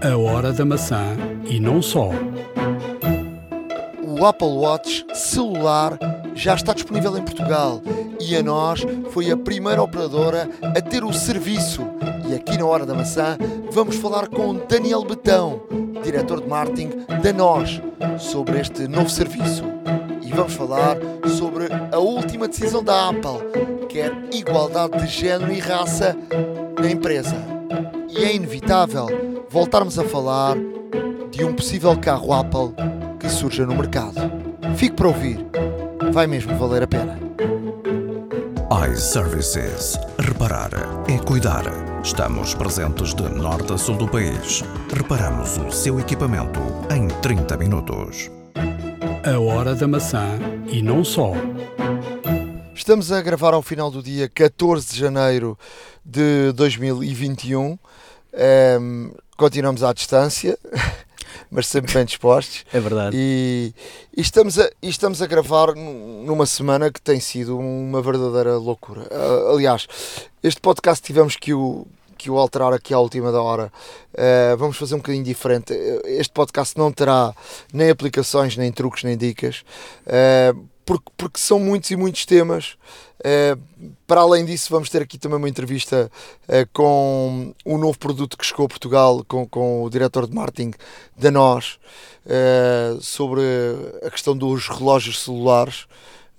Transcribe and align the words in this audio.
A 0.00 0.16
hora 0.16 0.52
da 0.52 0.64
maçã 0.64 1.16
e 1.44 1.58
não 1.58 1.82
só. 1.82 2.10
O 4.00 4.24
Apple 4.24 4.46
Watch 4.46 5.04
celular 5.12 5.98
já 6.36 6.54
está 6.54 6.72
disponível 6.72 7.18
em 7.18 7.22
Portugal 7.22 7.82
e 8.20 8.36
a 8.36 8.42
nós 8.42 8.86
foi 9.10 9.32
a 9.32 9.36
primeira 9.36 9.82
operadora 9.82 10.48
a 10.62 10.80
ter 10.80 11.02
o 11.02 11.12
serviço. 11.12 11.82
E 12.28 12.34
aqui 12.34 12.56
na 12.56 12.64
Hora 12.64 12.86
da 12.86 12.94
Maçã 12.94 13.36
vamos 13.72 13.96
falar 13.96 14.28
com 14.28 14.54
Daniel 14.68 15.04
Betão, 15.04 15.62
diretor 16.04 16.42
de 16.42 16.48
marketing 16.48 16.90
da 17.20 17.32
NOS, 17.32 17.80
sobre 18.20 18.60
este 18.60 18.86
novo 18.86 19.10
serviço. 19.10 19.64
E 20.22 20.30
vamos 20.30 20.54
falar 20.54 20.96
sobre 21.26 21.66
a 21.90 21.98
última 21.98 22.46
decisão 22.46 22.84
da 22.84 23.08
Apple, 23.08 23.86
que 23.88 23.98
é 23.98 24.12
igualdade 24.32 24.96
de 24.98 25.08
género 25.08 25.52
e 25.52 25.58
raça 25.58 26.16
na 26.80 26.88
empresa. 26.88 27.34
E 28.08 28.24
é 28.24 28.34
inevitável 28.34 29.27
voltarmos 29.50 29.98
a 29.98 30.04
falar 30.04 30.56
de 31.30 31.44
um 31.44 31.54
possível 31.54 31.98
carro 31.98 32.32
Apple 32.32 32.74
que 33.18 33.28
surja 33.28 33.64
no 33.64 33.74
mercado. 33.74 34.20
Fique 34.76 34.94
para 34.94 35.08
ouvir, 35.08 35.44
vai 36.12 36.26
mesmo 36.26 36.56
valer 36.56 36.82
a 36.82 36.86
pena. 36.86 37.18
iServices. 38.92 39.98
Reparar 40.18 40.70
é 41.08 41.18
cuidar. 41.18 41.64
Estamos 42.02 42.54
presentes 42.54 43.14
de 43.14 43.22
norte 43.22 43.72
a 43.72 43.78
sul 43.78 43.96
do 43.96 44.06
país. 44.06 44.62
Reparamos 44.94 45.56
o 45.58 45.70
seu 45.70 45.98
equipamento 45.98 46.60
em 46.94 47.08
30 47.20 47.56
minutos. 47.56 48.30
A 49.24 49.38
hora 49.38 49.74
da 49.74 49.88
maçã 49.88 50.38
e 50.70 50.82
não 50.82 51.02
só. 51.02 51.32
Estamos 52.74 53.10
a 53.10 53.20
gravar 53.20 53.54
ao 53.54 53.62
final 53.62 53.90
do 53.90 54.02
dia 54.02 54.28
14 54.28 54.92
de 54.92 54.98
janeiro 54.98 55.58
de 56.04 56.52
2021. 56.52 57.78
Ehm, 58.32 59.10
continuamos 59.38 59.82
à 59.84 59.92
distância, 59.92 60.58
mas 61.50 61.66
sempre 61.68 61.94
bem 61.94 62.04
dispostos. 62.04 62.64
É 62.72 62.80
verdade. 62.80 63.16
E, 63.16 63.72
e 64.14 64.20
estamos, 64.20 64.58
a, 64.58 64.68
e 64.82 64.88
estamos 64.88 65.22
a 65.22 65.26
gravar 65.26 65.74
num- 65.74 66.24
numa 66.26 66.44
semana 66.44 66.90
que 66.92 67.00
tem 67.00 67.20
sido 67.20 67.56
uma 67.56 68.02
verdadeira 68.02 68.56
loucura. 68.58 69.06
Ah, 69.10 69.52
aliás, 69.54 69.86
este 70.42 70.60
podcast 70.60 71.02
tivemos 71.02 71.36
que 71.36 71.54
o, 71.54 71.86
que 72.18 72.28
o 72.28 72.36
alterar 72.36 72.72
aqui 72.72 72.92
à 72.92 72.98
última 72.98 73.30
da 73.30 73.40
hora. 73.40 73.72
Ah, 74.16 74.56
vamos 74.56 74.76
fazer 74.76 74.96
um 74.96 74.98
bocadinho 74.98 75.24
diferente. 75.24 75.72
Este 76.04 76.32
podcast 76.32 76.76
não 76.76 76.90
terá 76.92 77.32
nem 77.72 77.88
aplicações, 77.90 78.56
nem 78.56 78.72
truques, 78.72 79.04
nem 79.04 79.16
dicas, 79.16 79.62
ah, 80.06 80.52
porque, 80.84 81.10
porque 81.16 81.38
são 81.38 81.60
muitos 81.60 81.90
e 81.90 81.96
muitos 81.96 82.26
temas. 82.26 82.76
Ah, 83.24 83.58
para 84.06 84.20
além 84.20 84.44
disso, 84.44 84.68
vamos 84.70 84.88
ter 84.88 85.02
aqui 85.02 85.18
também 85.18 85.38
uma 85.38 85.48
entrevista 85.48 86.10
ah, 86.48 86.66
com 86.72 87.52
um 87.66 87.78
novo 87.78 87.98
produto 87.98 88.36
que 88.36 88.44
chegou 88.46 88.66
a 88.66 88.68
Portugal, 88.68 89.24
com, 89.26 89.46
com 89.46 89.82
o 89.82 89.90
diretor 89.90 90.26
de 90.26 90.34
marketing 90.34 90.72
da 91.16 91.30
NOS, 91.30 91.78
eh, 92.26 92.96
sobre 93.00 93.40
a 94.04 94.10
questão 94.10 94.36
dos 94.36 94.68
relógios 94.68 95.22
celulares, 95.22 95.86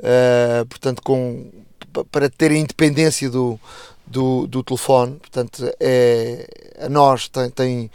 eh, 0.01 0.63
portanto, 0.69 1.01
com, 1.01 1.51
pa- 1.91 2.05
para 2.05 2.29
ter 2.29 2.51
a 2.51 2.55
independência 2.57 3.29
do, 3.29 3.59
do, 4.05 4.47
do 4.47 4.63
telefone. 4.63 5.15
Portanto, 5.17 5.69
é, 5.79 6.47
a 6.79 6.89
NOS 6.89 7.27
tem, 7.29 7.49
tem 7.49 7.91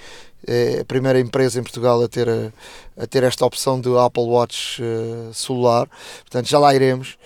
é 0.47 0.81
a 0.81 0.85
primeira 0.85 1.19
empresa 1.21 1.59
em 1.59 1.62
Portugal 1.62 2.03
a 2.03 2.09
ter, 2.09 2.29
a, 2.29 3.07
ter 3.07 3.23
esta 3.23 3.47
opção 3.47 3.81
do 3.81 3.99
Apple 3.99 4.25
Watch 4.25 4.83
eh, 4.83 5.33
celular. 5.33 5.89
Portanto, 6.23 6.47
já 6.49 6.59
lá 6.59 6.75
iremos. 6.75 7.17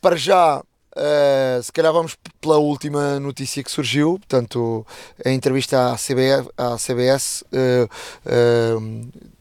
Para 0.00 0.14
já, 0.16 0.62
eh, 0.96 1.60
se 1.62 1.70
calhar 1.72 1.92
vamos 1.92 2.16
pela 2.40 2.58
última 2.58 3.20
notícia 3.20 3.62
que 3.62 3.70
surgiu, 3.70 4.18
portanto, 4.18 4.86
a 5.24 5.30
entrevista 5.30 5.92
à 5.92 5.96
CBS, 5.96 6.48
à 6.56 6.76
CBS 6.78 7.44
eh, 7.52 7.88
eh, 8.24 8.76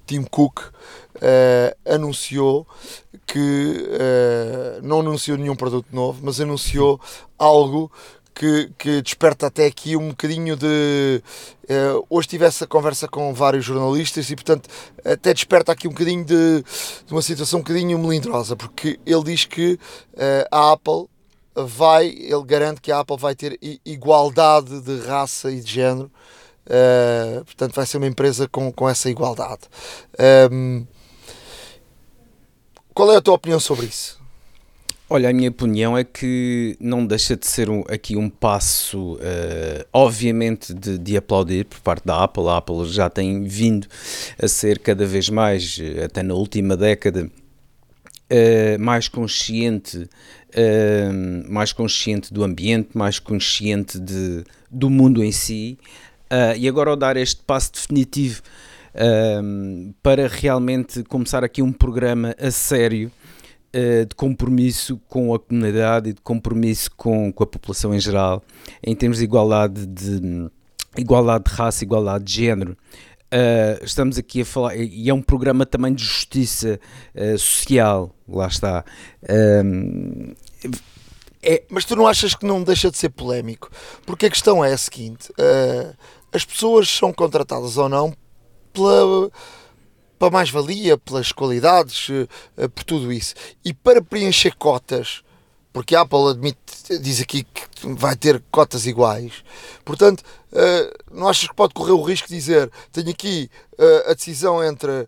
Tim 0.06 0.24
Cook 0.24 0.62
anunciou 1.86 2.68
que 3.26 3.88
não 4.84 5.00
anunciou 5.00 5.38
nenhum 5.38 5.56
produto 5.56 5.88
novo, 5.92 6.20
mas 6.22 6.40
anunciou 6.40 7.00
algo 7.40 7.90
que, 8.36 8.70
que 8.78 9.02
desperta 9.02 9.48
até 9.48 9.66
aqui 9.66 9.96
um 9.96 10.10
bocadinho 10.10 10.58
de. 10.58 11.24
eh, 11.70 11.94
hoje 12.10 12.28
tive 12.28 12.46
essa 12.46 12.68
conversa 12.68 13.08
com 13.08 13.34
vários 13.34 13.64
jornalistas 13.64 14.30
e, 14.30 14.36
portanto, 14.36 14.70
até 15.06 15.34
desperta 15.34 15.72
aqui 15.72 15.88
um 15.88 15.92
bocadinho 15.92 16.26
de, 16.26 16.62
de 17.06 17.14
uma 17.14 17.22
situação 17.22 17.60
um 17.60 17.64
bocadinho 17.64 17.98
melindrosa, 17.98 18.56
porque 18.56 19.00
ele 19.06 19.24
diz 19.24 19.46
que 19.46 19.80
eh, 20.18 20.46
a 20.52 20.74
Apple 20.74 21.08
vai, 21.56 22.08
ele 22.08 22.44
garante 22.46 22.82
que 22.82 22.92
a 22.92 23.00
Apple 23.00 23.18
vai 23.18 23.36
ter 23.36 23.58
igualdade 23.86 24.82
de 24.82 25.00
raça 25.06 25.52
e 25.52 25.60
de 25.62 25.72
género. 25.72 26.12
eh, 26.68 27.42
portanto, 27.46 27.74
vai 27.76 27.86
ser 27.86 27.98
uma 27.98 28.08
empresa 28.08 28.48
com, 28.48 28.72
com 28.72 28.90
essa 28.90 29.10
igualdade. 29.10 29.62
Ehm, 30.18 30.84
qual 32.94 33.12
é 33.12 33.18
a 33.18 33.22
tua 33.22 33.36
opinião 33.36 33.60
sobre 33.60 33.86
isso? 33.86 34.20
Olha, 35.08 35.30
a 35.30 35.34
minha 35.34 35.50
opinião 35.50 35.96
é 35.96 36.04
que 36.04 36.76
não 36.80 37.06
deixa 37.06 37.36
de 37.38 37.46
ser 37.46 37.70
um- 37.70 37.84
aqui 37.88 38.16
um 38.18 38.28
passo, 38.28 39.20
eh, 39.22 39.86
obviamente, 39.94 40.74
de, 40.74 40.98
de 40.98 41.16
aplaudir 41.16 41.66
por 41.66 41.80
parte 41.82 42.04
da 42.08 42.24
Apple. 42.24 42.48
A 42.48 42.58
Apple 42.58 42.88
já 42.92 43.08
tem 43.08 43.44
vindo 43.44 43.86
a 44.42 44.48
ser 44.48 44.80
cada 44.80 45.06
vez 45.06 45.30
mais, 45.30 45.78
eh, 45.80 46.06
até 46.06 46.24
na 46.24 46.34
última 46.34 46.76
década, 46.76 47.30
eh, 48.32 48.78
mais 48.80 49.08
consciente, 49.08 50.10
eh, 50.56 51.12
mais 51.50 51.74
consciente 51.74 52.34
do 52.34 52.44
ambiente, 52.44 52.90
mais 52.94 53.20
consciente 53.20 54.00
de, 54.00 54.44
do 54.72 54.90
mundo 54.90 55.24
em 55.24 55.32
si. 55.32 55.78
Ah, 56.30 56.56
e 56.56 56.68
agora 56.68 56.90
ao 56.90 56.96
dar 56.96 57.18
este 57.18 57.42
passo 57.44 57.72
definitivo 57.74 58.42
ahm, 58.94 59.92
para 60.02 60.28
realmente 60.28 61.04
começar 61.04 61.44
aqui 61.44 61.62
um 61.62 61.72
programa 61.72 62.36
a 62.40 62.50
sério 62.50 63.12
eh, 63.72 64.06
de 64.06 64.16
compromisso 64.16 65.00
com 65.08 65.34
a 65.34 65.40
comunidade 65.40 66.10
e 66.10 66.14
de 66.14 66.22
compromisso 66.22 66.90
com, 66.96 67.32
com 67.32 67.44
a 67.44 67.48
população 67.48 67.94
em 67.94 68.00
geral, 68.00 68.44
em 68.82 68.96
termos 68.96 69.20
de 69.20 69.26
igualdade 69.26 69.86
de, 69.86 70.50
igualdade 70.98 71.44
de 71.44 71.52
raça, 71.52 71.84
igualdade 71.84 72.24
de 72.24 72.34
género. 72.34 72.78
Uh, 73.34 73.84
estamos 73.84 74.18
aqui 74.18 74.42
a 74.42 74.46
falar, 74.46 74.78
e 74.78 75.10
é 75.10 75.14
um 75.14 75.22
programa 75.22 75.66
também 75.66 75.94
de 75.94 76.04
justiça 76.04 76.80
uh, 77.14 77.38
social, 77.38 78.16
lá 78.30 78.48
está. 78.48 78.86
Um, 79.30 80.34
é, 81.46 81.64
Mas 81.70 81.86
tu 81.86 81.96
não 81.96 82.08
achas 82.08 82.34
que 82.34 82.46
não 82.46 82.64
deixa 82.64 82.90
de 82.90 82.98
ser 82.98 83.10
polémico? 83.10 83.70
Porque 84.06 84.26
a 84.26 84.30
questão 84.30 84.66
é 84.66 84.74
a 84.74 84.78
seguinte: 84.78 85.32
eh, 85.38 85.94
as 86.34 86.44
pessoas 86.44 86.90
são 86.90 87.14
contratadas 87.14 87.78
ou 87.78 87.88
não 87.88 88.12
pela, 88.74 89.30
pela 90.18 90.32
mais-valia, 90.32 90.98
pelas 90.98 91.32
qualidades, 91.32 92.08
eh, 92.58 92.68
por 92.68 92.84
tudo 92.84 93.14
isso. 93.14 93.36
E 93.64 93.74
para 93.74 94.02
preencher 94.02 94.56
cotas, 94.56 95.22
porque 95.72 95.96
a 95.96 96.02
Apple 96.02 96.30
admite, 96.30 96.58
diz 97.00 97.22
aqui 97.22 97.44
que 97.44 97.64
vai 97.94 98.16
ter 98.16 98.42
cotas 98.50 98.88
iguais, 98.88 99.44
portanto, 99.84 100.24
eh, 100.52 100.98
não 101.12 101.28
achas 101.28 101.48
que 101.48 101.56
pode 101.56 101.76
correr 101.76 101.92
o 101.92 102.02
risco 102.02 102.28
de 102.28 102.36
dizer: 102.36 102.72
tenho 102.92 103.12
aqui 103.12 103.52
a 104.08 104.14
decisão 104.16 104.64
entre 104.64 105.08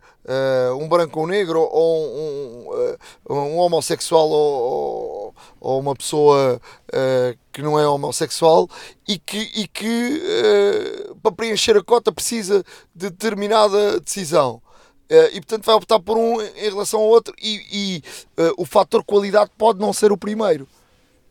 um 0.80 0.88
branco 0.88 1.20
ou 1.20 1.26
um 1.26 1.30
negro, 1.30 1.62
ou 1.62 2.98
um, 3.28 3.34
um 3.34 3.58
homossexual 3.58 4.30
ou, 4.30 5.27
ou- 5.60 5.80
uma 5.80 5.96
pessoa 5.96 6.62
eh, 6.92 7.36
que 7.54 7.62
não 7.62 7.80
é 7.80 7.88
homossexual 7.88 8.70
e 9.08 9.18
que, 9.20 9.38
e 9.56 9.68
que 9.68 10.22
eh, 10.26 11.12
para 11.22 11.32
preencher 11.32 11.76
a 11.78 11.84
cota 11.84 12.12
precisa 12.12 12.64
de 12.96 13.10
determinada 13.10 14.00
decisão. 14.00 14.62
Eh, 15.10 15.30
e 15.36 15.42
portanto 15.42 15.66
vai 15.66 15.76
optar 15.76 16.00
por 16.00 16.18
um 16.18 16.42
em 16.42 16.70
relação 16.70 17.00
ao 17.00 17.06
outro 17.08 17.34
e, 17.42 17.62
e, 17.72 18.04
eh, 18.38 18.52
o 18.58 18.66
fator 18.66 19.04
qualidade 19.04 19.50
pode 19.58 19.80
não 19.80 19.94
ser 19.94 20.12
o 20.12 20.18
primeiro. 20.18 20.68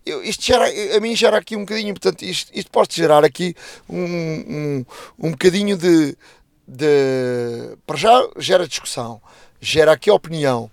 Eu- 0.05 0.23
isto 0.23 0.43
gera, 0.45 0.67
a 0.97 1.01
mim 1.01 1.15
gera 1.17 1.37
aqui 1.39 1.57
um 1.57 1.61
bocadinho, 1.61 1.93
portanto, 1.93 2.23
isto, 2.23 2.51
isto 2.55 2.71
pode 2.71 2.95
gerar 2.95 3.25
aqui 3.25 3.55
um, 3.89 4.05
um, 4.05 4.85
um 5.19 5.31
bocadinho 5.33 5.77
de, 5.77 6.17
de. 6.67 7.77
Para 7.87 7.97
já 7.97 8.29
gera 8.39 8.67
discussão, 8.69 9.21
gera 9.61 9.93
aqui 9.93 10.11
opinião. 10.11 10.71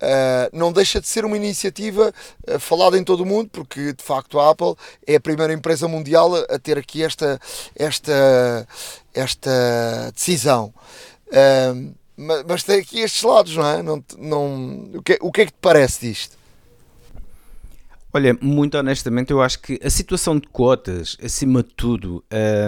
Uh, 0.00 0.56
não 0.56 0.72
deixa 0.72 0.98
de 0.98 1.06
ser 1.06 1.26
uma 1.26 1.36
iniciativa 1.36 2.12
uh, 2.48 2.58
falada 2.58 2.96
em 2.96 3.04
todo 3.04 3.20
o 3.20 3.26
mundo, 3.26 3.50
porque 3.52 3.92
de 3.92 4.02
facto 4.02 4.40
a 4.40 4.50
Apple 4.50 4.74
é 5.06 5.16
a 5.16 5.20
primeira 5.20 5.52
empresa 5.52 5.86
mundial 5.86 6.34
a, 6.34 6.58
ter 6.58 6.78
aqui 6.78 7.02
esta, 7.02 7.38
esta, 7.76 8.66
esta 9.12 10.10
decisão. 10.14 10.72
Uh, 11.26 11.94
mas, 12.16 12.44
mas 12.46 12.62
tem 12.62 12.80
aqui 12.80 13.00
estes 13.00 13.22
lados, 13.22 13.54
não 13.54 13.66
é? 13.66 13.82
Não, 13.82 14.04
não, 14.18 14.90
o, 14.94 15.02
que, 15.02 15.18
o 15.20 15.30
que 15.30 15.42
é 15.42 15.46
que 15.46 15.52
te 15.52 15.58
parece 15.60 16.06
disto? 16.08 16.39
Olha, 18.12 18.36
muito 18.42 18.76
honestamente, 18.76 19.30
eu 19.30 19.40
acho 19.40 19.60
que 19.60 19.78
a 19.84 19.88
situação 19.88 20.36
de 20.36 20.48
cotas, 20.48 21.16
acima 21.22 21.62
de 21.62 21.68
tudo, 21.76 22.24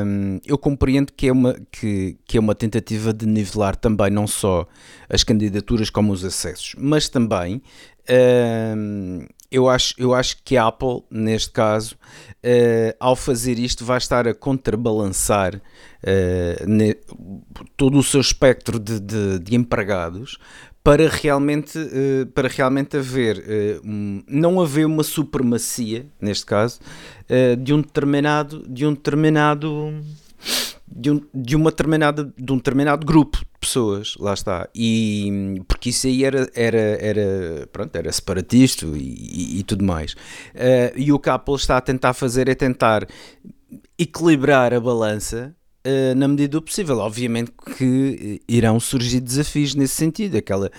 hum, 0.06 0.38
eu 0.46 0.56
compreendo 0.56 1.12
que 1.12 1.26
é, 1.26 1.32
uma, 1.32 1.54
que, 1.70 2.16
que 2.24 2.36
é 2.36 2.40
uma 2.40 2.54
tentativa 2.54 3.12
de 3.12 3.26
nivelar 3.26 3.74
também 3.74 4.08
não 4.08 4.24
só 4.26 4.64
as 5.08 5.24
candidaturas 5.24 5.90
como 5.90 6.12
os 6.12 6.24
acessos, 6.24 6.76
mas 6.78 7.08
também 7.08 7.60
hum, 8.76 9.26
eu, 9.50 9.68
acho, 9.68 9.94
eu 9.98 10.14
acho 10.14 10.36
que 10.44 10.56
a 10.56 10.66
Apple, 10.68 11.02
neste 11.10 11.50
caso, 11.50 11.96
eh, 12.42 12.96
ao 13.00 13.14
fazer 13.16 13.58
isto, 13.58 13.84
vai 13.84 13.98
estar 13.98 14.26
a 14.28 14.32
contrabalançar 14.34 15.60
eh, 16.02 16.64
ne- 16.66 16.96
todo 17.76 17.98
o 17.98 18.02
seu 18.02 18.20
espectro 18.20 18.78
de, 18.78 18.98
de, 19.00 19.38
de 19.38 19.54
empregados 19.56 20.38
para 20.82 21.08
realmente, 21.08 21.78
uh, 21.78 22.26
para 22.34 22.48
realmente 22.48 22.96
haver, 22.96 23.38
uh, 23.38 23.88
um, 23.88 24.22
não 24.26 24.60
haver 24.60 24.84
uma 24.84 25.04
supremacia, 25.04 26.06
neste 26.20 26.44
caso, 26.44 26.80
uh, 27.30 27.56
de 27.56 27.72
um 27.72 27.80
determinado, 27.80 28.64
de 28.68 28.84
um 28.84 28.92
determinado, 28.92 29.94
de 30.88 31.10
um, 31.10 31.22
de 31.32 31.54
uma 31.54 31.70
determinada, 31.70 32.32
de 32.36 32.52
um 32.52 32.56
determinado 32.56 33.06
grupo 33.06 33.38
de 33.38 33.46
pessoas, 33.60 34.16
lá 34.18 34.34
está, 34.34 34.68
e 34.74 35.62
porque 35.68 35.90
isso 35.90 36.08
aí 36.08 36.24
era, 36.24 36.50
era, 36.52 36.80
era, 36.80 37.68
pronto, 37.72 37.94
era 37.94 38.10
separatista 38.10 38.84
e, 38.86 38.98
e, 38.98 39.58
e 39.60 39.62
tudo 39.62 39.84
mais, 39.84 40.16
e 40.96 41.12
o 41.12 41.18
que 41.18 41.30
a 41.30 41.34
Apple 41.34 41.54
está 41.54 41.76
a 41.76 41.80
tentar 41.80 42.12
fazer 42.12 42.48
é 42.48 42.56
tentar 42.56 43.06
equilibrar 43.96 44.74
a 44.74 44.80
balança 44.80 45.54
uh, 45.86 46.14
na 46.14 46.28
medida 46.28 46.52
do 46.52 46.62
possível. 46.62 46.98
Obviamente 46.98 47.52
que 47.76 48.40
eh, 48.40 48.52
irão 48.52 48.78
surgir 48.78 49.20
desafios 49.20 49.74
nesse 49.74 49.94
sentido, 49.94 50.36
aquela 50.36 50.70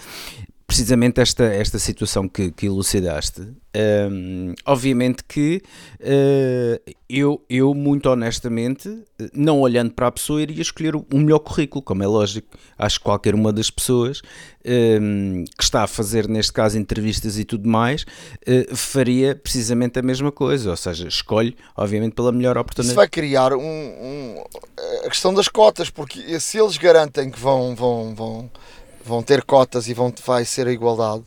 precisamente 0.65 1.19
esta, 1.19 1.43
esta 1.43 1.77
situação 1.77 2.27
que, 2.27 2.51
que 2.51 2.65
elucidaste, 2.65 3.41
um, 3.75 4.53
obviamente 4.65 5.23
que 5.23 5.61
uh, 5.99 6.93
eu, 7.09 7.43
eu, 7.49 7.73
muito 7.73 8.09
honestamente, 8.09 9.03
não 9.33 9.59
olhando 9.59 9.93
para 9.93 10.07
a 10.07 10.11
pessoa, 10.11 10.41
iria 10.41 10.61
escolher 10.61 10.95
o 10.95 11.05
melhor 11.11 11.39
currículo, 11.39 11.81
como 11.81 12.03
é 12.03 12.07
lógico. 12.07 12.47
Acho 12.77 12.99
que 12.99 13.03
qualquer 13.03 13.35
uma 13.35 13.51
das 13.51 13.69
pessoas 13.69 14.21
um, 14.65 15.43
que 15.57 15.63
está 15.63 15.83
a 15.83 15.87
fazer, 15.87 16.27
neste 16.27 16.53
caso, 16.53 16.77
entrevistas 16.77 17.37
e 17.37 17.43
tudo 17.43 17.67
mais, 17.67 18.03
uh, 18.47 18.75
faria 18.75 19.35
precisamente 19.35 19.99
a 19.99 20.01
mesma 20.01 20.31
coisa, 20.31 20.69
ou 20.69 20.77
seja, 20.77 21.07
escolhe, 21.07 21.55
obviamente, 21.75 22.13
pela 22.13 22.31
melhor 22.31 22.57
oportunidade. 22.57 22.93
Isso 22.93 22.95
vai 22.95 23.09
criar 23.09 23.53
um, 23.53 23.59
um, 23.59 24.43
a 25.05 25.09
questão 25.09 25.33
das 25.33 25.47
cotas, 25.47 25.89
porque 25.89 26.39
se 26.39 26.57
eles 26.57 26.77
garantem 26.77 27.29
que 27.29 27.39
vão, 27.39 27.75
vão, 27.75 28.15
vão 28.15 28.51
vão 29.03 29.21
ter 29.21 29.43
cotas 29.43 29.87
e 29.87 29.93
vão, 29.93 30.13
vai 30.25 30.45
ser 30.45 30.67
a 30.67 30.71
igualdade, 30.71 31.23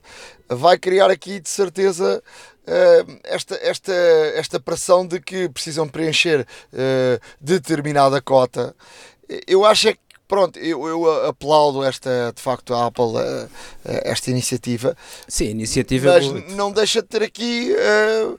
vai 0.49 0.79
criar 0.79 1.11
aqui 1.11 1.41
de 1.41 1.49
certeza 1.49 2.23
uh, 2.67 3.19
esta, 3.25 3.55
esta, 3.63 3.93
esta 4.35 4.61
pressão 4.61 5.07
de 5.07 5.21
que 5.21 5.49
precisam 5.49 5.89
preencher 5.89 6.41
uh, 6.73 7.21
determinada 7.41 8.21
cota. 8.21 8.75
Eu 9.47 9.65
acho 9.65 9.89
é 9.89 9.93
que 9.93 10.01
pronto, 10.29 10.59
eu, 10.59 10.87
eu 10.87 11.27
aplaudo 11.27 11.85
esta, 11.85 12.33
de 12.35 12.43
facto, 12.43 12.75
a 12.75 12.87
Apple, 12.87 13.05
uh, 13.05 13.49
esta 13.85 14.31
iniciativa. 14.31 14.97
Sim, 15.29 15.47
iniciativa 15.47 16.13
mas 16.13 16.27
é 16.27 16.55
não 16.55 16.73
deixa 16.73 17.03
de 17.03 17.09
ter 17.09 17.23
aqui 17.23 17.75
uh, 17.75 18.39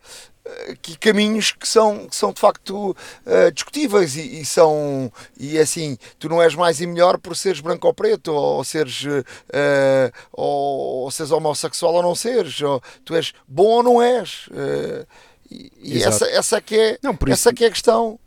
aqui 0.71 0.97
caminhos 0.97 1.51
que 1.51 1.67
são, 1.67 2.07
que 2.07 2.15
são 2.15 2.31
de 2.31 2.39
facto 2.39 2.91
uh, 2.91 3.51
discutíveis 3.51 4.15
e, 4.15 4.41
e, 4.41 4.45
são 4.45 5.11
e 5.39 5.57
é 5.57 5.61
assim 5.61 5.97
tu 6.19 6.29
não 6.29 6.41
és 6.41 6.55
mais 6.55 6.81
e 6.81 6.87
melhor 6.87 7.17
por 7.17 7.35
seres 7.35 7.59
branco 7.59 7.87
ou 7.87 7.93
preto 7.93 8.33
ou, 8.33 8.63
seres 8.63 9.03
uh, 9.03 9.23
ou, 10.31 11.03
ou 11.03 11.11
seres 11.11 11.31
homossexual 11.31 11.93
ou 11.95 12.03
não 12.03 12.15
seres 12.15 12.61
ou, 12.61 12.81
tu 13.03 13.15
és 13.15 13.33
bom 13.47 13.67
ou 13.67 13.83
não 13.83 14.01
és 14.01 14.47
uh, 14.47 15.05
e, 15.49 15.71
e 15.81 16.03
essa, 16.03 16.25
essa 16.27 16.61
que 16.61 16.75
é 16.77 16.99
não, 17.01 17.17
essa 17.27 17.49
isso... 17.49 17.53
que 17.53 17.63
é 17.63 17.67
a 17.67 17.71
questão 17.71 18.19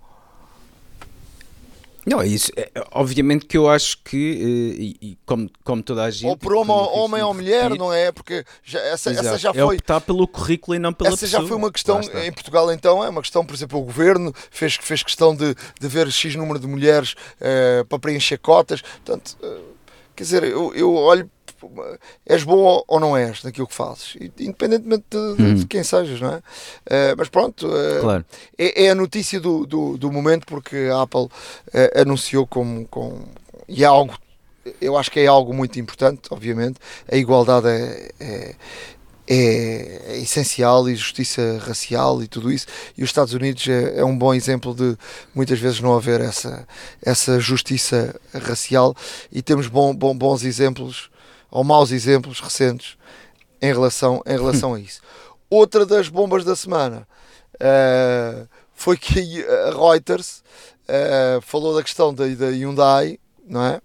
não, 2.10 2.20
é 2.20 2.26
isso. 2.26 2.50
É, 2.56 2.68
obviamente 2.90 3.46
que 3.46 3.56
eu 3.56 3.68
acho 3.68 3.96
que, 4.02 4.16
eh, 4.16 5.06
e, 5.06 5.18
como, 5.24 5.48
como 5.62 5.80
toda 5.80 6.02
a 6.02 6.10
gente. 6.10 6.26
Ou 6.26 6.36
por 6.36 6.54
homem, 6.54 6.74
homem 6.74 7.22
ou 7.22 7.32
mulher, 7.32 7.70
não 7.76 7.92
é? 7.92 8.10
Porque 8.10 8.44
já, 8.64 8.80
essa, 8.80 9.12
essa 9.12 9.38
já 9.38 9.54
foi. 9.54 9.60
É 9.60 9.64
optar 9.64 10.00
pelo 10.00 10.26
currículo 10.26 10.74
e 10.74 10.80
não 10.80 10.92
pela 10.92 11.10
essa 11.10 11.18
pessoa. 11.18 11.42
já 11.42 11.46
foi 11.46 11.56
uma 11.56 11.70
questão, 11.70 12.00
em 12.00 12.32
Portugal 12.32 12.72
então, 12.72 13.04
é 13.04 13.08
uma 13.08 13.20
questão, 13.20 13.46
por 13.46 13.54
exemplo, 13.54 13.78
o 13.78 13.82
governo 13.82 14.34
fez, 14.50 14.74
fez 14.74 15.04
questão 15.04 15.36
de, 15.36 15.54
de 15.80 15.86
ver 15.86 16.10
X 16.10 16.34
número 16.34 16.58
de 16.58 16.66
mulheres 16.66 17.12
uh, 17.12 17.84
para 17.84 17.98
preencher 18.00 18.38
cotas. 18.38 18.82
Portanto, 18.82 19.36
uh, 19.40 19.62
quer 20.16 20.24
dizer, 20.24 20.42
eu, 20.42 20.74
eu 20.74 20.92
olho 20.92 21.30
és 22.26 22.44
bom 22.44 22.82
ou 22.86 23.00
não 23.00 23.16
és 23.16 23.42
naquilo 23.42 23.66
que 23.66 23.74
fazes, 23.74 24.16
independentemente 24.38 25.04
de, 25.10 25.36
de, 25.36 25.54
de 25.54 25.62
hum. 25.62 25.66
quem 25.66 25.82
sejas, 25.82 26.20
não 26.20 26.34
é? 26.34 26.36
Uh, 26.36 27.14
mas 27.16 27.28
pronto, 27.28 27.66
uh, 27.66 28.00
claro. 28.00 28.24
é, 28.58 28.84
é, 28.84 28.90
a 28.90 28.94
notícia 28.94 29.40
do, 29.40 29.66
do, 29.66 29.98
do, 29.98 30.12
momento 30.12 30.46
porque 30.46 30.88
a 30.92 31.02
Apple 31.02 31.24
uh, 31.24 31.30
anunciou 32.00 32.46
como, 32.46 32.86
com, 32.88 33.22
e 33.68 33.82
é 33.84 33.86
algo, 33.86 34.14
eu 34.80 34.96
acho 34.96 35.10
que 35.10 35.20
é 35.20 35.26
algo 35.26 35.52
muito 35.52 35.78
importante, 35.78 36.22
obviamente, 36.30 36.78
a 37.10 37.16
igualdade 37.16 37.68
é, 37.68 38.10
é 38.20 38.54
é, 39.32 40.14
é, 40.14 40.18
essencial 40.18 40.88
e 40.88 40.96
justiça 40.96 41.62
racial 41.64 42.20
e 42.20 42.26
tudo 42.26 42.50
isso. 42.50 42.66
E 42.98 43.04
os 43.04 43.10
Estados 43.10 43.32
Unidos 43.32 43.68
é, 43.68 44.00
é, 44.00 44.04
um 44.04 44.18
bom 44.18 44.34
exemplo 44.34 44.74
de 44.74 44.98
muitas 45.32 45.60
vezes 45.60 45.80
não 45.80 45.94
haver 45.94 46.20
essa, 46.20 46.66
essa 47.00 47.38
justiça 47.38 48.12
racial 48.34 48.92
e 49.30 49.40
temos 49.40 49.68
bom, 49.68 49.94
bom, 49.94 50.18
bons 50.18 50.42
exemplos 50.42 51.08
ou 51.50 51.64
maus 51.64 51.90
exemplos 51.90 52.40
recentes 52.40 52.96
em 53.60 53.72
relação, 53.72 54.22
em 54.26 54.36
relação 54.36 54.74
a 54.74 54.80
isso. 54.80 55.00
Outra 55.48 55.84
das 55.84 56.08
bombas 56.08 56.44
da 56.44 56.54
semana 56.54 57.06
uh, 57.56 58.48
foi 58.72 58.96
que 58.96 59.44
a 59.44 59.70
Reuters 59.70 60.42
uh, 60.88 61.40
falou 61.42 61.74
da 61.74 61.82
questão 61.82 62.14
da, 62.14 62.26
da 62.26 62.46
Hyundai, 62.46 63.18
não 63.46 63.64
é? 63.64 63.80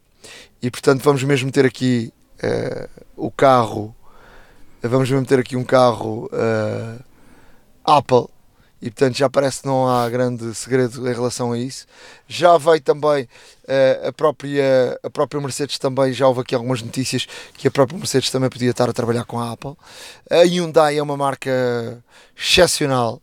E 0.62 0.70
portanto 0.70 1.02
vamos 1.02 1.24
mesmo 1.24 1.52
ter 1.52 1.66
aqui 1.66 2.14
uh, 2.44 2.90
o 3.16 3.32
carro, 3.32 3.96
vamos 4.82 5.10
mesmo 5.10 5.26
ter 5.26 5.40
aqui 5.40 5.56
um 5.56 5.64
carro 5.64 6.30
Apple 7.84 8.28
e 8.82 8.90
portanto 8.92 9.16
já 9.16 9.30
parece 9.30 9.62
que 9.62 9.68
não 9.68 9.88
há 9.88 10.10
grande 10.10 10.54
segredo 10.54 11.10
em 11.10 11.14
relação 11.14 11.52
a 11.52 11.58
isso. 11.58 11.86
Já 12.28 12.58
veio 12.58 12.82
também 12.82 13.24
uh, 13.24 14.08
a, 14.08 14.14
própria, 14.14 15.00
a 15.02 15.10
própria 15.10 15.42
Mercedes 15.42 15.78
também, 15.78 16.14
já 16.14 16.28
houve 16.28 16.42
aqui 16.42 16.54
algumas 16.54 16.82
notícias 16.82 17.28
que 17.54 17.68
a 17.68 17.72
própria 17.72 17.98
Mercedes 17.98 18.30
também 18.30 18.50
podia 18.50 18.72
estar 18.72 18.90
a 18.90 18.94
trabalhar 18.94 19.26
com 19.26 19.40
a 19.40 19.52
Apple. 19.52 19.76
A 20.30 20.44
Hyundai 20.44 20.98
é 20.98 21.04
uma 21.04 21.18
marca 21.18 22.04
excepcional. 22.38 23.22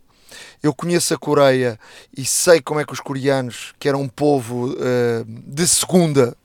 Eu 0.61 0.73
conheço 0.73 1.13
a 1.13 1.17
Coreia 1.17 1.79
e 2.17 2.25
sei 2.25 2.61
como 2.61 2.79
é 2.79 2.85
que 2.85 2.93
os 2.93 3.01
coreanos, 3.01 3.73
que 3.77 3.87
eram 3.87 4.01
um 4.01 4.07
povo 4.07 4.71
uh, 4.71 5.25
de 5.25 5.67
segunda, 5.67 6.35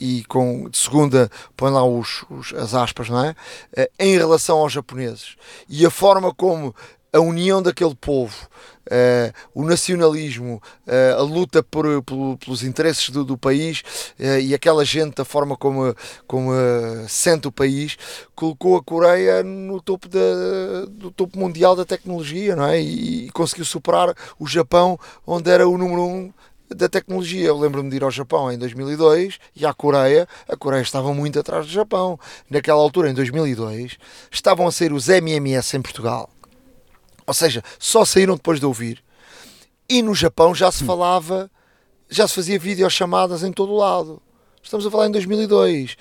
e 0.00 0.24
com 0.24 0.68
de 0.68 0.76
segunda 0.76 1.30
põe 1.56 1.70
lá 1.70 1.84
os, 1.84 2.24
os, 2.28 2.52
as 2.54 2.74
aspas, 2.74 3.08
não 3.08 3.24
é? 3.24 3.30
Uh, 3.76 3.88
em 3.98 4.16
relação 4.18 4.58
aos 4.58 4.72
japoneses 4.72 5.36
e 5.68 5.86
a 5.86 5.90
forma 5.90 6.34
como 6.34 6.74
a 7.14 7.20
união 7.20 7.62
daquele 7.62 7.94
povo, 7.94 8.34
uh, 8.86 9.32
o 9.54 9.64
nacionalismo, 9.64 10.60
uh, 10.84 11.20
a 11.20 11.22
luta 11.22 11.62
por, 11.62 12.02
por, 12.02 12.36
pelos 12.38 12.64
interesses 12.64 13.08
do, 13.10 13.24
do 13.24 13.38
país 13.38 13.84
uh, 14.18 14.40
e 14.40 14.52
aquela 14.52 14.84
gente, 14.84 15.14
da 15.14 15.24
forma 15.24 15.56
como, 15.56 15.94
como 16.26 16.50
sente 17.06 17.46
o 17.46 17.52
país, 17.52 17.96
colocou 18.34 18.76
a 18.76 18.82
Coreia 18.82 19.44
no 19.44 19.80
topo 19.80 20.08
da, 20.08 20.86
do 20.88 21.12
topo 21.12 21.38
mundial 21.38 21.76
da 21.76 21.84
tecnologia 21.84 22.56
não 22.56 22.66
é? 22.66 22.82
e, 22.82 23.26
e 23.26 23.30
conseguiu 23.30 23.64
superar 23.64 24.12
o 24.36 24.48
Japão, 24.48 24.98
onde 25.24 25.48
era 25.48 25.68
o 25.68 25.78
número 25.78 26.02
um 26.02 26.32
da 26.74 26.88
tecnologia. 26.88 27.46
Eu 27.46 27.58
lembro-me 27.58 27.90
de 27.90 27.96
ir 27.96 28.02
ao 28.02 28.10
Japão 28.10 28.50
em 28.50 28.58
2002 28.58 29.38
e 29.54 29.64
à 29.64 29.72
Coreia. 29.72 30.26
A 30.48 30.56
Coreia 30.56 30.82
estava 30.82 31.14
muito 31.14 31.38
atrás 31.38 31.66
do 31.66 31.70
Japão. 31.70 32.18
Naquela 32.50 32.80
altura, 32.80 33.08
em 33.08 33.14
2002, 33.14 33.98
estavam 34.32 34.66
a 34.66 34.72
sair 34.72 34.92
os 34.92 35.08
MMS 35.08 35.76
em 35.76 35.82
Portugal. 35.82 36.33
Ou 37.26 37.34
seja, 37.34 37.62
só 37.78 38.04
saíram 38.04 38.36
depois 38.36 38.60
de 38.60 38.66
ouvir. 38.66 39.02
E 39.88 40.02
no 40.02 40.14
Japão 40.14 40.54
já 40.54 40.70
se 40.70 40.84
falava, 40.84 41.50
já 42.08 42.26
se 42.26 42.34
fazia 42.34 42.58
videochamadas 42.58 43.42
em 43.42 43.52
todo 43.52 43.72
o 43.72 43.76
lado. 43.76 44.20
Estamos 44.62 44.86
a 44.86 44.90
falar 44.90 45.08
em 45.08 45.10
2002. 45.10 45.92
Uh, 45.92 45.96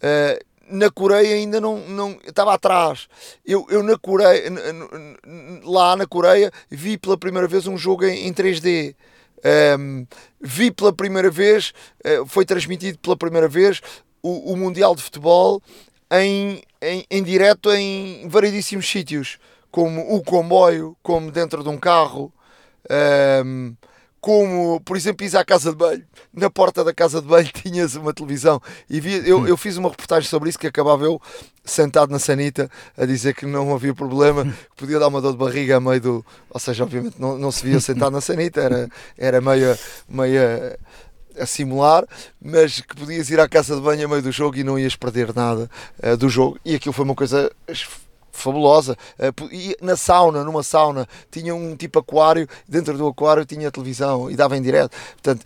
eh, 0.00 0.40
na 0.70 0.90
Coreia 0.90 1.34
ainda 1.34 1.60
não, 1.60 1.78
não 1.80 2.18
estava 2.26 2.54
atrás. 2.54 3.08
Eu, 3.44 3.66
eu 3.70 3.82
na 3.82 3.98
Coreia, 3.98 4.50
lá 5.64 5.96
na 5.96 6.06
Coreia, 6.06 6.50
vi 6.70 6.98
pela 6.98 7.16
primeira 7.16 7.48
vez 7.48 7.66
um 7.66 7.76
jogo 7.76 8.04
em, 8.04 8.26
em 8.26 8.32
3D. 8.32 8.94
Um, 8.94 9.40
ehm, 9.44 10.06
vi 10.40 10.70
pela 10.70 10.92
primeira 10.92 11.30
vez, 11.30 11.72
uh, 12.04 12.26
foi 12.26 12.44
transmitido 12.44 12.98
pela 12.98 13.16
primeira 13.16 13.48
vez 13.48 13.80
o, 14.22 14.52
o 14.52 14.56
Mundial 14.56 14.94
de 14.94 15.02
Futebol 15.02 15.62
em, 16.10 16.62
em, 16.82 17.04
em 17.10 17.22
direto 17.22 17.70
em 17.72 18.28
variedíssimos 18.28 18.88
sítios 18.88 19.38
como 19.70 20.14
o 20.14 20.22
comboio, 20.22 20.96
como 21.02 21.30
dentro 21.30 21.62
de 21.62 21.68
um 21.68 21.76
carro, 21.76 22.32
um, 23.44 23.74
como, 24.20 24.80
por 24.80 24.96
exemplo, 24.96 25.24
ir 25.24 25.36
à 25.36 25.44
casa 25.44 25.70
de 25.70 25.76
banho. 25.76 26.04
Na 26.34 26.50
porta 26.50 26.82
da 26.82 26.92
casa 26.92 27.20
de 27.20 27.28
banho 27.28 27.48
tinhas 27.54 27.94
uma 27.94 28.12
televisão. 28.12 28.60
E 28.88 29.00
vi, 29.00 29.28
eu, 29.28 29.46
eu 29.46 29.56
fiz 29.56 29.76
uma 29.76 29.88
reportagem 29.88 30.28
sobre 30.28 30.48
isso 30.48 30.58
que 30.58 30.66
acabava 30.66 31.04
eu 31.04 31.20
sentado 31.64 32.10
na 32.10 32.18
sanita 32.18 32.70
a 32.96 33.04
dizer 33.04 33.34
que 33.34 33.46
não 33.46 33.74
havia 33.74 33.94
problema, 33.94 34.44
que 34.44 34.76
podia 34.76 34.98
dar 34.98 35.08
uma 35.08 35.20
dor 35.20 35.32
de 35.32 35.38
barriga 35.38 35.76
a 35.76 35.80
meio 35.80 36.00
do. 36.00 36.26
Ou 36.50 36.60
seja, 36.60 36.84
obviamente 36.84 37.20
não, 37.20 37.38
não 37.38 37.52
se 37.52 37.64
via 37.64 37.80
sentado 37.80 38.12
na 38.12 38.20
sanita, 38.20 38.60
era, 38.60 38.88
era 39.16 39.40
meio, 39.40 39.78
meio 40.08 40.40
a 41.38 41.46
simular, 41.46 42.04
mas 42.42 42.80
que 42.80 42.96
podias 42.96 43.30
ir 43.30 43.38
à 43.38 43.48
casa 43.48 43.76
de 43.76 43.80
banho 43.80 44.06
a 44.06 44.08
meio 44.08 44.22
do 44.22 44.32
jogo 44.32 44.56
e 44.56 44.64
não 44.64 44.78
ias 44.78 44.96
perder 44.96 45.34
nada 45.34 45.70
uh, 46.02 46.16
do 46.16 46.28
jogo. 46.28 46.58
E 46.64 46.74
aquilo 46.74 46.92
foi 46.92 47.04
uma 47.04 47.14
coisa 47.14 47.50
fabulosa. 48.38 48.96
Eh, 49.18 49.32
e 49.52 49.76
na 49.80 49.96
sauna, 49.96 50.44
numa 50.44 50.62
sauna, 50.62 51.06
tinha 51.30 51.54
um 51.54 51.76
tipo 51.76 51.98
aquário, 51.98 52.48
dentro 52.68 52.96
do 52.96 53.06
aquário 53.06 53.44
tinha 53.44 53.70
televisão 53.70 54.30
e 54.30 54.36
dava 54.36 54.56
em 54.56 54.62
direto. 54.62 54.96
Portanto, 55.12 55.44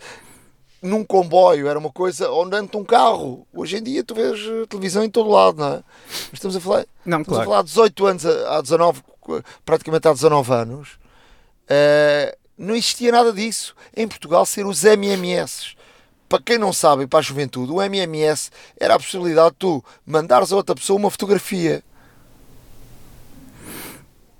num 0.81 1.03
comboio, 1.03 1.67
era 1.67 1.79
uma 1.79 1.91
coisa 1.91 2.29
onde 2.31 2.55
anda 2.57 2.77
um 2.77 2.83
carro. 2.83 3.47
Hoje 3.53 3.77
em 3.77 3.83
dia 3.83 4.03
tu 4.03 4.13
vês 4.13 4.39
eh, 4.39 4.65
televisão 4.67 5.03
em 5.03 5.09
todo 5.09 5.29
lado, 5.29 5.57
não 5.59 5.67
é? 5.75 5.83
Mas 6.09 6.33
estamos 6.33 6.55
a 6.55 6.59
falar, 6.59 6.85
Não, 7.05 7.21
estamos 7.21 7.27
a 7.39 7.45
claro. 7.45 7.49
falar 7.49 7.61
de 7.61 7.67
18 7.69 8.05
anos, 8.05 8.25
a- 8.25 8.57
há 8.57 8.61
19, 8.61 9.01
praticamente 9.65 10.07
há 10.07 10.13
19 10.13 10.53
anos. 10.53 10.89
Eh, 11.69 12.37
não 12.57 12.75
existia 12.75 13.11
nada 13.11 13.31
disso. 13.31 13.75
Em 13.95 14.07
Portugal, 14.07 14.45
ser 14.45 14.65
os 14.65 14.83
MMS. 14.83 15.75
Para 16.29 16.41
quem 16.41 16.57
não 16.57 16.73
sabe, 16.73 17.05
para 17.07 17.19
a 17.19 17.21
juventude, 17.21 17.71
o 17.71 17.81
MMS 17.81 18.49
era 18.79 18.95
a 18.95 18.99
possibilidade 18.99 19.51
de 19.51 19.57
tu 19.57 19.83
mandares 20.05 20.51
a 20.51 20.55
outra 20.55 20.73
pessoa 20.75 20.97
uma 20.97 21.09
fotografia. 21.11 21.83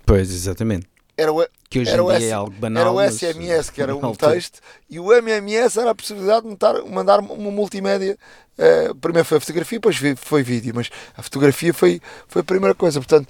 Pois, 0.06 0.32
exatamente. 0.32 0.88
Era 1.16 1.32
o, 1.32 1.46
Que 1.70 1.80
hoje 1.80 1.92
Era 1.92 2.02
em 2.02 2.06
o 2.06 2.12
S- 2.12 2.26
é 2.28 2.32
algo 2.32 2.52
banal. 2.52 2.82
era 2.82 2.92
o 2.92 3.12
SMS, 3.12 3.70
que 3.70 3.82
era 3.82 3.96
um 3.96 4.14
texto, 4.16 4.60
e 4.90 5.00
o 5.00 5.14
MMS 5.14 5.78
era 5.80 5.92
a 5.92 5.96
possibilidade 5.96 6.42
de 6.42 6.50
mandar, 6.50 6.82
mandar 6.86 7.20
uma 7.20 7.52
multimédia. 7.52 8.18
Eh, 8.58 8.92
primeiro 9.00 9.28
foi 9.28 9.38
a 9.38 9.42
fotografia, 9.42 9.78
depois 9.80 9.98
foi 10.18 10.44
vídeo, 10.44 10.74
mas 10.76 10.90
a 11.16 11.22
fotografia 11.22 11.74
foi, 11.74 12.02
foi 12.28 12.42
a 12.42 12.44
primeira 12.46 12.74
coisa. 12.76 13.00
Portanto, 13.00 13.28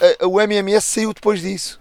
eh, 0.00 0.26
o 0.26 0.40
MMS 0.40 0.84
saiu 0.86 1.12
depois 1.14 1.40
disso. 1.40 1.80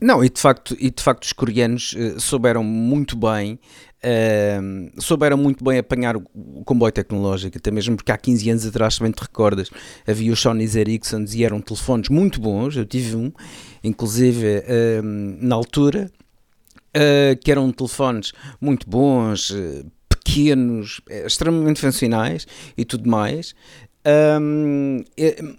Não, 0.00 0.24
e 0.24 0.28
de 0.30 0.40
facto, 0.40 0.76
e 0.78 0.90
de 0.90 1.02
facto 1.02 1.24
os 1.24 1.32
coreanos 1.32 1.94
eh, 1.96 2.14
souberam 2.18 2.64
muito 2.64 3.16
bem, 3.16 3.58
eh, 4.02 4.58
souberam 4.98 5.36
muito 5.36 5.62
bem 5.62 5.78
apanhar 5.78 6.16
o, 6.16 6.22
comboio 6.64 6.92
tecnológico, 6.92 7.58
até 7.58 7.70
mesmo 7.70 7.96
porque 7.96 8.10
há 8.10 8.16
15 8.16 8.50
anos 8.50 8.66
atrás, 8.66 8.94
se 8.94 9.02
bem 9.02 9.10
te 9.10 9.20
recordas, 9.20 9.70
havia 10.06 10.32
os 10.32 10.40
Sony 10.40 10.64
Ericsson 10.64 11.24
e 11.34 11.44
eram 11.44 11.60
telefones 11.60 12.08
muito 12.08 12.40
bons, 12.40 12.76
eu 12.76 12.86
tive 12.86 13.14
um, 13.16 13.30
inclusive 13.84 14.62
eh, 14.66 15.00
na 15.02 15.54
altura, 15.54 16.10
eh, 16.92 17.38
que 17.42 17.50
eram 17.52 17.70
telefones 17.70 18.32
muito 18.60 18.88
bons, 18.88 19.52
eh, 19.52 19.84
pequenos, 20.08 21.00
extremamente 21.08 21.80
funcionais 21.80 22.46
e 22.76 22.84
tudo 22.84 23.08
mais. 23.08 23.54
Eh, 24.02 24.38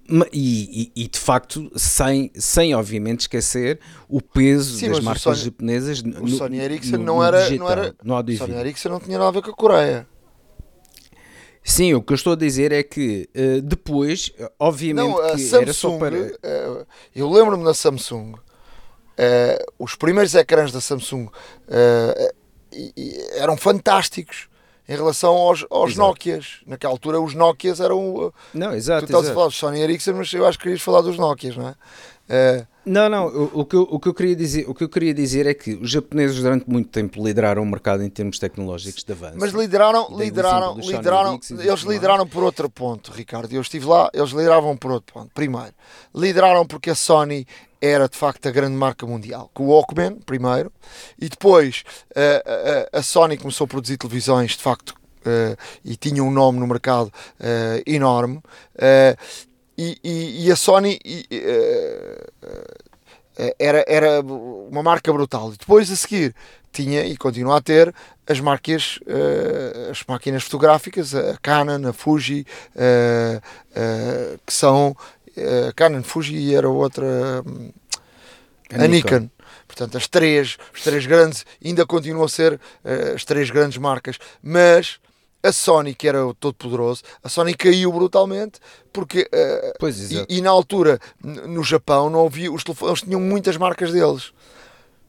ma- 0.09 0.25
e, 0.33 0.83
e- 0.95 1.03
e, 1.03 1.07
de 1.07 1.19
facto, 1.19 1.71
sem, 1.75 2.31
sem 2.33 2.73
obviamente 2.73 3.21
esquecer 3.21 3.79
o 4.09 4.19
peso 4.21 4.77
Sim, 4.77 4.89
das 4.89 4.99
marcas 4.99 5.21
Sony- 5.21 5.37
japonesas 5.37 6.01
O 6.19 6.27
Sony 6.27 6.59
Ericsson 6.59 6.97
no- 6.97 7.03
não, 7.03 7.23
era, 7.23 7.43
digital, 7.43 7.59
não 7.67 7.71
era. 7.71 7.95
o 8.33 8.37
Sony. 8.37 8.53
Ericsson 8.59 8.89
não 8.89 8.99
tinha 8.99 9.17
nada 9.19 9.29
a 9.29 9.31
ver 9.31 9.43
com 9.43 9.51
a 9.51 9.53
Coreia. 9.55 10.07
Sim, 11.63 11.93
o 11.93 12.01
que 12.01 12.11
eu 12.13 12.15
estou 12.15 12.33
a 12.33 12.35
dizer 12.35 12.71
é 12.71 12.81
que 12.81 13.29
eh, 13.35 13.61
depois, 13.61 14.31
obviamente, 14.57 15.07
Não, 15.07 15.17
a 15.19 15.35
que 15.35 15.55
era 15.55 15.71
só 15.73 15.89
Samsung. 15.91 15.99
para. 15.99 16.17
eh, 16.41 16.85
eu 17.15 17.29
lembro-me 17.29 17.63
da 17.63 17.75
Samsung. 17.75 18.33
eh, 19.17 19.63
os 19.77 19.93
primeiros 19.95 20.33
ecrãs 20.33 20.71
da 20.71 20.81
Samsung 20.81 21.27
eram 23.37 23.55
fantásticos 23.55 24.49
em 24.91 24.95
relação 24.95 25.33
aos, 25.33 25.65
aos 25.69 25.91
Exato. 25.91 26.07
Nokias. 26.09 26.47
Naquela 26.67 26.93
altura, 26.93 27.21
os 27.21 27.33
Nokias 27.33 27.79
eram. 27.79 28.33
eh, 28.35 28.39
Não, 28.53 28.69
Tu 28.71 28.75
exato. 28.75 29.05
estás 29.05 29.19
a 29.19 29.23
exato. 29.23 29.33
falar 29.35 29.47
dos 29.47 29.55
Sony 29.57 29.79
Ericsson, 29.79 30.13
mas 30.13 30.33
eu 30.33 30.45
acho 30.45 30.57
que 30.57 30.63
querias 30.63 30.81
falar 30.81 31.01
dos 31.01 31.17
Nokias, 31.17 31.55
não 31.55 31.69
é? 31.69 31.75
Eh, 32.29 32.65
Não, 32.83 33.07
não, 33.07 33.27
o, 33.27 33.59
o 33.61 33.65
que 33.65 33.75
eu, 33.75 33.81
o, 33.83 33.99
que 33.99 34.07
eu 34.09 34.13
queria 34.13 34.35
dizer, 34.35 34.67
o 34.67 34.73
que 34.73 34.83
eu 34.83 34.89
queria 34.89 35.13
dizer 35.13 35.45
é 35.45 35.53
que 35.53 35.75
os 35.75 35.91
japoneses 35.91 36.41
durante 36.41 36.67
muito 36.67 36.89
tempo 36.89 37.23
lideraram 37.23 37.61
o 37.61 37.65
mercado 37.65 38.01
em 38.03 38.09
termos 38.09 38.39
tecnológicos 38.39 39.03
de 39.03 39.11
avanço. 39.11 39.37
mas 39.39 39.51
lideraram, 39.51 40.07
lideraram, 40.17 40.75
lideraram, 40.79 41.39
eles 41.59 41.81
lideraram 41.81 42.27
por 42.27 42.41
outro 42.43 42.69
ponto, 42.71 43.11
Ricardo. 43.11 43.53
Eu 43.53 43.61
estive 43.61 43.85
lá, 43.85 44.09
eles 44.13 44.31
lideravam 44.31 44.75
por 44.75 44.89
outro 44.91 45.13
ponto. 45.13 45.29
Primeiro, 45.33 45.73
lideraram 46.15 46.65
porque 46.65 46.89
a 46.89 46.95
Sony 46.95 47.45
era 47.79 48.09
de 48.09 48.17
facto 48.17 48.47
a 48.47 48.51
grande 48.51 48.75
marca 48.75 49.05
mundial. 49.05 49.49
Com 49.53 49.65
o 49.65 49.67
Walkman, 49.67 50.15
primeiro, 50.25 50.71
e 51.19 51.29
depois 51.29 51.83
eh, 52.15 52.43
a, 52.93 52.97
a- 52.97 52.99
a 52.99 53.03
Sony 53.03 53.37
começou 53.37 53.65
a 53.65 53.67
produzir 53.67 53.97
televisões, 53.97 54.51
de 54.57 54.63
facto, 54.63 54.95
eh, 55.25 55.55
e 55.85 55.95
tinha 55.95 56.23
um 56.23 56.31
nome 56.31 56.59
no 56.59 56.65
mercado 56.67 57.11
eh, 57.39 57.83
enorme. 57.85 58.39
eh, 58.75 59.15
e, 59.77 59.97
e- 60.03 60.45
e 60.47 60.51
a 60.51 60.55
Sony 60.55 60.99
e, 61.03 61.25
eh, 61.31 62.27
eh, 63.37 63.55
era, 63.59 63.83
era 63.87 64.21
uma 64.21 64.83
marca 64.83 65.11
brutal. 65.11 65.53
E 65.53 65.57
depois 65.57 65.91
a 65.91 65.95
seguir 65.95 66.35
tinha 66.71 67.05
e 67.05 67.17
continua 67.17 67.57
a 67.57 67.61
ter 67.61 67.93
as 68.27 68.39
marcas, 68.39 68.99
eh, 69.07 69.89
as 69.91 70.03
máquinas 70.07 70.43
fotográficas, 70.43 71.13
a 71.15 71.37
Canon, 71.41 71.87
a 71.89 71.93
Fuji, 71.93 72.45
eh, 72.75 73.41
eh, 73.75 74.37
que 74.45 74.53
são 74.53 74.95
eh, 75.35 75.67
a 75.69 75.73
Canon, 75.73 76.03
Fuji 76.03 76.35
e 76.37 76.55
era 76.55 76.69
outra 76.69 77.43
a, 78.73 78.87
Nikon. 78.87 79.29
Portanto, 79.67 79.97
as 79.97 80.07
três, 80.07 80.57
os 80.73 80.81
três 80.81 81.05
grandes, 81.05 81.45
ainda 81.63 81.85
continuam 81.85 82.25
a 82.25 82.29
ser 82.29 82.59
eh, 82.83 83.13
as 83.15 83.23
três 83.25 83.49
grandes 83.49 83.77
marcas, 83.77 84.17
mas 84.43 84.99
a 85.43 85.51
Sony, 85.51 85.93
que 85.95 86.07
era 86.07 86.25
o 86.25 86.33
todo 86.33 86.53
poderoso, 86.53 87.01
a 87.23 87.29
Sony 87.29 87.53
caiu 87.53 87.91
brutalmente 87.91 88.59
porque 88.93 89.27
eh, 89.31 89.73
Pois, 89.79 90.11
e, 90.11 90.25
e 90.29 90.41
na 90.41 90.49
altura, 90.49 90.99
no 91.23 91.63
Japão, 91.63 92.09
não 92.09 92.25
havia, 92.25 92.51
os 92.51 92.63
telefones, 92.63 93.01
tinham 93.01 93.19
muitas 93.19 93.57
marcas 93.57 93.91
deles. 93.91 94.31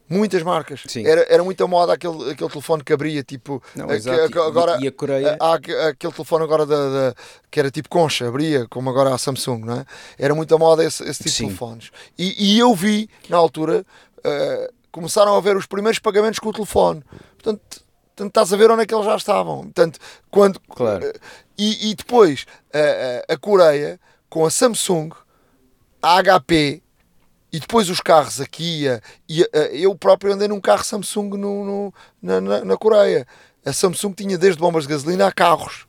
Muitas 0.08 0.42
marcas. 0.42 0.82
Sim. 0.88 1.06
Era, 1.06 1.22
era 1.30 1.42
muita 1.42 1.66
moda 1.66 1.94
aquele, 1.94 2.32
aquele 2.32 2.50
telefone 2.50 2.84
que 2.84 2.92
abria, 2.92 3.22
tipo. 3.22 3.62
Não, 3.74 3.86
que- 3.86 4.38
agora, 4.38 4.76
e, 4.82 4.86
a 4.88 4.92
Coreia. 4.92 5.36
Há 5.40 5.54
aquele 5.54 6.12
telefone 6.12 6.44
agora 6.44 6.66
da, 6.66 6.76
da- 6.90 7.14
que 7.50 7.58
era 7.58 7.70
tipo 7.70 7.88
concha, 7.88 8.28
abria, 8.28 8.66
como 8.68 8.90
agora 8.90 9.14
a 9.14 9.16
Samsung, 9.16 9.64
não 9.64 9.76
é? 9.80 9.86
Era 10.18 10.34
muita 10.34 10.58
moda 10.58 10.84
esse, 10.84 11.02
esse 11.04 11.20
tipo 11.22 11.30
Sim. 11.30 11.42
de 11.44 11.48
telefones. 11.54 11.90
E, 12.18 12.56
e 12.56 12.58
eu 12.58 12.74
vi, 12.74 13.08
na 13.30 13.38
altura, 13.38 13.86
eh, 14.22 14.70
começaram 14.90 15.34
a 15.34 15.40
ver 15.40 15.56
os 15.56 15.64
primeiros 15.64 15.98
pagamentos 15.98 16.38
com 16.40 16.50
o 16.50 16.52
telefone. 16.52 17.02
Portanto, 17.42 17.81
portanto, 18.14 18.28
estás 18.28 18.52
a 18.52 18.57
ver 18.57 18.71
onde 18.71 18.83
é 18.83 18.87
que 18.87 18.95
eles 18.95 19.07
já 19.07 19.16
estavam. 19.16 19.62
Portanto, 19.64 19.99
quando, 20.31 20.61
Claro. 20.69 21.04
eh, 21.04 21.12
e, 21.59 21.90
e 21.90 21.95
depois 21.95 22.47
a, 22.73 22.78
a- 23.31 23.35
a 23.35 23.37
Coreia, 23.38 23.99
com 24.28 24.45
a 24.47 24.50
Samsung, 24.50 25.11
a 26.02 26.19
HP 26.23 26.83
e 27.52 27.61
depois 27.61 27.88
os 27.90 28.00
carros 28.00 28.40
aqui. 28.40 28.88
a- 28.88 29.00
E 29.28 29.42
a- 29.42 29.59
eu 29.73 29.95
próprio 29.95 30.33
andei 30.33 30.49
num 30.49 30.61
carro 30.61 30.85
Samsung 30.85 31.31
no, 31.37 31.64
no- 31.64 31.95
na, 32.23 32.40
na, 32.40 32.64
na 32.64 32.76
Coreia. 32.76 33.26
A 33.64 33.73
Samsung 33.73 34.12
tinha 34.12 34.37
desde 34.38 34.61
bombas 34.61 34.85
de 34.85 34.90
gasolina 34.90 35.26
a 35.26 35.33
carros. 35.33 35.87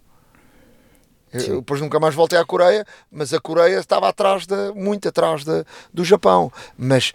Eu, 1.32 1.62
depois 1.62 1.82
nunca 1.82 2.00
mais 2.00 2.14
voltei 2.14 2.38
à 2.38 2.46
Coreia, 2.46 2.86
mas 3.12 3.34
a 3.34 3.40
Coreia 3.40 3.80
estava 3.80 4.08
atrás 4.08 4.46
da, 4.46 4.72
muito 4.74 5.08
atrás 5.08 5.44
da, 5.44 5.66
do 5.92 6.04
Japão. 6.06 6.52
Mas 6.78 7.12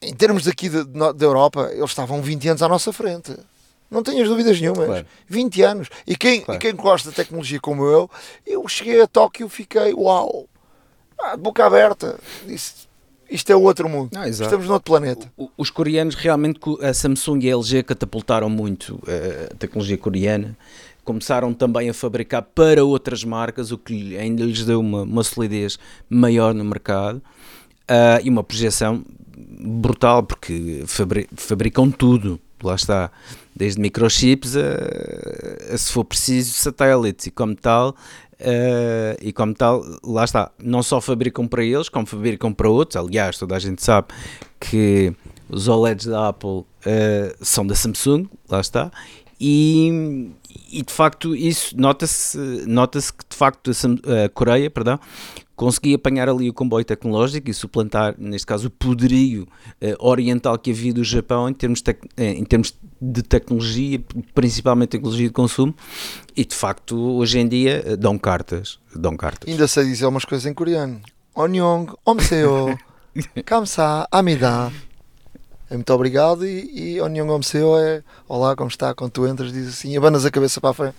em 0.00 0.14
termos 0.14 0.46
aqui 0.46 0.68
de- 0.68 0.84
de 0.84 1.12
da 1.14 1.24
Europa, 1.26 1.68
eles 1.72 1.90
estavam 1.90 2.22
20 2.22 2.48
anos 2.48 2.62
à 2.62 2.68
nossa 2.68 2.92
frente. 2.92 3.36
Não 3.92 4.02
tenhas 4.02 4.26
dúvidas 4.28 4.58
nenhumas. 4.60 4.86
Claro. 4.86 5.06
20 5.28 5.62
anos. 5.62 5.88
E 6.06 6.16
quem, 6.16 6.40
Claro. 6.40 6.58
e 6.58 6.60
quem 6.60 6.74
gosta 6.74 7.10
de 7.10 7.14
tecnologia 7.16 7.60
como 7.60 7.84
eu, 7.84 8.10
eu 8.46 8.66
cheguei 8.66 9.00
a 9.02 9.06
Tóquio 9.06 9.46
e 9.46 9.50
fiquei, 9.50 9.92
uau, 9.92 10.48
ah, 11.20 11.36
boca 11.36 11.64
aberta. 11.66 12.18
Disse, 12.46 12.86
isto 13.30 13.52
é 13.52 13.56
outro 13.56 13.88
mundo. 13.88 14.10
Exato. 14.24 14.44
Estamos 14.48 14.66
noutro 14.66 14.90
planeta. 14.92 15.30
Os 15.56 15.70
coreanos 15.70 16.14
realmente, 16.14 16.58
a 16.82 16.92
Samsung 16.94 17.40
e 17.44 17.50
a 17.50 17.54
LG 17.56 17.82
catapultaram 17.82 18.48
muito 18.48 18.98
eh, 19.06 19.48
a 19.52 19.56
tecnologia 19.56 19.98
coreana. 19.98 20.56
Começaram 21.04 21.52
também 21.52 21.90
a 21.90 21.94
fabricar 21.94 22.42
para 22.42 22.84
outras 22.84 23.24
marcas, 23.24 23.72
o 23.72 23.78
que 23.78 24.16
ainda 24.16 24.44
lhes 24.44 24.64
deu 24.64 24.80
uma, 24.80 25.02
uma 25.02 25.22
solidez 25.24 25.78
maior 26.08 26.54
no 26.54 26.64
mercado 26.64 27.20
ah, 27.88 28.20
e 28.22 28.30
uma 28.30 28.42
projeção 28.44 29.04
brutal, 29.60 30.22
porque 30.22 30.84
fabri- 30.86 31.28
fabricam 31.36 31.90
tudo. 31.90 32.38
Lá 32.62 32.74
está, 32.74 33.10
desde 33.54 33.80
microchips 33.80 34.54
a, 34.56 35.74
a, 35.74 35.78
se 35.78 35.92
for 35.92 36.04
preciso, 36.04 36.52
satélites 36.54 37.26
e 37.26 37.30
como 37.30 37.54
tal. 37.54 37.94
eh, 38.38 39.16
e 39.22 39.32
como 39.32 39.54
tal, 39.54 39.84
lá 40.02 40.24
está, 40.24 40.50
não 40.62 40.82
só 40.82 41.00
fabricam 41.00 41.46
para 41.46 41.62
eles, 41.64 41.88
como 41.88 42.06
fabricam 42.06 42.52
para 42.52 42.68
outros. 42.68 42.96
Aliás, 42.96 43.38
toda 43.38 43.54
a 43.56 43.58
gente 43.58 43.82
sabe 43.82 44.08
que 44.58 45.12
os 45.48 45.68
OLEDs 45.68 46.06
da 46.06 46.28
Apple 46.28 46.64
eh, 46.84 47.34
são 47.40 47.66
da 47.66 47.74
Samsung, 47.74 48.26
lá 48.48 48.60
está, 48.60 48.90
e, 49.40 50.30
e 50.70 50.82
de 50.82 50.92
facto 50.92 51.34
isso 51.36 51.74
nota-se 51.78 52.38
nota 52.66 52.98
que 53.00 53.24
de 53.28 53.36
facto 53.36 53.70
a, 53.70 53.74
Sam- 53.74 53.98
a 54.24 54.28
Coreia, 54.28 54.70
perdão, 54.70 54.98
conseguia 55.62 55.94
apanhar 55.94 56.28
ali 56.28 56.50
o 56.50 56.52
comboio 56.52 56.84
tecnológico 56.84 57.48
e 57.48 57.54
suplantar, 57.54 58.16
neste 58.18 58.46
caso, 58.46 58.66
o 58.66 58.70
poderio 58.70 59.46
eh, 59.80 59.94
oriental 60.00 60.58
que 60.58 60.72
havia 60.72 60.92
do 60.92 61.04
Japão 61.04 61.48
em 61.48 61.54
termos, 61.54 61.80
tec- 61.80 62.04
eh, 62.16 62.32
em 62.32 62.44
termos 62.44 62.74
de 63.00 63.22
tecnologia, 63.22 64.02
principalmente 64.34 64.90
tecnologia 64.90 65.28
de 65.28 65.32
consumo, 65.32 65.72
e 66.36 66.44
de 66.44 66.54
facto 66.54 66.98
hoje 66.98 67.38
em 67.38 67.46
dia 67.46 67.82
eh, 67.86 67.96
dão 67.96 68.18
cartas, 68.18 68.80
dão 68.94 69.16
cartas. 69.16 69.48
Ainda 69.48 69.68
sei 69.68 69.84
dizer 69.84 70.06
umas 70.06 70.24
coisas 70.24 70.46
em 70.50 70.52
coreano. 70.52 71.00
Onyong, 71.34 71.92
omseo, 72.04 72.76
kamsa, 73.46 74.08
amida. 74.10 74.72
É 75.70 75.74
muito 75.74 75.92
obrigado 75.94 76.44
e, 76.44 76.96
e 76.96 77.00
Onyong 77.00 77.30
omseo 77.30 77.78
é 77.78 78.02
olá, 78.28 78.56
como 78.56 78.68
está? 78.68 78.94
Quando 78.94 79.12
tu 79.12 79.26
entras, 79.26 79.52
diz 79.52 79.68
assim, 79.68 79.96
abanas 79.96 80.24
a 80.26 80.30
cabeça 80.30 80.60
para 80.60 80.70
a 80.70 80.74
frente. 80.74 80.96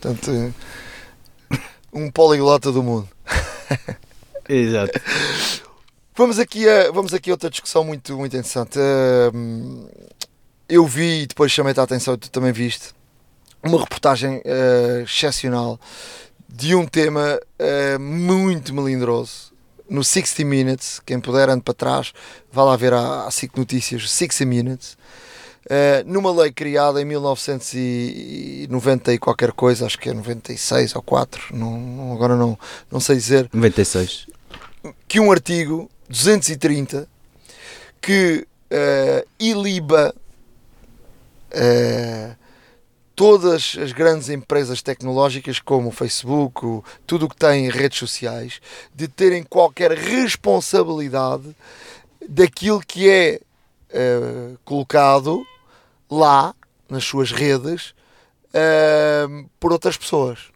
Portanto, 0.00 0.30
eh, 0.30 0.52
um 1.92 2.10
poliglota 2.10 2.70
do 2.70 2.82
mundo. 2.82 3.08
Exato. 4.48 5.00
Vamos 6.16 6.38
aqui 6.38 6.68
a, 6.68 6.90
vamos 6.92 7.12
aqui 7.12 7.30
a 7.30 7.34
outra 7.34 7.50
discussão 7.50 7.82
muito, 7.82 8.16
muito 8.16 8.36
interessante. 8.36 8.78
Eu 10.68 10.86
vi 10.86 11.22
e 11.22 11.26
depois 11.26 11.50
chamei-te 11.50 11.80
a 11.80 11.82
atenção, 11.82 12.16
tu 12.16 12.30
também 12.30 12.52
viste, 12.52 12.92
uma 13.62 13.80
reportagem 13.80 14.38
uh, 14.38 15.02
excepcional 15.02 15.80
de 16.48 16.74
um 16.74 16.86
tema 16.86 17.40
uh, 17.58 18.00
muito 18.00 18.72
melindroso. 18.72 19.52
No 19.88 20.04
60 20.04 20.44
Minutes, 20.44 21.00
quem 21.04 21.20
puder 21.20 21.50
ande 21.50 21.62
para 21.62 21.74
trás, 21.74 22.12
vá 22.50 22.64
lá 22.64 22.76
ver 22.76 22.92
a, 22.92 23.26
a 23.26 23.30
5 23.30 23.58
Notícias, 23.58 24.10
60 24.10 24.46
Minutes. 24.46 24.96
Uh, 25.64 26.04
numa 26.04 26.30
lei 26.30 26.52
criada 26.52 27.00
em 27.00 27.06
1990 27.06 29.14
e 29.14 29.18
qualquer 29.18 29.50
coisa, 29.52 29.86
acho 29.86 29.98
que 29.98 30.10
é 30.10 30.12
96 30.12 30.94
ou 30.94 31.00
4, 31.00 31.56
não, 31.56 31.78
não, 31.78 32.12
agora 32.12 32.36
não, 32.36 32.58
não 32.90 33.00
sei 33.00 33.16
dizer. 33.16 33.48
96. 33.50 34.26
Que 35.08 35.18
um 35.18 35.32
artigo 35.32 35.90
230 36.06 37.08
que 37.98 38.46
uh, 38.70 39.26
iliba 39.40 40.14
uh, 41.54 42.36
todas 43.16 43.74
as 43.80 43.92
grandes 43.92 44.28
empresas 44.28 44.82
tecnológicas, 44.82 45.60
como 45.60 45.88
o 45.88 45.92
Facebook, 45.92 46.66
o, 46.66 46.84
tudo 47.06 47.24
o 47.24 47.28
que 47.28 47.36
tem 47.36 47.70
redes 47.70 47.98
sociais, 47.98 48.60
de 48.94 49.08
terem 49.08 49.42
qualquer 49.42 49.92
responsabilidade 49.92 51.56
daquilo 52.28 52.80
que 52.80 53.08
é 53.08 53.40
colocado 54.64 55.46
lá 56.10 56.54
nas 56.88 57.04
suas 57.04 57.32
redes 57.32 57.94
uh, 58.50 59.48
por 59.58 59.72
outras 59.72 59.96
pessoas. 59.96 60.50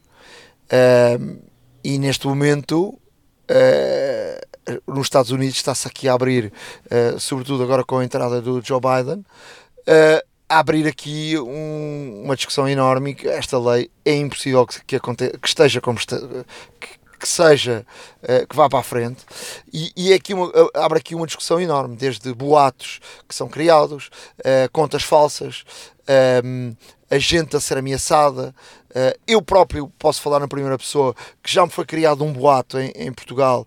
Uh, 0.64 1.40
e 1.82 1.98
neste 1.98 2.26
momento 2.26 2.98
nos 4.86 5.06
Estados 5.06 5.30
Unidos 5.30 5.56
está-se 5.56 5.88
aqui 5.88 6.06
a 6.06 6.12
abrir, 6.12 6.52
sobretudo 7.18 7.62
agora 7.62 7.82
com 7.82 7.96
a 7.96 8.04
entrada 8.04 8.42
do 8.42 8.60
Joe 8.62 8.78
Biden, 8.78 9.24
a 10.48 10.58
abrir 10.58 10.86
aqui 10.86 11.38
um, 11.38 12.22
uma 12.24 12.34
discussão 12.34 12.68
enorme 12.68 13.14
que 13.14 13.28
esta 13.28 13.58
lei 13.58 13.90
é 14.04 14.14
impossível 14.16 14.66
que, 14.66 14.84
que, 14.84 14.96
aconteça, 14.96 15.38
que 15.38 15.48
esteja 15.48 15.80
como 15.80 15.98
está, 15.98 16.18
que, 16.80 16.97
que 17.18 17.28
seja 17.28 17.84
uh, 18.22 18.46
que 18.46 18.54
vá 18.56 18.68
para 18.68 18.78
a 18.78 18.82
frente. 18.82 19.24
E, 19.72 19.92
e 19.96 20.12
é 20.12 20.16
aqui 20.16 20.34
uma, 20.34 20.50
abre 20.74 20.98
aqui 20.98 21.14
uma 21.14 21.26
discussão 21.26 21.60
enorme 21.60 21.96
desde 21.96 22.32
boatos 22.32 23.00
que 23.28 23.34
são 23.34 23.48
criados 23.48 24.10
uh, 24.40 24.70
contas 24.72 25.02
falsas 25.02 25.64
um, 26.44 26.74
a 27.10 27.18
gente 27.18 27.56
a 27.56 27.60
ser 27.60 27.78
ameaçada. 27.78 28.54
Uh, 28.90 29.18
eu 29.26 29.42
próprio 29.42 29.92
posso 29.98 30.22
falar 30.22 30.40
na 30.40 30.48
primeira 30.48 30.78
pessoa 30.78 31.14
que 31.42 31.52
já 31.52 31.64
me 31.64 31.70
foi 31.70 31.84
criado 31.84 32.24
um 32.24 32.32
boato 32.32 32.78
em, 32.78 32.90
em 32.94 33.12
Portugal 33.12 33.66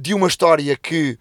de 0.00 0.14
uma 0.14 0.28
história 0.28 0.76
que 0.76 1.18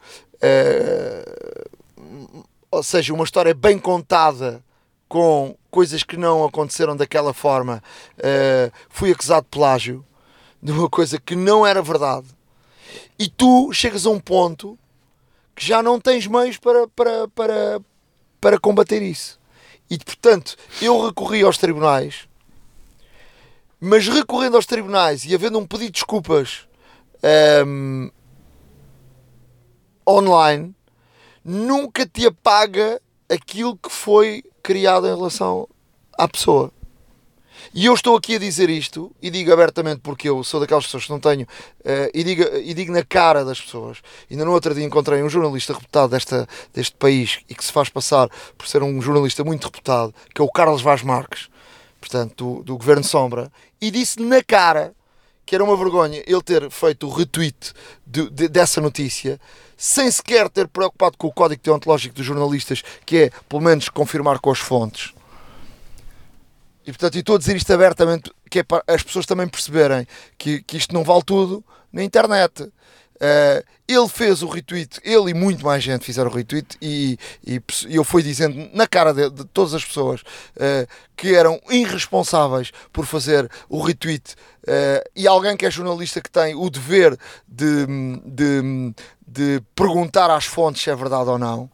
ou 2.72 2.84
seja, 2.84 3.14
uma 3.14 3.24
história 3.24 3.54
bem 3.54 3.80
contada 3.80 4.64
com 5.08 5.56
coisas 5.72 6.04
que 6.04 6.16
não 6.16 6.46
aconteceram 6.46 6.96
daquela 6.96 7.34
forma, 7.34 7.84
uh, 8.20 8.72
fui 8.90 9.12
acusado 9.12 9.44
de 9.44 9.50
plágio 9.50 10.06
de 10.62 10.72
uma 10.72 10.90
coisa 10.90 11.20
que 11.20 11.36
não 11.36 11.66
era 11.66 11.82
verdade. 11.82 12.28
E 13.18 13.28
tu 13.28 13.72
chegas 13.74 14.06
a 14.06 14.10
um 14.10 14.20
ponto 14.20 14.78
que 15.56 15.66
já 15.66 15.84
não 15.84 16.00
tens 16.00 16.26
meios 16.26 16.58
para, 16.58 16.88
para, 16.88 17.28
para, 17.30 17.82
para 18.40 18.60
combater 18.60 19.02
isso. 19.02 19.40
E 19.90 19.98
portanto, 19.98 20.56
eu 20.82 21.06
recorri 21.06 21.42
aos 21.42 21.58
tribunais, 21.58 22.28
mas 23.80 24.08
recorrendo 24.08 24.56
aos 24.56 24.66
tribunais 24.66 25.26
e 25.26 25.34
havendo 25.34 25.58
um 25.58 25.66
pedido 25.66 25.88
de 25.88 25.94
desculpas 25.94 26.68
um, 27.66 28.10
online, 30.08 30.76
nunca 31.44 32.06
te 32.06 32.26
apaga 32.26 33.02
aquilo 33.28 33.78
que 33.78 33.90
foi 33.90 34.44
criado 34.62 35.08
em 35.08 35.16
relação 35.16 35.68
à 36.18 36.28
pessoa. 36.28 36.72
E 37.74 37.86
eu 37.86 37.94
estou 37.94 38.16
aqui 38.16 38.36
a 38.36 38.40
dizer 38.40 38.68
isto 38.70 39.12
e 39.22 39.30
digo 39.30 39.54
abertamente 39.54 40.02
porque 40.02 40.28
eu 40.28 40.44
sou 40.44 40.60
daquelas 40.60 40.86
pessoas 40.86 41.06
que 41.06 41.12
não 41.12 41.20
tenho 41.20 41.44
uh, 41.44 42.10
e, 42.14 42.24
digo, 42.24 42.44
e 42.58 42.74
digo 42.74 42.92
na 42.92 43.04
cara 43.04 43.46
das 43.46 43.62
pessoas. 43.62 44.00
Ainda 44.30 44.44
no 44.44 44.52
outro 44.52 44.74
dia 44.74 44.84
encontrei 44.84 45.22
um 45.22 45.30
jornalista 45.30 45.74
reputado 45.74 46.10
desta, 46.10 46.48
deste 46.74 46.96
país 46.96 47.40
e 47.48 47.54
que 47.54 47.64
se 47.64 47.72
faz 47.72 47.88
passar 47.88 48.28
por 48.58 48.68
ser 48.68 48.82
um 48.82 49.00
jornalista 49.00 49.44
muito 49.44 49.66
reputado, 49.66 50.14
que 50.34 50.42
é 50.42 50.44
o 50.44 50.52
Carlos 50.52 50.82
Vaz 50.82 51.04
Marques, 51.04 51.48
portanto, 52.00 52.56
do, 52.56 52.64
do 52.64 52.78
Governo 52.78 53.04
Sombra, 53.04 53.52
e 53.80 53.92
disse 53.92 54.20
na 54.20 54.44
cara 54.44 54.94
que 55.46 55.54
era 55.54 55.64
uma 55.64 55.78
vergonha 55.78 56.24
ele 56.26 56.42
ter 56.42 56.70
feito 56.72 57.08
o 57.08 57.12
retweet 57.12 57.74
de, 58.06 58.30
de, 58.30 58.48
dessa 58.48 58.82
notícia 58.82 59.40
sem 59.78 60.10
sequer 60.10 60.50
ter 60.50 60.68
preocupado 60.68 61.18
com 61.18 61.28
o 61.28 61.34
código 61.34 61.62
deontológico 61.64 62.16
dos 62.16 62.26
jornalistas, 62.26 62.84
que 63.06 63.18
é, 63.18 63.32
pelo 63.48 63.62
menos, 63.62 63.90
confirmar 63.90 64.40
com 64.40 64.52
as 64.52 64.60
fontes. 64.60 65.14
E 66.90 66.92
portanto, 66.92 67.20
estou 67.20 67.36
a 67.36 67.38
dizer 67.38 67.56
isto 67.56 67.72
abertamente, 67.72 68.32
que 68.50 68.60
é 68.60 68.64
para 68.64 68.84
as 68.88 69.04
pessoas 69.04 69.28
também 69.28 69.48
perceberem 69.48 70.08
que, 70.40 70.64
que 70.64 70.76
isto 70.76 70.92
não 70.92 71.04
vale 71.04 71.22
tudo 71.24 71.64
na 71.94 72.04
internet. 72.04 72.64
Uh, 72.64 73.64
ele 73.88 74.08
fez 74.08 74.42
o 74.42 74.48
retweet, 74.48 75.00
ele 75.04 75.30
e 75.30 75.34
muito 75.36 75.64
mais 75.64 75.84
gente 75.84 76.04
fizeram 76.04 76.32
o 76.32 76.34
retweet 76.34 76.78
e, 76.82 77.20
e, 77.46 77.62
e 77.88 77.96
eu 77.96 78.04
fui 78.04 78.24
dizendo 78.24 78.72
na 78.74 78.88
cara 78.88 79.14
de, 79.14 79.30
de 79.30 79.46
todas 79.46 79.76
as 79.76 79.86
pessoas 79.86 80.22
uh, 80.22 80.88
que 81.16 81.36
eram 81.36 81.60
irresponsáveis 81.70 82.72
por 82.92 83.06
fazer 83.06 83.52
o 83.68 83.82
retweet 83.82 84.34
uh, 84.64 85.10
e 85.16 85.28
alguém 85.28 85.58
que 85.58 85.66
é 85.66 85.72
jornalista 85.72 86.22
que 86.22 86.32
tem 86.32 86.56
o 86.56 86.70
dever 86.70 87.18
de, 87.46 87.86
de, 88.26 88.94
de 89.28 89.62
perguntar 89.76 90.32
às 90.32 90.46
fontes 90.46 90.82
se 90.82 90.90
é 90.90 90.96
verdade 90.96 91.30
ou 91.30 91.38
não 91.38 91.70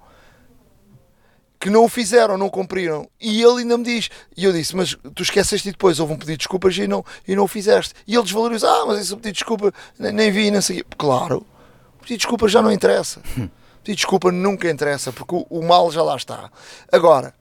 que 1.66 1.70
não 1.72 1.84
o 1.84 1.90
fizeram, 1.90 2.38
não 2.38 2.48
cumpriram. 2.48 3.10
E 3.20 3.42
ele 3.42 3.62
ainda 3.62 3.76
me 3.76 3.84
diz, 3.84 4.12
e 4.38 4.46
eu 4.46 4.54
disse, 4.54 4.76
mas 4.76 4.96
tu 5.16 5.24
esqueceste 5.24 5.68
e 5.68 5.72
depois 5.72 6.00
houve 6.00 6.14
um 6.14 6.16
pedido 6.16 6.34
de 6.34 6.38
desculpas 6.38 6.78
e 6.78 6.88
não, 6.88 7.04
e 7.28 7.36
não 7.36 7.46
o 7.46 7.48
fizeste. 7.48 7.96
E 8.06 8.14
ele 8.14 8.22
desvaloriza, 8.22 8.70
ah, 8.70 8.86
mas 8.86 9.00
esse 9.00 9.10
pedido 9.16 9.24
de 9.24 9.32
desculpa 9.32 9.74
nem, 9.98 10.12
nem 10.12 10.32
vi, 10.32 10.52
nem 10.52 10.62
sei. 10.62 10.86
Claro, 10.96 11.38
o 11.38 12.02
pedido 12.02 12.10
de 12.10 12.18
desculpa 12.18 12.48
já 12.48 12.62
não 12.62 12.72
interessa. 12.72 13.20
O 13.20 13.24
pedido 13.24 13.50
de 13.84 13.96
desculpa 13.96 14.32
nunca 14.32 14.70
interessa, 14.70 15.12
porque 15.12 15.34
o, 15.34 15.48
o 15.50 15.64
mal 15.68 15.92
já 15.92 16.04
lá 16.04 16.16
está. 16.16 16.52
Agora, 16.92 17.34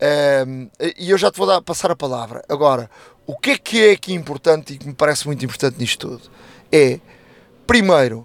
um, 0.00 0.68
ehm, 0.78 0.94
e 0.96 1.10
eu 1.10 1.18
já 1.18 1.28
te 1.28 1.36
vou 1.36 1.46
dar, 1.46 1.60
passar 1.60 1.90
a 1.90 1.96
palavra. 1.96 2.44
Agora, 2.48 2.88
o 3.26 3.36
que 3.36 3.50
é 3.50 3.58
que 3.58 3.84
é 3.84 3.90
aqui 3.90 4.12
importante 4.12 4.74
e 4.74 4.78
que 4.78 4.86
me 4.86 4.94
parece 4.94 5.26
muito 5.26 5.44
importante 5.44 5.76
nisto 5.76 6.08
tudo? 6.08 6.30
É, 6.70 7.00
primeiro, 7.66 8.24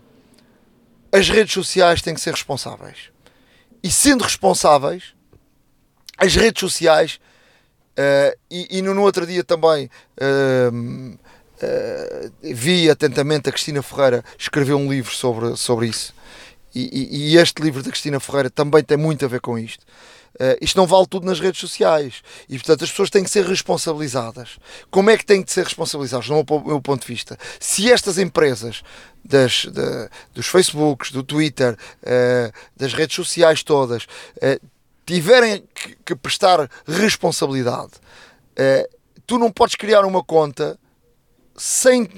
as 1.11 1.29
redes 1.29 1.53
sociais 1.53 2.03
têm 2.03 2.13
que 2.13 2.21
ser 2.21 2.31
responsáveis. 2.31 3.09
E 3.81 3.89
sendo 3.89 4.23
responsáveis, 4.23 5.14
as 6.17 6.36
redes 6.36 6.60
sociais, 6.60 7.19
uh, 7.97 8.38
e, 8.49 8.78
e, 8.78 8.82
no, 8.82 9.01
outro 9.01 9.25
dia 9.25 9.43
também 9.43 9.89
uh, 10.19 11.15
uh, 11.15 12.32
vi 12.41 12.89
atentamente 12.89 13.49
a 13.49 13.51
Cristina 13.51 13.82
Ferreira 13.82 14.23
escrever 14.38 14.73
um 14.73 14.89
livro 14.89 15.13
sobre, 15.13 15.56
sobre 15.58 15.88
isso. 15.88 16.13
E, 16.73 16.82
e, 16.82 17.32
e, 17.32 17.38
este 17.38 17.62
livro 17.62 17.82
da 17.82 17.89
Cristina 17.89 18.19
Ferreira 18.19 18.49
também 18.49 18.84
tem 18.84 18.97
muito 18.97 19.23
a 19.23 19.28
ver 19.28 19.39
com 19.39 19.58
isto. 19.58 19.86
Uh, 20.36 20.58
isto 20.60 20.75
não 20.75 20.86
vale 20.86 21.08
tudo 21.08 21.25
nas 21.25 21.39
redes 21.39 21.62
sociais 21.62 22.21
e, 22.49 22.58
portanto, 22.58 22.84
as 22.84 22.89
pessoas 22.89 23.10
têm 23.10 23.23
que 23.23 23.30
ser 23.30 23.45
responsabilizadas. 23.45 24.58
Como 24.91 25.10
é 25.10 25.17
que 25.17 25.25
têm 25.25 25.41
que 25.41 25.51
ser 25.51 25.63
responsabilizadas, 25.63 26.28
no 26.28 26.36
meu, 26.36 26.63
meu 26.65 26.82
ponto 26.82 27.01
de 27.01 27.08
vista? 27.08 27.38
Se 27.58 27.89
estas 27.89 28.17
empresas 28.17 28.84
das, 29.23 29.65
de, 29.65 30.10
dos 30.34 30.47
Facebooks, 30.47 31.12
do 31.12 31.23
Twitter, 31.23 31.78
das 32.75 32.93
redes 32.93 33.15
sociais 33.15 33.63
todas, 33.63 34.06
tiverem 35.06 35.63
que, 35.74 35.98
que, 36.04 36.15
prestar 36.15 36.70
responsabilidade, 36.88 37.94
uh, 38.54 38.98
tu 39.26 39.38
não 39.38 39.52
podes 39.52 39.76
criar 39.76 40.06
uma 40.06 40.24
conta 40.24 40.80
sem, 41.56 42.10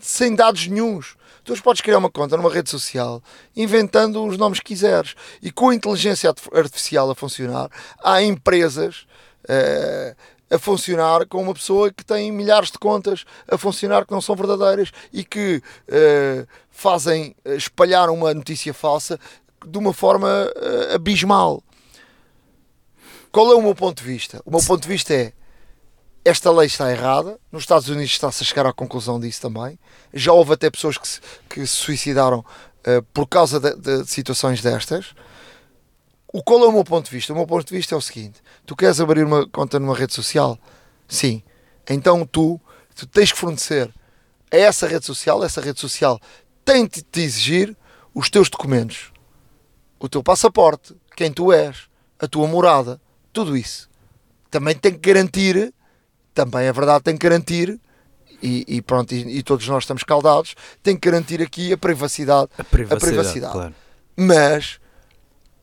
sem 0.00 0.34
dados 0.34 0.66
nenhums. 0.66 1.16
Tu 1.44 1.60
podes 1.60 1.82
criar 1.82 1.98
uma 1.98 2.10
conta 2.10 2.36
numa 2.36 2.52
rede 2.52 2.70
social 2.70 3.20
inventando 3.56 4.24
os 4.24 4.38
nomes 4.38 4.60
que 4.60 4.66
quiseres. 4.66 5.14
E 5.42 5.50
com 5.50 5.70
a 5.70 5.74
inteligência 5.74 6.32
artificial 6.52 7.10
a 7.10 7.14
funcionar, 7.14 7.68
há 8.02 8.22
empresas 8.22 9.06
uh, 9.44 10.16
a 10.52 10.58
funcionar 10.58 11.26
com 11.26 11.42
uma 11.42 11.54
pessoa 11.54 11.90
que 11.90 12.04
tem 12.04 12.30
milhares 12.30 12.70
de 12.70 12.78
contas 12.78 13.24
a 13.48 13.56
funcionar 13.56 14.04
que 14.04 14.12
não 14.12 14.20
são 14.20 14.36
verdadeiras 14.36 14.92
e 15.12 15.24
que 15.24 15.62
uh, 15.88 16.46
fazem 16.70 17.34
espalhar 17.44 18.10
uma 18.10 18.32
notícia 18.34 18.72
falsa 18.72 19.18
de 19.66 19.78
uma 19.78 19.92
forma 19.92 20.28
uh, 20.28 20.94
abismal. 20.94 21.62
Qual 23.32 23.50
é 23.50 23.54
o 23.54 23.62
meu 23.62 23.74
ponto 23.74 24.02
de 24.02 24.06
vista? 24.06 24.42
O 24.44 24.50
meu 24.50 24.60
ponto 24.60 24.82
de 24.82 24.88
vista 24.88 25.14
é 25.14 25.32
esta 26.22 26.52
lei 26.52 26.66
está 26.66 26.92
errada. 26.92 27.40
Nos 27.50 27.62
Estados 27.62 27.88
Unidos 27.88 28.12
está-se 28.12 28.42
a 28.42 28.46
chegar 28.46 28.66
à 28.66 28.74
conclusão 28.74 29.18
disso 29.18 29.40
também. 29.40 29.78
Já 30.12 30.34
houve 30.34 30.52
até 30.52 30.70
pessoas 30.70 30.98
que 30.98 31.08
se, 31.08 31.20
que 31.48 31.66
se 31.66 31.74
suicidaram 31.74 32.40
uh, 32.40 33.02
por 33.14 33.26
causa 33.26 33.58
de, 33.58 33.74
de, 33.74 34.06
situações 34.06 34.60
destas. 34.60 35.14
O 36.30 36.42
qual 36.42 36.62
é 36.62 36.66
o 36.66 36.72
meu 36.72 36.84
ponto 36.84 37.06
de 37.06 37.10
vista? 37.10 37.32
O 37.32 37.36
meu 37.36 37.46
ponto 37.46 37.66
de 37.66 37.74
vista 37.74 37.94
é 37.94 37.98
o 37.98 38.02
seguinte: 38.02 38.42
tu 38.66 38.76
queres 38.76 39.00
abrir 39.00 39.24
uma 39.24 39.48
conta 39.48 39.80
numa 39.80 39.96
rede 39.96 40.12
social? 40.12 40.58
Sim. 41.08 41.42
Então 41.88 42.26
tu, 42.26 42.60
tu 42.94 43.06
tens 43.06 43.32
que 43.32 43.38
fornecer 43.38 43.90
a 44.50 44.56
essa 44.58 44.86
rede 44.86 45.06
social, 45.06 45.42
essa 45.42 45.62
rede 45.62 45.80
social 45.80 46.20
tem 46.66 46.86
de 46.86 47.02
te 47.02 47.22
exigir 47.22 47.74
os 48.14 48.28
teus 48.28 48.50
documentos, 48.50 49.10
o 49.98 50.06
teu 50.06 50.22
passaporte, 50.22 50.94
quem 51.16 51.32
tu 51.32 51.50
és, 51.50 51.88
a 52.18 52.28
tua 52.28 52.46
morada 52.46 53.00
tudo 53.32 53.56
isso. 53.56 53.88
Também 54.50 54.74
tem 54.74 54.92
que 54.92 55.12
garantir 55.12 55.72
também 56.34 56.66
é 56.66 56.72
verdade, 56.72 57.04
tem 57.04 57.16
que 57.16 57.28
garantir 57.28 57.78
e, 58.42 58.64
e 58.66 58.82
pronto, 58.82 59.12
e, 59.14 59.38
e, 59.38 59.42
todos 59.42 59.66
nós 59.68 59.84
estamos 59.84 60.02
caldados, 60.02 60.56
tem 60.82 60.96
que 60.96 61.08
garantir 61.08 61.40
aqui 61.40 61.72
a 61.72 61.78
privacidade. 61.78 62.50
A 62.58 62.64
privacidade, 62.64 63.04
a 63.04 63.08
privacidade. 63.08 63.52
Claro. 63.52 63.74
Mas 64.16 64.80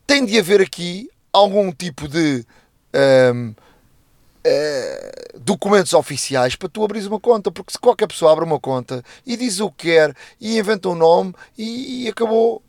tem 0.06 0.24
de 0.24 0.38
haver 0.38 0.62
aqui 0.62 1.10
algum 1.32 1.70
tipo 1.72 2.08
de 2.08 2.44
um, 3.34 3.50
uh, 3.50 3.54
eh, 4.42 5.32
documentos 5.38 5.92
oficiais 5.92 6.56
para 6.56 6.68
tu 6.68 6.82
abrir 6.82 7.06
uma 7.06 7.20
conta, 7.20 7.50
porque 7.50 7.72
se 7.72 7.78
qualquer 7.78 8.06
pessoa 8.06 8.32
abre 8.32 8.44
uma 8.44 8.58
conta 8.58 9.04
e 9.26 9.36
diz 9.36 9.60
o 9.60 9.70
que 9.70 9.88
quer 9.88 10.16
e 10.40 10.58
inventa 10.58 10.88
um 10.88 10.94
nome 10.94 11.34
e, 11.56 12.04
e 12.04 12.08
acabou 12.08 12.62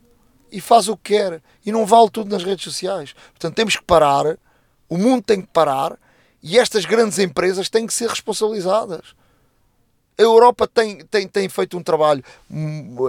e 0.51 0.59
faz 0.59 0.89
o 0.89 0.97
que 0.97 1.15
quer 1.15 1.41
e 1.65 1.71
não 1.71 1.85
vale 1.85 2.09
tudo 2.09 2.29
nas 2.29 2.43
redes 2.43 2.65
sociais. 2.65 3.13
Portanto, 3.31 3.55
temos 3.55 3.77
que 3.77 3.83
parar, 3.83 4.37
o 4.91 4.97
mundo 4.97 5.23
tem 5.23 5.39
que 5.39 5.47
parar 5.47 5.97
e 6.43 6.59
estas 6.59 6.83
grandes 6.83 7.17
empresas 7.17 7.69
têm 7.69 7.87
que 7.87 7.93
ser 7.93 8.09
responsabilizadas. 8.09 9.15
A 10.17 10.21
Europa 10.21 10.67
tem, 10.67 11.05
tem, 11.05 11.25
tem 11.29 11.47
feito 11.47 11.77
um 11.77 11.81
trabalho 11.81 12.21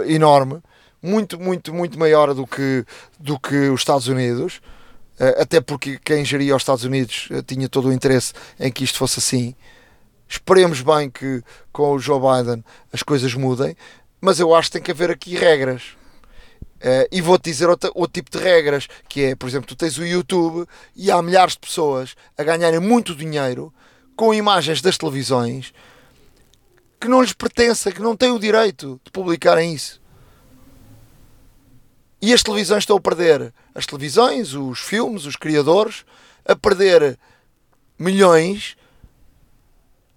enorme, 0.07 0.63
muito, 1.03 1.41
muito, 1.41 1.75
muito 1.75 1.99
maior 1.99 2.33
do 2.35 2.47
que, 2.47 2.87
do 3.19 3.37
que 3.37 3.69
os 3.69 3.81
Estados 3.81 4.07
Unidos, 4.07 4.61
eh, 5.19 5.43
até 5.43 5.61
porque 5.61 5.99
quem 5.99 6.25
geria 6.25 6.55
os 6.55 6.63
Estados 6.63 6.85
Unidos 6.85 7.27
eh, 7.33 7.43
tinha 7.43 7.69
todo 7.69 7.89
o 7.89 7.93
interesse 7.93 8.33
em 8.61 8.71
que 8.71 8.85
isto 8.85 8.97
fosse 8.97 9.19
assim. 9.19 9.53
Esperemos 10.29 10.83
bem 10.83 11.11
que 11.11 11.43
com 11.73 11.95
o 11.95 11.99
Joe 11.99 12.21
Biden 12.21 12.65
as 12.93 13.03
coisas 13.03 13.35
mudem, 13.35 13.77
mas 14.21 14.39
eu 14.39 14.55
acho 14.55 14.69
que 14.69 14.75
tem 14.75 14.83
que 14.83 14.93
haver 14.93 15.11
aqui 15.11 15.35
regras. 15.35 15.97
Uh, 16.83 17.07
e 17.13 17.21
vou-te 17.21 17.45
dizer 17.45 17.69
outro, 17.69 17.93
tipo 18.13 18.29
de 18.29 18.39
regras, 18.39 18.89
que 19.09 19.23
é, 19.23 19.35
por 19.37 19.49
exemplo, 19.49 19.69
tu 19.69 19.77
tens 19.77 19.99
o 19.99 20.05
YouTube 20.05 20.67
e 20.97 21.13
há 21.13 21.23
milhares 21.23 21.53
de 21.53 21.61
pessoas 21.61 22.17
a 22.37 22.43
ganharem 22.43 22.81
muito 22.81 23.15
dinheiro 23.15 23.73
com 24.17 24.35
imagens 24.35 24.83
das 24.83 24.99
televisões 24.99 25.73
que 27.01 27.07
não 27.07 27.23
lhes 27.23 27.33
pertença, 27.33 27.93
que 27.93 28.03
não 28.03 28.17
têm 28.17 28.33
o 28.33 28.39
direito 28.39 29.01
de 29.05 29.13
publicarem 29.13 29.73
isso. 29.73 30.01
E 32.21 32.33
as 32.33 32.43
televisões 32.43 32.83
estão 32.83 32.97
a 32.97 33.01
perder, 33.01 33.55
as 33.75 33.87
televisões, 33.87 34.55
os 34.55 34.81
filmes, 34.81 35.25
os 35.25 35.37
criadores, 35.37 36.05
a 36.45 36.57
perder 36.57 37.17
milhões 37.97 38.77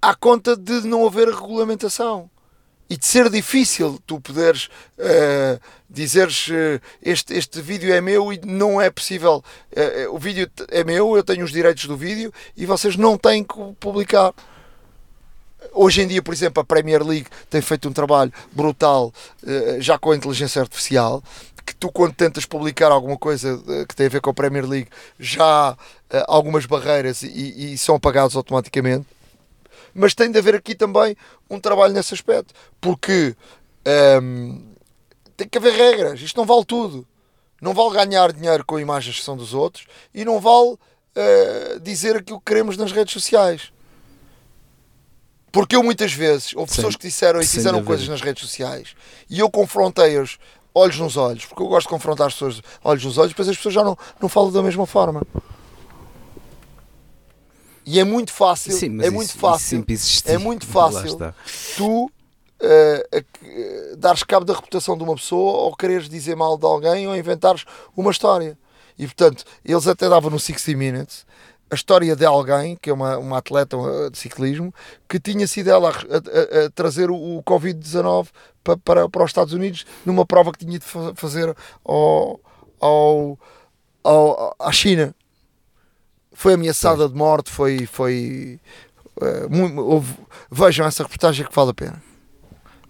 à 0.02 0.16
conta 0.16 0.56
de 0.56 0.82
não 0.82 1.06
haver 1.06 1.28
regulamentação 1.28 2.30
e 2.90 2.98
de 2.98 3.06
ser 3.06 3.30
difícil 3.30 4.00
tu 4.06 4.20
poderes 4.20 4.70
uh, 5.00 5.60
dizeres 5.90 6.48
uh, 6.48 6.82
este, 7.02 7.34
este 7.34 7.62
vídeo 7.62 7.94
é 7.94 8.00
meu 8.00 8.32
e 8.32 8.40
não 8.46 8.80
é 8.80 8.90
possível, 8.90 9.44
uh, 9.72 10.16
o 10.16 10.20
vídeo 10.20 10.50
é 10.70 10.84
meu, 10.84 11.16
eu 11.16 11.24
tenho 11.24 11.44
os 11.44 11.52
direitos 11.52 11.86
do 11.86 11.98
vídeo 11.98 12.32
e 12.56 12.66
vocês 12.66 12.96
não 12.96 13.18
têm 13.18 13.44
que 13.44 13.56
publicar. 13.80 14.34
Hoje 15.74 16.04
em 16.04 16.08
dia, 16.08 16.22
por 16.22 16.34
exemplo, 16.34 16.62
a 16.62 16.64
Premier 16.64 17.04
League 17.04 17.28
tem 17.50 17.60
feito 17.60 17.90
um 17.90 17.92
trabalho 17.92 18.32
brutal 18.52 19.12
já 19.80 19.98
com 19.98 20.12
a 20.12 20.16
inteligência 20.16 20.62
artificial. 20.62 21.24
Que 21.66 21.76
tu, 21.76 21.92
quando 21.92 22.14
tentas 22.14 22.46
publicar 22.46 22.92
alguma 22.92 23.18
coisa 23.18 23.60
que 23.90 23.96
tem 23.96 24.06
a 24.06 24.10
ver 24.10 24.22
com 24.22 24.30
a 24.30 24.34
Premier 24.34 24.64
League, 24.64 24.88
já 25.20 25.44
há 25.74 25.78
algumas 26.28 26.68
barreiras 26.68 27.24
e, 27.24 27.74
e 27.74 27.78
são 27.80 27.96
apagados 27.96 28.36
automaticamente. 28.36 29.08
Mas 29.94 30.14
tem 30.14 30.32
de 30.32 30.38
haver 30.38 30.56
aqui 30.56 30.76
também 30.76 31.16
um 31.50 31.60
trabalho 31.60 31.94
nesse 31.94 32.14
aspecto, 32.14 32.54
porque 32.80 33.36
ehm, 33.86 34.76
tem 35.36 35.48
que 35.48 35.58
haver 35.58 35.74
regras. 35.74 36.22
Isto 36.22 36.38
não 36.38 36.46
vale 36.46 36.66
tudo. 36.66 37.08
Não 37.62 37.74
vale 37.74 37.94
ganhar 37.94 38.32
dinheiro 38.32 38.66
com 38.66 38.80
imagens 38.80 39.18
que 39.18 39.24
são 39.24 39.36
dos 39.36 39.54
outros 39.54 39.86
e 40.14 40.26
não 40.26 40.40
vale 40.40 40.74
uh, 40.74 41.80
dizer 41.82 42.18
aquilo 42.18 42.40
que 42.40 42.46
queremos 42.46 42.78
nas 42.78 42.92
redes 42.92 43.14
sociais. 43.14 43.72
Porque 45.52 45.76
eu 45.76 45.82
muitas 45.82 46.12
vezes, 46.12 46.54
houve 46.54 46.76
pessoas 46.76 46.98
que 46.98 47.08
disseram 47.08 47.40
e 47.40 47.46
fizeram 47.46 47.84
coisas 47.84 48.08
nas 48.10 48.20
redes 48.22 48.44
sociais 48.44 48.94
e 49.30 49.40
eu 49.40 49.50
confrontei-os 49.50 50.38
olhos 50.74 51.00
nos 51.00 51.16
olhos, 51.16 51.46
porque 51.46 51.64
eu 51.64 51.68
gosto 51.68 51.88
de 51.88 51.94
confrontar 51.94 52.28
as 52.28 52.34
pessoas 52.34 52.62
olhos 52.84 53.06
nos 53.06 53.18
olhos, 53.18 53.30
depois 53.30 53.48
as 53.48 53.56
pessoas 53.56 53.74
já 53.74 53.82
não, 53.82 53.98
não 54.22 54.28
falam 54.28 54.52
da 54.52 54.62
mesma 54.62 54.86
forma. 54.86 55.22
E 57.86 58.00
é 58.00 58.04
muito 58.04 58.34
fácil, 58.34 58.72
Sim, 58.72 59.02
é, 59.02 59.10
muito 59.10 59.38
fácil 59.38 59.86
é 60.26 60.38
muito 60.38 60.66
fácil 60.66 61.18
tu 61.78 62.06
uh, 62.06 62.10
uh, 62.64 63.98
dares 63.98 64.24
cabo 64.24 64.46
da 64.46 64.54
reputação 64.54 64.98
de 64.98 65.04
uma 65.04 65.16
pessoa 65.16 65.64
ou 65.64 65.76
quereres 65.76 66.10
dizer 66.10 66.36
mal 66.36 66.58
de 66.58 66.66
alguém 66.66 67.08
ou 67.08 67.16
inventares 67.16 67.64
uma 67.96 68.12
história. 68.12 68.58
E 68.98 69.06
portanto, 69.06 69.44
eles 69.64 69.88
até 69.88 70.10
davam 70.10 70.32
no 70.32 70.40
60 70.40 70.78
Minutes 70.78 71.26
a 71.70 71.76
história 71.76 72.16
de 72.16 72.26
alguém, 72.26 72.76
que 72.76 72.90
é 72.90 72.94
uma, 72.94 73.18
uma 73.18 73.38
atleta 73.38 73.78
de 74.12 74.18
ciclismo, 74.18 74.74
que 75.10 75.20
tinha 75.20 75.48
sido 75.48 75.70
ela 75.70 75.90
a, 75.90 75.92
a, 75.92 76.66
a 76.66 76.70
trazer 76.70 77.10
o, 77.10 77.16
o 77.16 77.44
Covid-19 77.44 78.28
para, 78.64 78.78
para, 78.78 79.10
para 79.10 79.24
os 79.24 79.30
Estados 79.30 79.54
Unidos 79.54 79.86
numa 80.06 80.26
prova 80.26 80.52
que 80.52 80.66
tinha 80.66 80.80
de 80.80 80.86
fazer 81.16 81.56
ao, 81.84 82.40
ao, 82.80 83.40
ao, 84.04 84.56
à 84.60 84.72
China. 84.72 85.14
Foi 86.36 86.54
ameaçada 86.54 87.08
de 87.08 87.16
morte, 87.16 87.50
foi. 87.50 87.86
foi 87.86 88.60
uh, 89.22 89.50
muito, 89.50 89.80
houve, 89.80 90.14
vejam 90.52 90.86
essa 90.86 91.02
reportagem 91.02 91.46
que 91.46 91.56
vale 91.56 91.72
a 91.72 91.74
pena. 91.74 92.04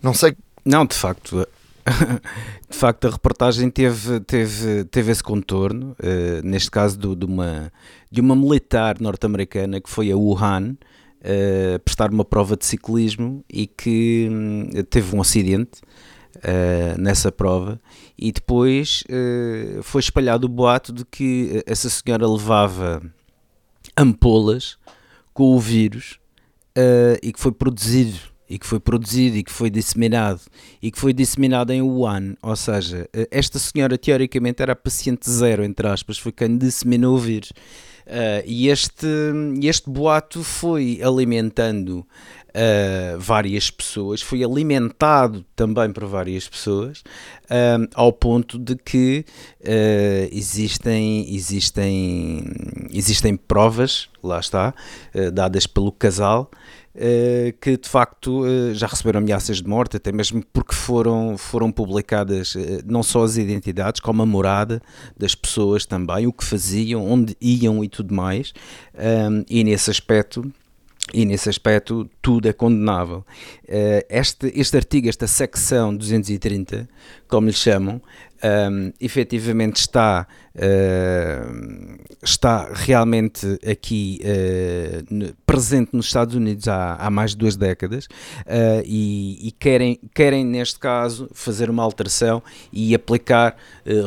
Não 0.01 0.13
sei. 0.13 0.35
Não, 0.65 0.83
de 0.83 0.95
facto, 0.95 1.47
de 2.69 2.75
facto 2.75 3.07
a 3.07 3.11
reportagem 3.11 3.69
teve, 3.69 4.19
teve, 4.21 4.83
teve 4.85 5.11
esse 5.11 5.23
contorno, 5.23 5.95
uh, 5.99 6.43
neste 6.43 6.71
caso 6.71 6.97
do, 6.97 7.15
de, 7.15 7.25
uma, 7.25 7.71
de 8.11 8.19
uma 8.19 8.35
militar 8.35 8.99
norte-americana 8.99 9.79
que 9.79 9.89
foi 9.89 10.11
a 10.11 10.17
Wuhan 10.17 10.71
uh, 10.71 11.79
prestar 11.85 12.11
uma 12.11 12.25
prova 12.25 12.57
de 12.57 12.65
ciclismo 12.65 13.45
e 13.47 13.67
que 13.67 14.27
um, 14.31 14.69
teve 14.89 15.15
um 15.15 15.21
acidente 15.21 15.81
uh, 16.37 16.99
nessa 16.99 17.31
prova 17.31 17.79
e 18.17 18.31
depois 18.31 19.03
foi 19.83 19.99
espalhado 19.99 20.47
o 20.47 20.49
boato 20.49 20.93
de 20.93 21.03
que 21.03 21.61
essa 21.67 21.89
senhora 21.89 22.25
levava 22.25 23.01
ampolas 23.97 24.77
com 25.33 25.55
o 25.55 25.59
vírus 25.59 26.19
e 27.21 27.31
que 27.31 27.39
foi 27.39 27.51
produzido 27.51 28.19
e 28.49 28.59
que 28.59 28.65
foi 28.65 28.79
produzido 28.79 29.37
e 29.37 29.43
que 29.43 29.51
foi 29.51 29.69
disseminado 29.69 30.41
e 30.81 30.91
que 30.91 30.99
foi 30.99 31.13
disseminado 31.13 31.71
em 31.71 31.81
Wuhan, 31.81 32.35
ou 32.41 32.55
seja, 32.55 33.09
eh, 33.11 33.27
esta 33.31 33.57
senhora 33.57 33.97
teoricamente 33.97 34.61
era 34.61 34.73
a 34.73 34.75
paciente 34.75 35.29
zero, 35.29 35.63
entre 35.63 35.87
aspas, 35.87 36.17
foi 36.17 36.31
quem 36.31 36.57
disseminou 36.57 37.15
o 37.15 37.19
vírus. 37.19 37.51
Uh, 38.05 38.45
e 38.45 38.69
este, 38.69 39.07
este 39.63 39.89
boato 39.89 40.43
foi 40.43 41.01
alimentando 41.01 42.05
uh, 42.55 43.19
várias 43.19 43.69
pessoas, 43.69 44.21
foi 44.21 44.43
alimentado 44.43 45.45
também 45.55 45.91
por 45.91 46.05
várias 46.05 46.47
pessoas, 46.47 46.99
uh, 47.45 47.87
ao 47.93 48.13
ponto 48.13 48.57
de 48.57 48.75
que 48.75 49.25
existem, 50.31 51.33
existem, 51.35 52.45
existem 52.91 53.35
provas, 53.35 54.09
lá 54.23 54.39
está, 54.39 54.73
dadas 55.33 55.67
pelo 55.67 55.91
casal, 55.91 56.49
Uh, 56.95 57.51
que 57.59 57.75
de 57.75 57.89
facto 57.89 58.45
uh, 58.45 58.73
já 58.73 58.87
receberam 58.87 59.19
ameaças 59.19 59.57
de 59.57 59.67
morte, 59.67 59.97
até 59.97 60.13
mesmo 60.13 60.41
porque 60.53 60.73
foram, 60.73 61.37
foram 61.37 61.69
publicadas 61.69 62.55
uh, 62.55 62.81
não 62.85 63.03
só 63.03 63.25
as 63.25 63.35
identidades, 63.35 63.99
como 63.99 64.21
a 64.21 64.25
morada 64.25 64.81
das 65.17 65.35
pessoas 65.35 65.85
também, 65.85 66.25
o 66.25 66.31
que 66.31 66.45
faziam, 66.45 67.05
onde 67.05 67.35
iam 67.41 67.83
e 67.83 67.89
tudo 67.89 68.13
mais, 68.15 68.53
e 69.49 69.63
nesse 69.65 69.91
aspecto. 69.91 70.49
E 71.13 71.23
nesse 71.23 71.47
aspecto 71.47 72.09
tudo 72.21 72.47
é 72.47 72.53
condenável. 72.53 73.23
Este, 74.09 74.51
este 74.55 74.75
artigo, 74.75 75.07
esta 75.07 75.27
secção 75.27 75.95
230, 75.95 76.89
como 77.27 77.47
lhe 77.47 77.53
chamam, 77.53 78.01
um, 78.45 78.91
efetivamente 78.99 79.77
está, 79.77 80.27
uh, 80.55 81.97
está 82.21 82.69
realmente 82.73 83.59
aqui 83.69 84.19
uh, 84.23 85.33
presente 85.55 85.91
nos 85.93 86.07
Estados 86.07 86.35
Unidos 86.35 86.67
há, 86.67 86.95
há 86.95 87.09
mais 87.09 87.31
de 87.31 87.37
duas 87.37 87.55
décadas 87.55 88.05
uh, 88.05 88.83
e, 88.85 89.47
e, 89.47 89.51
querem, 89.53 89.97
querem, 90.13 90.43
neste 90.43 90.77
caso, 90.77 91.29
fazer 91.33 91.69
uma 91.69 91.81
alteração 91.81 92.43
e 92.73 92.93
aplicar 92.93 93.55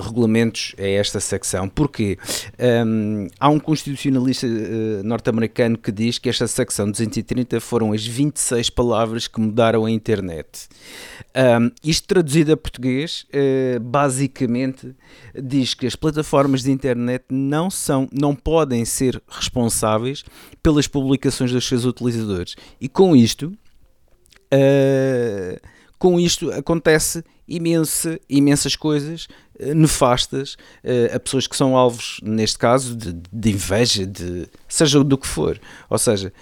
regulamentos 0.04 0.74
a 0.78 0.86
esta 0.86 1.20
secção. 1.20 1.68
Porquê? 1.68 2.18
Um, 2.84 3.28
há 3.38 3.48
um 3.48 3.58
constitucionalista 3.58 4.46
norte-americano 5.04 5.78
que 5.78 5.92
diz 5.92 6.18
que 6.18 6.28
esta 6.28 6.46
secção 6.46 6.90
230 6.90 7.60
foram 7.60 7.92
as 7.92 8.04
26 8.04 8.70
palavras 8.70 9.26
que 9.26 9.40
mudaram 9.40 9.86
a 9.86 9.90
internet. 9.90 10.68
Um, 11.34 11.70
isto 11.82 12.06
traduzido 12.08 12.52
a 12.52 12.56
português, 12.56 13.24
basicamente 13.80 14.94
diz 15.34 15.74
que 15.74 15.86
as 15.86 15.94
plataformas 15.94 16.62
de 16.62 16.72
internet 16.72 17.24
não 17.30 17.70
são, 17.70 18.08
não 18.12 18.34
podem 18.34 18.84
ser 18.84 19.22
responsáveis 19.28 20.24
pelas 20.62 20.88
publicações 20.88 21.37
dos 21.46 21.66
seus 21.66 21.84
utilizadores. 21.84 22.54
E 22.80 22.88
com 22.88 23.14
isto, 23.14 23.52
uh, 24.52 25.60
com 25.98 26.18
isto 26.18 26.50
acontece 26.52 27.24
imensa, 27.46 28.18
imensas 28.28 28.76
coisas 28.76 29.28
uh, 29.60 29.74
nefastas 29.74 30.54
uh, 30.84 31.14
a 31.14 31.20
pessoas 31.20 31.46
que 31.46 31.56
são 31.56 31.76
alvos, 31.76 32.20
neste 32.22 32.58
caso, 32.58 32.96
de, 32.96 33.12
de 33.32 33.50
inveja, 33.50 34.06
de 34.06 34.46
seja 34.68 35.02
do 35.02 35.18
que 35.18 35.26
for. 35.26 35.60
Ou 35.88 35.98
seja, 35.98 36.32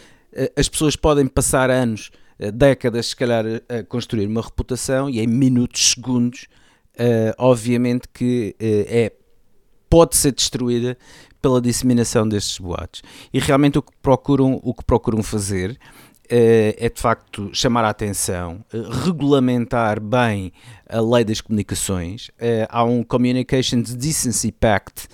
as 0.57 0.69
pessoas 0.69 0.97
podem 0.97 1.27
passar 1.27 1.71
anos, 1.71 2.11
décadas, 2.53 3.07
se 3.07 3.17
calhar, 3.17 3.45
a 3.69 3.83
construir 3.83 4.27
uma 4.27 4.43
reputação 4.43 5.09
e 5.09 5.19
em 5.19 5.27
minutos, 5.27 5.93
segundos, 5.93 6.47
obviamente 7.39 8.07
que 8.13 8.55
é 8.61 9.13
pode 9.89 10.17
ser 10.17 10.33
destruída 10.33 10.99
pela 11.47 11.61
disseminação 11.61 12.29
destes 12.29 12.59
boatos. 12.59 13.03
E 13.33 13.39
realmente 13.39 13.79
o 13.79 13.83
que 13.83 13.93
procuram, 14.03 14.59
o 14.65 14.75
que 14.75 14.85
procuram 14.85 15.23
fazer 15.23 15.79
eh, 16.29 16.75
é 16.77 16.89
de 16.89 17.01
facto 17.01 17.51
chamar 17.53 17.85
a 17.85 17.91
atenção, 17.91 18.65
eh, 18.75 18.83
regulamentar 19.05 20.01
bem 20.01 20.53
a 20.89 21.01
lei 21.01 21.25
das 21.25 21.41
comunicações. 21.41 22.33
Eh, 22.37 22.67
há 22.69 22.83
um 22.83 23.05
Communications 23.05 23.95
Decency 23.95 24.51
Pact 24.51 25.07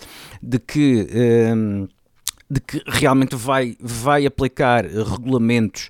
de 0.42 0.58
que 0.58 1.06
de 2.50 2.60
que 2.60 2.82
realmente 2.86 3.34
vai, 3.34 3.76
vai 3.80 4.26
aplicar 4.26 4.84
regulamentos 4.84 5.88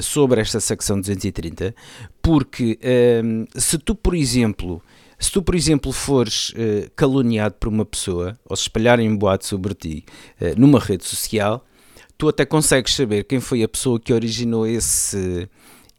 sobre 0.00 0.40
esta 0.40 0.60
secção 0.60 1.00
230, 1.00 1.74
porque 2.22 2.78
se 3.56 3.76
tu, 3.76 3.92
por 3.92 4.14
exemplo, 4.14 4.80
se 5.18 5.30
tu, 5.30 5.42
por 5.42 5.54
exemplo, 5.54 5.92
fores 5.92 6.50
uh, 6.50 6.90
caluniado 6.94 7.54
por 7.54 7.68
uma 7.68 7.84
pessoa 7.84 8.38
ou 8.44 8.56
se 8.56 8.62
espalharem 8.62 9.08
um 9.08 9.16
boato 9.16 9.46
sobre 9.46 9.74
ti 9.74 10.04
uh, 10.40 10.58
numa 10.58 10.78
rede 10.78 11.04
social, 11.04 11.64
tu 12.18 12.28
até 12.28 12.44
consegues 12.44 12.94
saber 12.94 13.24
quem 13.24 13.40
foi 13.40 13.62
a 13.62 13.68
pessoa 13.68 13.98
que 13.98 14.12
originou 14.12 14.66
esse, 14.66 15.48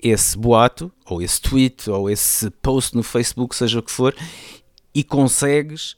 esse 0.01 0.38
boato, 0.38 0.91
ou 1.06 1.21
esse 1.21 1.41
tweet, 1.41 1.89
ou 1.89 2.10
esse 2.10 2.49
post 2.62 2.95
no 2.95 3.03
Facebook, 3.03 3.56
seja 3.56 3.80
o 3.80 3.84
que 3.84 3.91
for, 3.91 4.15
e 4.93 5.03
consegues. 5.03 5.95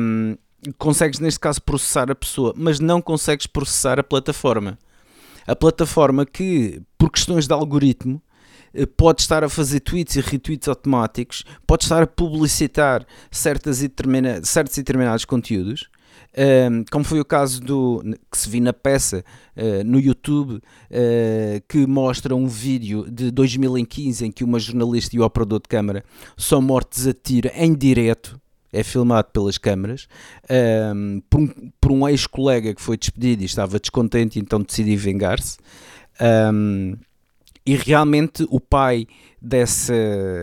Um, 0.00 0.36
consegues 0.78 1.20
neste 1.20 1.40
caso 1.40 1.62
processar 1.62 2.10
a 2.10 2.14
pessoa, 2.14 2.52
mas 2.56 2.80
não 2.80 3.00
consegues 3.00 3.46
processar 3.46 3.98
a 3.98 4.04
plataforma. 4.04 4.78
A 5.46 5.54
plataforma 5.54 6.26
que, 6.26 6.82
por 6.98 7.10
questões 7.10 7.46
de 7.46 7.52
algoritmo, 7.52 8.20
pode 8.96 9.22
estar 9.22 9.44
a 9.44 9.48
fazer 9.48 9.80
tweets 9.80 10.16
e 10.16 10.20
retweets 10.20 10.68
automáticos, 10.68 11.44
pode 11.66 11.84
estar 11.84 12.02
a 12.02 12.06
publicitar 12.06 13.06
certas 13.30 13.82
e 13.82 13.88
determina, 13.88 14.44
certos 14.44 14.76
e 14.76 14.80
determinados 14.80 15.24
conteúdos, 15.24 15.88
um, 16.36 16.84
como 16.90 17.02
foi 17.02 17.18
o 17.18 17.24
caso 17.24 17.62
do 17.62 18.02
que 18.30 18.36
se 18.36 18.50
viu 18.50 18.60
na 18.60 18.72
peça 18.72 19.24
uh, 19.56 19.82
no 19.84 19.98
YouTube, 19.98 20.56
uh, 20.56 20.60
que 21.66 21.86
mostra 21.86 22.36
um 22.36 22.46
vídeo 22.46 23.10
de 23.10 23.30
2015 23.30 24.26
em 24.26 24.30
que 24.30 24.44
uma 24.44 24.58
jornalista 24.58 25.16
e 25.16 25.18
o 25.18 25.24
operador 25.24 25.60
de 25.60 25.68
câmara 25.68 26.04
são 26.36 26.60
mortos 26.60 27.06
a 27.06 27.14
tiro 27.14 27.50
em 27.54 27.74
direto. 27.74 28.38
É 28.72 28.82
filmado 28.82 29.28
pelas 29.32 29.56
câmaras 29.56 30.06
um, 30.94 31.22
por 31.30 31.40
um, 31.40 31.48
por 31.80 31.92
um 31.92 32.06
ex-colega 32.06 32.74
que 32.74 32.82
foi 32.82 32.98
despedido 32.98 33.42
e 33.42 33.46
estava 33.46 33.78
descontente, 33.78 34.38
então 34.38 34.60
decidiu 34.60 34.98
vingar-se. 34.98 35.56
Um, 36.20 36.94
e 37.66 37.74
realmente 37.74 38.46
o 38.48 38.60
pai 38.60 39.06
dessa 39.42 39.94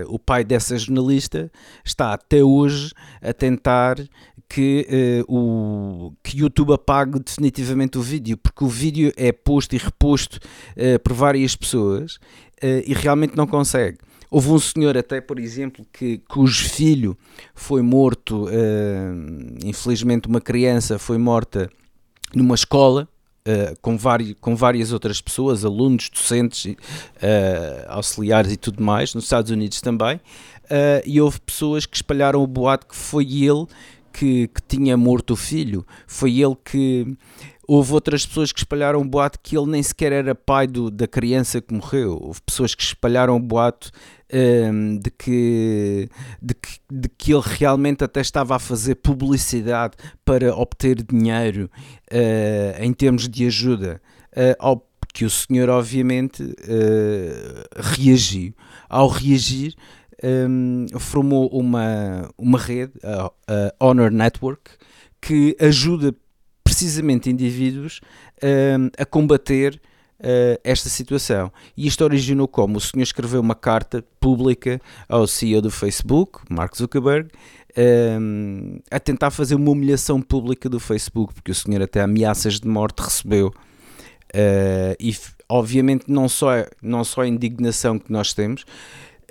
o 0.08 0.20
pai 0.20 0.44
dessa 0.44 0.78
jornalista 0.78 1.52
está 1.84 2.14
até 2.14 2.44
hoje 2.44 2.92
a 3.22 3.34
tentar 3.34 3.98
que 4.50 5.24
uh, 5.28 5.34
o 5.34 6.14
que 6.22 6.38
YouTube 6.38 6.74
apague 6.74 7.20
definitivamente 7.20 7.98
o 7.98 8.02
vídeo 8.02 8.38
porque 8.38 8.64
o 8.64 8.68
vídeo 8.68 9.12
é 9.16 9.32
posto 9.32 9.74
e 9.74 9.78
reposto 9.80 10.36
uh, 10.36 11.00
por 11.02 11.14
várias 11.14 11.56
pessoas 11.56 12.16
uh, 12.62 12.84
e 12.86 12.94
realmente 12.94 13.36
não 13.36 13.48
consegue. 13.48 13.98
Houve 14.30 14.50
um 14.50 14.60
senhor 14.60 14.98
até, 14.98 15.22
por 15.22 15.38
exemplo, 15.38 15.86
que, 15.94 16.18
cujo 16.28 16.68
filho 16.68 17.16
foi 17.54 17.84
morto, 17.84 18.48
infelizmente 19.64 20.28
uma 20.28 20.42
criança 20.42 20.98
foi 20.98 21.20
morta 21.20 21.70
numa 22.34 22.56
escola 22.56 23.08
Uh, 23.46 23.78
com, 23.82 23.98
vari, 23.98 24.36
com 24.36 24.56
várias 24.56 24.94
outras 24.94 25.20
pessoas, 25.20 25.66
alunos, 25.66 26.10
docentes, 26.10 26.66
uh, 26.66 26.78
auxiliares 27.90 28.54
e 28.54 28.56
tudo 28.56 28.82
mais, 28.82 29.14
nos 29.14 29.26
Estados 29.26 29.52
Unidos 29.52 29.82
também, 29.82 30.16
uh, 30.16 31.04
e 31.06 31.20
houve 31.20 31.42
pessoas 31.42 31.86
que 31.86 31.98
espalharam 31.98 32.42
o 32.42 32.48
boato 32.48 32.88
que 32.88 32.96
foi 32.96 33.26
ele 33.26 33.68
que, 34.14 34.48
que 34.48 34.62
tinha 34.68 34.96
morto 34.96 35.32
o 35.32 35.36
filho, 35.36 35.86
foi 36.08 36.40
ele 36.40 36.56
que. 36.64 37.18
Houve 37.66 37.94
outras 37.94 38.26
pessoas 38.26 38.52
que 38.52 38.60
espalharam 38.60 39.00
o 39.00 39.06
boato 39.06 39.40
que 39.42 39.58
ele 39.58 39.68
nem 39.68 39.82
sequer 39.82 40.12
era 40.12 40.36
pai 40.36 40.68
do, 40.68 40.92
da 40.92 41.08
criança 41.08 41.62
que 41.62 41.74
morreu. 41.74 42.20
Houve 42.22 42.42
pessoas 42.42 42.76
que 42.76 42.84
espalharam 42.84 43.38
o 43.38 43.40
boato 43.40 43.90
um, 44.34 44.98
de, 44.98 45.12
que, 45.12 46.10
de, 46.42 46.54
que, 46.56 46.80
de 46.92 47.10
que 47.10 47.34
ele 47.34 47.44
realmente 47.46 48.04
até 48.04 48.22
estava 48.22 48.56
a 48.56 48.60
fazer 48.60 48.96
publicidade 48.96 49.96
para 50.26 50.56
obter 50.56 51.04
dinheiro 51.04 51.70
uh, 52.12 52.84
em 52.84 52.92
termos 52.92 53.30
de 53.30 53.46
ajuda. 53.46 54.02
Uh, 54.36 54.56
ao 54.58 54.88
que 55.14 55.26
o 55.26 55.30
senhor, 55.30 55.70
obviamente, 55.70 56.42
uh, 56.42 57.64
reagiu. 57.76 58.52
Ao 58.90 59.08
reagir, 59.08 59.76
um, 60.24 60.88
formou 61.00 61.48
uma, 61.50 62.30
uma 62.36 62.58
rede, 62.58 62.94
a, 63.04 63.32
a, 63.48 63.86
Honor 63.86 64.10
Network, 64.10 64.72
que 65.22 65.56
ajuda 65.60 66.16
precisamente 66.64 67.30
indivíduos 67.30 68.02
um, 68.42 68.90
a 68.98 69.06
combater 69.06 69.80
uh, 70.24 70.60
esta 70.64 70.90
situação. 70.90 71.52
E 71.76 71.86
isto 71.86 72.04
originou 72.04 72.48
como? 72.48 72.78
O 72.78 72.82
senhor 72.82 73.04
escreveu 73.04 73.42
uma 73.42 73.56
carta 73.56 74.04
pública 74.20 74.82
ao 75.08 75.28
CEO 75.28 75.62
do 75.62 75.70
Facebook, 75.70 76.40
Mark 76.50 76.76
Zuckerberg, 76.76 77.30
um, 77.78 78.80
a 78.90 79.00
tentar 79.00 79.32
fazer 79.32 79.56
uma 79.56 79.72
humilhação 79.72 80.22
pública 80.22 80.70
do 80.70 80.80
Facebook, 80.80 81.34
porque 81.34 81.52
o 81.52 81.56
senhor 81.56 81.82
até 81.82 82.02
ameaças 82.02 82.60
de 82.60 82.68
morte 82.68 83.02
recebeu. 83.02 83.48
Uh, 84.36 84.96
e 85.00 85.16
obviamente 85.48 86.06
não 86.08 86.28
só, 86.28 86.66
não 86.82 87.04
só 87.04 87.22
a 87.22 87.28
indignação 87.28 88.00
que 88.00 88.12
nós 88.12 88.34
temos, 88.34 88.64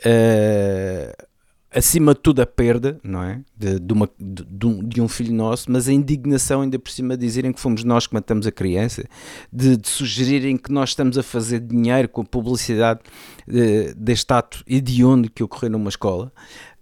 uh, 0.01 1.27
acima 1.75 2.15
de 2.15 2.21
tudo 2.21 2.43
a 2.43 2.47
perda, 2.47 3.01
não 3.03 3.23
é? 3.23 3.41
De, 3.57 3.79
de, 3.79 3.93
uma, 3.93 4.09
de, 4.19 4.45
de, 4.83 5.01
um 5.01 5.09
filho 5.09 5.33
nosso, 5.33 5.71
mas 5.71 5.89
a 5.89 5.93
indignação 5.93 6.61
ainda 6.61 6.79
por 6.79 6.91
cima 6.91 7.17
de 7.17 7.27
dizerem 7.27 7.53
que 7.53 7.61
fomos 7.61 7.83
nós 7.83 8.07
que 8.07 8.15
matamos 8.15 8.47
a 8.47 8.53
criança, 8.53 9.05
de, 9.53 9.79
sugerirem 9.85 10.57
que 10.57 10.71
nós 10.71 10.91
estamos 10.91 11.17
a 11.17 11.23
fazer 11.23 11.61
dinheiro 11.61 12.09
com 12.09 12.21
a 12.21 12.25
publicidade 12.25 13.01
de, 13.47 13.95
deste 13.95 14.33
ato 14.33 14.63
hediondo 14.67 15.31
que 15.31 15.43
ocorreu 15.43 15.71
numa 15.71 15.89
escola. 15.89 16.33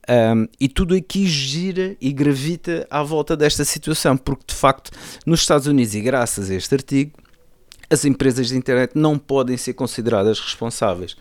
Um, 0.08 0.48
e 0.58 0.68
tudo 0.68 0.94
aqui 0.94 1.26
gira 1.26 1.96
e 2.00 2.12
gravita 2.12 2.86
à 2.90 3.02
volta 3.02 3.36
desta 3.36 3.64
situação, 3.64 4.16
porque 4.16 4.44
de 4.48 4.54
facto 4.54 4.90
nos 5.24 5.40
Estados 5.40 5.68
Unidos, 5.68 5.94
e 5.94 6.00
graças 6.00 6.50
a 6.50 6.54
este 6.54 6.74
artigo, 6.74 7.12
as 7.88 8.04
empresas 8.04 8.48
de 8.48 8.56
internet 8.56 8.92
não 8.94 9.18
podem 9.18 9.56
ser 9.56 9.74
consideradas 9.74 10.40
responsáveis 10.40 11.16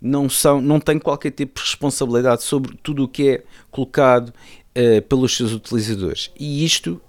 não, 0.00 0.28
são, 0.28 0.60
não 0.60 0.78
têm 0.78 0.98
qualquer 0.98 1.30
tipo 1.30 1.60
de 1.60 1.66
responsabilidade 1.66 2.42
sobre 2.42 2.76
tudo 2.82 3.04
o 3.04 3.08
que 3.08 3.28
é 3.28 3.42
colocado 3.70 4.28
uh, 4.28 5.02
pelos 5.02 5.36
seus 5.36 5.52
utilizadores. 5.52 6.30
E 6.38 6.64
isto 6.64 7.00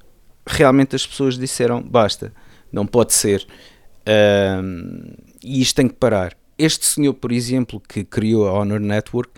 realmente 0.45 0.95
as 0.95 1.06
pessoas 1.06 1.38
disseram: 1.38 1.82
basta, 1.82 2.34
não 2.71 2.86
pode 2.86 3.13
ser. 3.13 3.45
Uh, 4.02 5.15
e 5.43 5.62
isto 5.62 5.76
tem 5.76 5.88
que 5.88 5.95
parar. 5.95 6.36
Este 6.58 6.86
senhor, 6.86 7.13
por 7.13 7.32
exemplo, 7.32 7.80
que 7.80 8.04
criou 8.04 8.47
a 8.47 8.54
Honor 8.54 8.80
Network, 8.80 9.32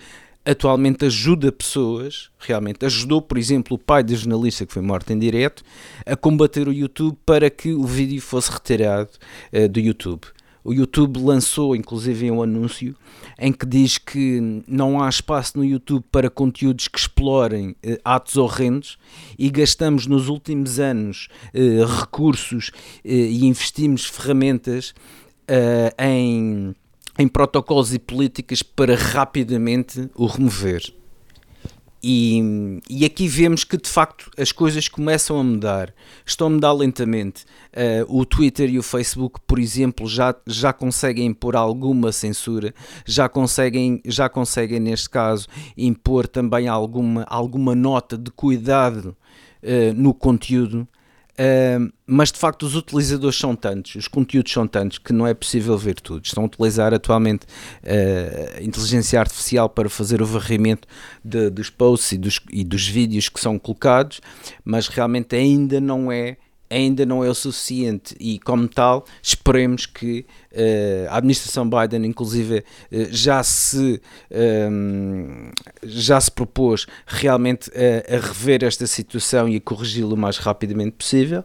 atualmente 0.45 1.05
ajuda 1.05 1.51
pessoas, 1.51 2.29
realmente 2.39 2.85
ajudou, 2.85 3.21
por 3.21 3.37
exemplo, 3.37 3.75
o 3.75 3.77
pai 3.77 4.03
da 4.03 4.15
jornalista 4.15 4.65
que 4.65 4.73
foi 4.73 4.81
morto 4.81 5.11
em 5.11 5.19
direto, 5.19 5.63
a 6.05 6.15
combater 6.15 6.67
o 6.67 6.73
YouTube 6.73 7.17
para 7.25 7.49
que 7.49 7.73
o 7.73 7.83
vídeo 7.83 8.21
fosse 8.21 8.51
retirado 8.51 9.09
uh, 9.51 9.67
do 9.67 9.79
YouTube. 9.79 10.21
O 10.63 10.73
YouTube 10.73 11.19
lançou 11.19 11.75
inclusive 11.75 12.29
um 12.29 12.41
anúncio 12.41 12.95
em 13.37 13.51
que 13.51 13.65
diz 13.65 13.97
que 13.97 14.63
não 14.67 15.01
há 15.01 15.09
espaço 15.09 15.57
no 15.57 15.65
YouTube 15.65 16.03
para 16.11 16.29
conteúdos 16.29 16.87
que 16.87 16.99
explorem 16.99 17.75
eh, 17.81 17.99
atos 18.03 18.37
horrendos 18.37 18.97
e 19.37 19.49
gastamos 19.49 20.05
nos 20.05 20.27
últimos 20.27 20.79
anos 20.79 21.27
eh, 21.53 21.85
recursos 21.85 22.71
eh, 23.03 23.13
e 23.13 23.45
investimos 23.45 24.05
ferramentas 24.05 24.93
eh, 25.47 25.93
em, 25.97 26.75
em 27.17 27.27
protocolos 27.27 27.91
e 27.93 27.97
políticas 27.97 28.61
para 28.61 28.95
rapidamente 28.95 30.09
o 30.13 30.27
remover. 30.27 30.98
E, 32.01 32.79
e, 32.89 33.03
aqui 33.03 33.27
vemos 33.27 33.65
que 33.65 33.75
de 33.75 33.89
facto 33.89 34.31
as 34.37 34.53
coisas 34.53 34.87
começam 34.87 35.37
a 35.37 35.43
mudar, 35.43 35.93
estão 36.25 36.47
a 36.47 36.49
mudar 36.49 36.71
lentamente. 36.71 37.43
Uh, 37.73 38.19
o 38.19 38.25
Twitter 38.25 38.69
e 38.69 38.79
o 38.79 38.83
Facebook, 38.83 39.39
por 39.45 39.59
exemplo, 39.59 40.07
já, 40.07 40.33
já 40.47 40.71
conseguem 40.71 41.25
impor 41.25 41.57
alguma 41.57 42.13
censura, 42.13 42.73
já 43.05 43.27
conseguem, 43.27 44.01
já 44.05 44.29
conseguem, 44.29 44.79
neste 44.79 45.09
caso, 45.09 45.47
impor 45.77 46.25
também 46.25 46.69
alguma, 46.69 47.23
alguma 47.23 47.75
nota 47.75 48.17
de 48.17 48.31
cuidado 48.31 49.15
uh, 49.61 49.93
no 49.93 50.13
conteúdo. 50.13 50.87
Mas 52.05 52.31
de 52.31 52.39
facto 52.39 52.63
os 52.63 52.75
utilizadores 52.75 53.37
são 53.37 53.55
tantos, 53.55 53.95
os 53.95 54.07
conteúdos 54.07 54.51
são 54.51 54.67
tantos 54.67 54.97
que 54.97 55.13
não 55.13 55.25
é 55.25 55.33
possível 55.33 55.77
ver 55.77 55.99
tudo. 56.01 56.25
Estão 56.25 56.43
a 56.43 56.45
utilizar 56.47 56.93
atualmente 56.93 57.45
uh, 57.45 58.63
inteligência 58.63 59.19
artificial 59.19 59.69
para 59.69 59.89
fazer 59.89 60.21
o 60.21 60.25
varrimento 60.25 60.87
de, 61.23 61.49
dos 61.49 61.69
posts 61.69 62.11
e 62.11 62.17
dos, 62.17 62.41
e 62.51 62.63
dos 62.63 62.87
vídeos 62.87 63.29
que 63.29 63.39
são 63.39 63.57
colocados, 63.57 64.19
mas 64.65 64.87
realmente 64.87 65.35
ainda 65.35 65.79
não 65.79 66.11
é 66.11 66.37
ainda 66.69 67.05
não 67.05 67.23
é 67.23 67.29
o 67.29 67.33
suficiente 67.33 68.15
e, 68.19 68.39
como 68.39 68.67
tal, 68.67 69.05
esperemos 69.21 69.85
que 69.85 70.25
uh, 70.51 71.09
a 71.09 71.17
administração 71.17 71.69
Biden, 71.69 72.05
inclusive, 72.05 72.59
uh, 72.59 73.07
já, 73.09 73.41
se, 73.43 74.01
um, 74.71 75.51
já 75.83 76.21
se 76.21 76.31
propôs 76.31 76.85
realmente 77.07 77.71
a, 77.71 78.15
a 78.15 78.19
rever 78.19 78.63
esta 78.63 78.85
situação 78.85 79.49
e 79.49 79.55
a 79.55 79.61
corrigi-la 79.61 80.13
o 80.13 80.17
mais 80.17 80.37
rapidamente 80.37 80.91
possível 80.91 81.43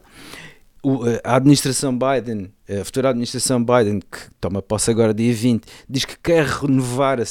a 1.23 1.35
administração 1.35 1.97
Biden, 1.97 2.51
a 2.69 2.83
futura 2.83 3.09
administração 3.09 3.63
Biden, 3.63 3.99
que 3.99 4.19
toma 4.39 4.61
posse 4.61 4.91
agora 4.91 5.13
dia 5.13 5.33
20, 5.33 5.63
diz 5.89 6.05
que 6.05 6.17
quer 6.17 6.45
renovar, 6.45 7.19
a, 7.19 7.23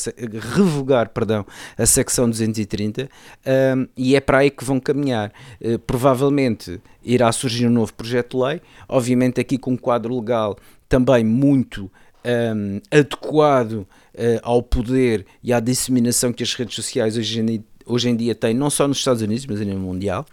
revogar 0.57 1.11
perdão, 1.11 1.47
a 1.77 1.87
secção 1.87 2.29
230 2.29 3.09
um, 3.77 3.87
e 3.97 4.17
é 4.17 4.21
para 4.21 4.39
aí 4.39 4.51
que 4.51 4.65
vão 4.65 4.81
caminhar. 4.81 5.33
Uh, 5.61 5.79
provavelmente 5.79 6.81
irá 7.03 7.31
surgir 7.31 7.67
um 7.67 7.71
novo 7.71 7.95
projeto 7.95 8.37
de 8.37 8.45
lei, 8.45 8.63
obviamente 8.89 9.41
aqui 9.41 9.57
com 9.57 9.73
um 9.73 9.77
quadro 9.77 10.15
legal 10.19 10.57
também 10.89 11.25
muito 11.25 11.91
um, 12.25 12.81
adequado 12.91 13.73
uh, 13.73 13.87
ao 14.43 14.63
poder 14.63 15.27
e 15.43 15.53
à 15.53 15.61
disseminação 15.61 16.33
que 16.33 16.43
as 16.43 16.55
redes 16.55 16.75
sociais 16.75 17.17
hoje 17.17 17.41
em, 17.41 17.65
hoje 17.87 18.09
em 18.09 18.17
dia 18.17 18.35
têm, 18.35 18.55
não 18.55 18.71
só 18.71 18.89
nos 18.89 18.99
Estados 18.99 19.23
Unidos, 19.23 19.47
mas 19.47 19.61
a 19.61 19.65
nível 19.65 19.81
mundial. 19.81 20.27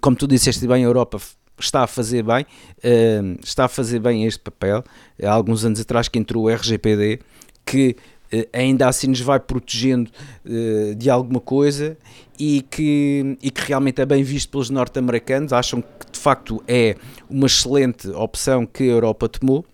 Como 0.00 0.16
tu 0.16 0.28
disseste 0.28 0.64
bem, 0.66 0.84
a 0.84 0.86
Europa 0.86 1.18
está 1.58 1.82
a 1.82 1.86
fazer 1.86 2.22
bem, 2.22 2.42
uh, 2.78 3.38
está 3.42 3.66
a 3.66 3.68
fazer 3.68 3.98
bem 3.98 4.24
este 4.24 4.40
papel. 4.40 4.82
Há 5.22 5.30
alguns 5.30 5.64
anos 5.64 5.80
atrás 5.80 6.08
que 6.08 6.18
entrou 6.18 6.44
o 6.44 6.48
RGPD, 6.48 7.20
que 7.64 7.96
uh, 8.32 8.48
ainda 8.52 8.88
assim 8.88 9.08
nos 9.08 9.20
vai 9.20 9.38
protegendo 9.38 10.10
uh, 10.44 10.94
de 10.94 11.10
alguma 11.10 11.40
coisa 11.40 11.96
e 12.38 12.62
que, 12.62 13.36
e 13.42 13.50
que 13.50 13.62
realmente 13.62 14.00
é 14.00 14.06
bem 14.06 14.22
visto 14.22 14.50
pelos 14.50 14.70
norte-americanos. 14.70 15.52
Acham 15.52 15.82
que 15.82 16.10
de 16.10 16.18
facto 16.18 16.62
é 16.66 16.96
uma 17.28 17.46
excelente 17.46 18.08
opção 18.08 18.66
que 18.66 18.84
a 18.84 18.86
Europa 18.86 19.28
tomou 19.28 19.64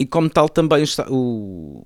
e 0.00 0.06
como 0.06 0.30
tal 0.30 0.48
também 0.48 0.82
os, 0.82 0.96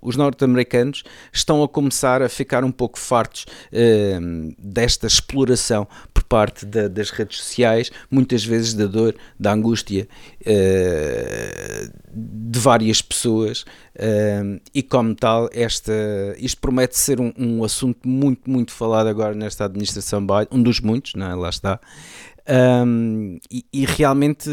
os 0.01 0.15
norte-americanos 0.15 1.03
estão 1.33 1.65
a 1.65 1.69
começar 1.69 2.23
a 2.23 2.29
ficar 2.29 2.63
um 2.63 2.71
pouco 2.71 2.97
fartos 2.97 3.45
uh, 3.73 4.55
desta 4.57 5.09
exploração 5.09 5.89
por 6.15 6.23
parte 6.23 6.65
da, 6.65 6.87
das 6.87 7.11
redes 7.11 7.39
sociais, 7.39 7.91
muitas 8.09 8.45
vezes 8.45 8.73
da 8.73 8.87
dor, 8.87 9.17
da 9.39 9.53
angústia 9.53 10.07
uh, 10.43 11.93
de 12.09 12.59
várias 12.61 13.03
pessoas 13.03 13.63
uh, 13.97 14.61
e 14.73 14.81
como 14.81 15.13
tal 15.17 15.51
esta, 15.53 15.93
isto 16.39 16.61
promete 16.61 16.97
ser 16.97 17.21
um, 17.21 17.33
um, 17.37 17.65
assunto 17.65 18.09
muito, 18.09 18.49
muito 18.49 18.71
falado 18.71 19.09
agora 19.09 19.35
nesta 19.35 19.65
administração 19.65 20.25
Biden, 20.25 20.49
um 20.53 20.63
dos 20.63 20.79
muitos, 20.79 21.15
não 21.15 21.27
é? 21.27 21.35
lá 21.35 21.49
está, 21.49 21.81
um, 22.87 23.39
e, 23.51 23.65
e, 23.73 23.85
realmente 23.87 24.49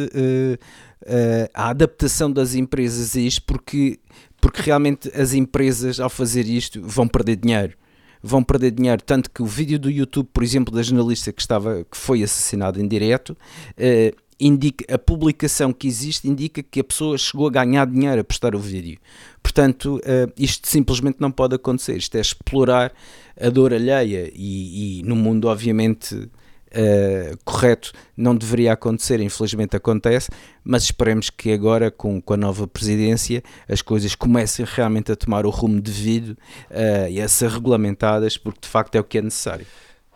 uh, 1.03 1.49
a 1.53 1.69
adaptação 1.69 2.31
das 2.31 2.55
empresas 2.55 3.15
a 3.15 3.19
isto, 3.19 3.43
porque, 3.43 3.99
porque 4.39 4.61
realmente 4.61 5.09
as 5.15 5.33
empresas, 5.33 5.99
ao 5.99 6.09
fazer 6.09 6.47
isto, 6.47 6.81
vão 6.81 7.07
perder 7.07 7.35
dinheiro. 7.35 7.77
Vão 8.23 8.43
perder 8.43 8.71
dinheiro, 8.71 9.01
tanto 9.01 9.31
que 9.31 9.41
o 9.41 9.47
vídeo 9.47 9.79
do 9.79 9.89
YouTube, 9.89 10.29
por 10.31 10.43
exemplo, 10.43 10.73
da 10.73 10.83
jornalista 10.83 11.31
que, 11.31 11.41
estava, 11.41 11.83
que 11.89 11.97
foi 11.97 12.21
assassinado 12.21 12.79
em 12.79 12.87
direto, 12.87 13.31
uh, 13.31 14.15
indica, 14.39 14.93
a 14.93 14.97
publicação 14.97 15.73
que 15.73 15.87
existe 15.87 16.27
indica 16.27 16.61
que 16.61 16.79
a 16.79 16.83
pessoa 16.83 17.17
chegou 17.17 17.47
a 17.47 17.51
ganhar 17.51 17.85
dinheiro 17.85 18.21
a 18.21 18.23
postar 18.23 18.55
o 18.55 18.59
vídeo. 18.59 18.99
Portanto, 19.41 19.97
uh, 19.97 20.31
isto 20.37 20.67
simplesmente 20.67 21.17
não 21.19 21.31
pode 21.31 21.55
acontecer. 21.55 21.97
Isto 21.97 22.17
é 22.17 22.21
explorar 22.21 22.93
a 23.39 23.49
dor 23.49 23.73
alheia 23.73 24.31
e, 24.35 24.99
e 24.99 25.03
no 25.03 25.15
mundo, 25.15 25.47
obviamente, 25.47 26.29
uh, 26.71 27.37
correto 27.43 27.91
não 28.15 28.35
deveria 28.35 28.73
acontecer, 28.73 29.19
infelizmente 29.19 29.75
acontece, 29.75 30.29
mas 30.63 30.83
esperemos 30.83 31.29
que 31.29 31.51
agora, 31.51 31.89
com, 31.89 32.21
com 32.21 32.33
a 32.33 32.37
nova 32.37 32.67
presidência, 32.67 33.43
as 33.67 33.81
coisas 33.81 34.15
comecem 34.15 34.65
realmente 34.67 35.11
a 35.11 35.15
tomar 35.15 35.45
o 35.45 35.49
rumo 35.49 35.81
devido 35.81 36.29
uh, 36.69 37.09
e 37.09 37.21
a 37.21 37.27
ser 37.27 37.49
regulamentadas, 37.49 38.37
porque 38.37 38.61
de 38.61 38.67
facto 38.67 38.95
é 38.95 38.99
o 38.99 39.03
que 39.03 39.17
é 39.17 39.21
necessário. 39.21 39.65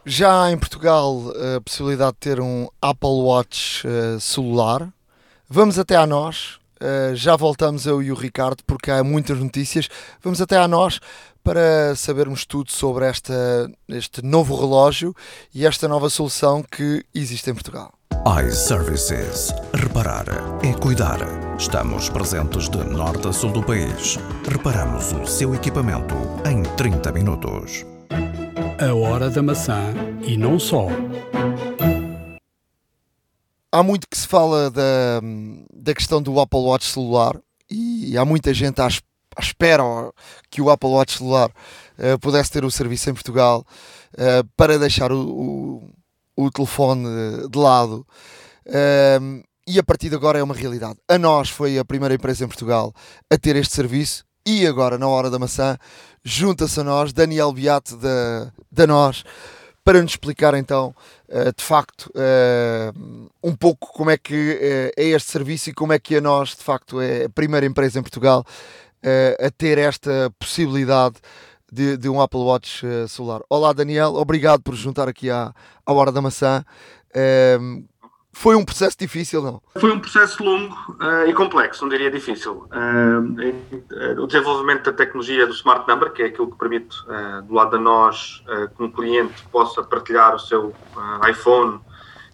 Já 0.05 0.43
há 0.43 0.51
em 0.51 0.57
Portugal 0.57 1.33
a 1.57 1.61
possibilidade 1.61 2.13
de 2.13 2.19
ter 2.19 2.39
um 2.39 2.67
Apple 2.81 3.09
Watch 3.09 3.87
uh, 3.87 4.19
celular. 4.19 4.87
Vamos 5.49 5.79
até 5.79 5.95
a 5.95 6.05
nós. 6.05 6.59
Já 7.15 7.35
voltamos 7.35 7.85
eu 7.87 8.03
e 8.03 8.11
o 8.11 8.15
Ricardo 8.15 8.61
porque 8.67 8.91
há 8.91 9.03
muitas 9.03 9.39
notícias. 9.39 9.89
Vamos 10.21 10.41
até 10.41 10.57
a 10.57 10.67
nós 10.67 10.99
para 11.45 11.95
sabermos 11.95 12.43
tudo 12.43 12.71
sobre 12.71 13.05
esta, 13.05 13.69
este 13.87 14.25
novo 14.25 14.59
relógio 14.59 15.15
e 15.53 15.63
esta 15.63 15.87
nova 15.87 16.09
solução 16.09 16.63
que 16.63 17.05
existe 17.13 17.51
em 17.51 17.53
Portugal. 17.53 17.93
iServices. 18.43 19.53
Reparar 19.71 20.25
é 20.63 20.73
cuidar. 20.73 21.19
Estamos 21.55 22.09
presentes 22.09 22.67
de 22.67 22.83
norte 22.83 23.27
a 23.27 23.31
sul 23.31 23.51
do 23.51 23.61
país. 23.61 24.17
Reparamos 24.51 25.11
o 25.13 25.27
seu 25.27 25.53
equipamento 25.53 26.15
em 26.49 26.63
30 26.75 27.11
minutos. 27.11 27.85
A 28.81 28.95
hora 28.95 29.29
da 29.29 29.43
maçã 29.43 29.93
e 30.23 30.35
não 30.35 30.57
só. 30.57 30.87
Há 33.71 33.83
muito 33.83 34.07
que 34.09 34.17
se 34.17 34.27
fala 34.27 34.71
da, 34.71 35.21
da 35.71 35.93
questão 35.93 36.23
do 36.23 36.39
Apple 36.39 36.59
Watch 36.59 36.85
celular 36.85 37.39
e 37.69 38.17
há 38.17 38.25
muita 38.25 38.51
gente 38.51 38.81
à 38.81 38.87
espera 38.87 39.14
à 39.35 39.41
espera 39.41 39.83
que 40.49 40.61
o 40.61 40.69
Apple 40.69 40.89
Watch 40.89 41.17
celular 41.17 41.49
uh, 41.49 42.19
pudesse 42.19 42.51
ter 42.51 42.63
o 42.63 42.71
serviço 42.71 43.09
em 43.09 43.13
Portugal 43.13 43.65
uh, 44.13 44.47
para 44.55 44.79
deixar 44.79 45.11
o, 45.11 45.19
o, 46.37 46.45
o, 46.45 46.51
telefone 46.51 47.47
de 47.49 47.59
lado. 47.59 48.05
Uh, 48.65 49.43
e 49.67 49.79
a 49.79 49.83
partir 49.83 50.09
de 50.09 50.15
agora 50.15 50.39
é 50.39 50.43
uma 50.43 50.53
realidade. 50.53 50.97
A 51.07 51.17
nós 51.17 51.49
foi 51.49 51.77
a 51.77 51.85
primeira 51.85 52.13
empresa 52.13 52.45
em 52.45 52.47
Portugal 52.47 52.93
a 53.29 53.37
ter 53.37 53.55
este 53.55 53.73
serviço 53.73 54.23
e 54.45 54.65
agora, 54.67 54.97
na 54.97 55.07
hora 55.07 55.29
da 55.29 55.39
maçã, 55.39 55.75
junta-se 56.23 56.79
a 56.79 56.83
nós 56.83 57.11
Daniel 57.11 57.51
Beato 57.51 57.97
da, 57.97 58.51
da 58.71 58.85
Nós 58.85 59.23
para 59.83 60.01
nos 60.01 60.11
explicar 60.11 60.53
então, 60.55 60.95
de 61.55 61.63
facto, 61.63 62.11
um 63.43 63.55
pouco 63.55 63.91
como 63.93 64.09
é 64.09 64.17
que 64.17 64.91
é 64.97 65.03
este 65.03 65.31
serviço 65.31 65.69
e 65.69 65.73
como 65.73 65.93
é 65.93 65.99
que 65.99 66.15
a 66.15 66.21
nós, 66.21 66.49
de 66.49 66.63
facto, 66.63 66.99
é 66.99 67.25
a 67.25 67.29
primeira 67.29 67.67
empresa 67.67 67.99
em 67.99 68.01
Portugal 68.01 68.43
a 69.39 69.51
ter 69.51 69.77
esta 69.77 70.31
possibilidade 70.39 71.15
de, 71.71 71.97
de 71.97 72.09
um 72.09 72.21
Apple 72.21 72.39
Watch 72.39 72.85
uh, 72.85 73.07
celular. 73.07 73.41
Olá 73.49 73.73
Daniel, 73.73 74.15
obrigado 74.15 74.61
por 74.61 74.75
juntar 74.75 75.07
aqui 75.07 75.29
à, 75.29 75.53
à 75.85 75.93
Hora 75.93 76.11
da 76.11 76.21
Maçã. 76.21 76.63
Uh, 77.11 77.85
foi 78.37 78.53
um 78.53 78.65
processo 78.65 78.97
difícil, 78.99 79.41
não? 79.41 79.61
Foi 79.77 79.91
um 79.93 79.99
processo 79.99 80.43
longo 80.43 80.75
uh, 80.99 81.25
e 81.25 81.33
complexo, 81.33 81.83
não 81.83 81.89
diria 81.89 82.11
difícil. 82.11 82.67
Uh, 82.69 84.21
o 84.21 84.27
desenvolvimento 84.27 84.83
da 84.83 84.93
tecnologia 84.93 85.47
do 85.47 85.53
Smart 85.53 85.87
Number, 85.87 86.11
que 86.11 86.21
é 86.21 86.25
aquilo 86.25 86.51
que 86.51 86.57
permite, 86.57 86.97
uh, 87.03 87.41
do 87.43 87.53
lado 87.53 87.77
de 87.77 87.83
nós, 87.83 88.43
que 88.75 88.83
um 88.83 88.91
cliente 88.91 89.41
possa 89.53 89.81
partilhar 89.83 90.35
o 90.35 90.39
seu 90.39 90.73
iPhone 91.29 91.79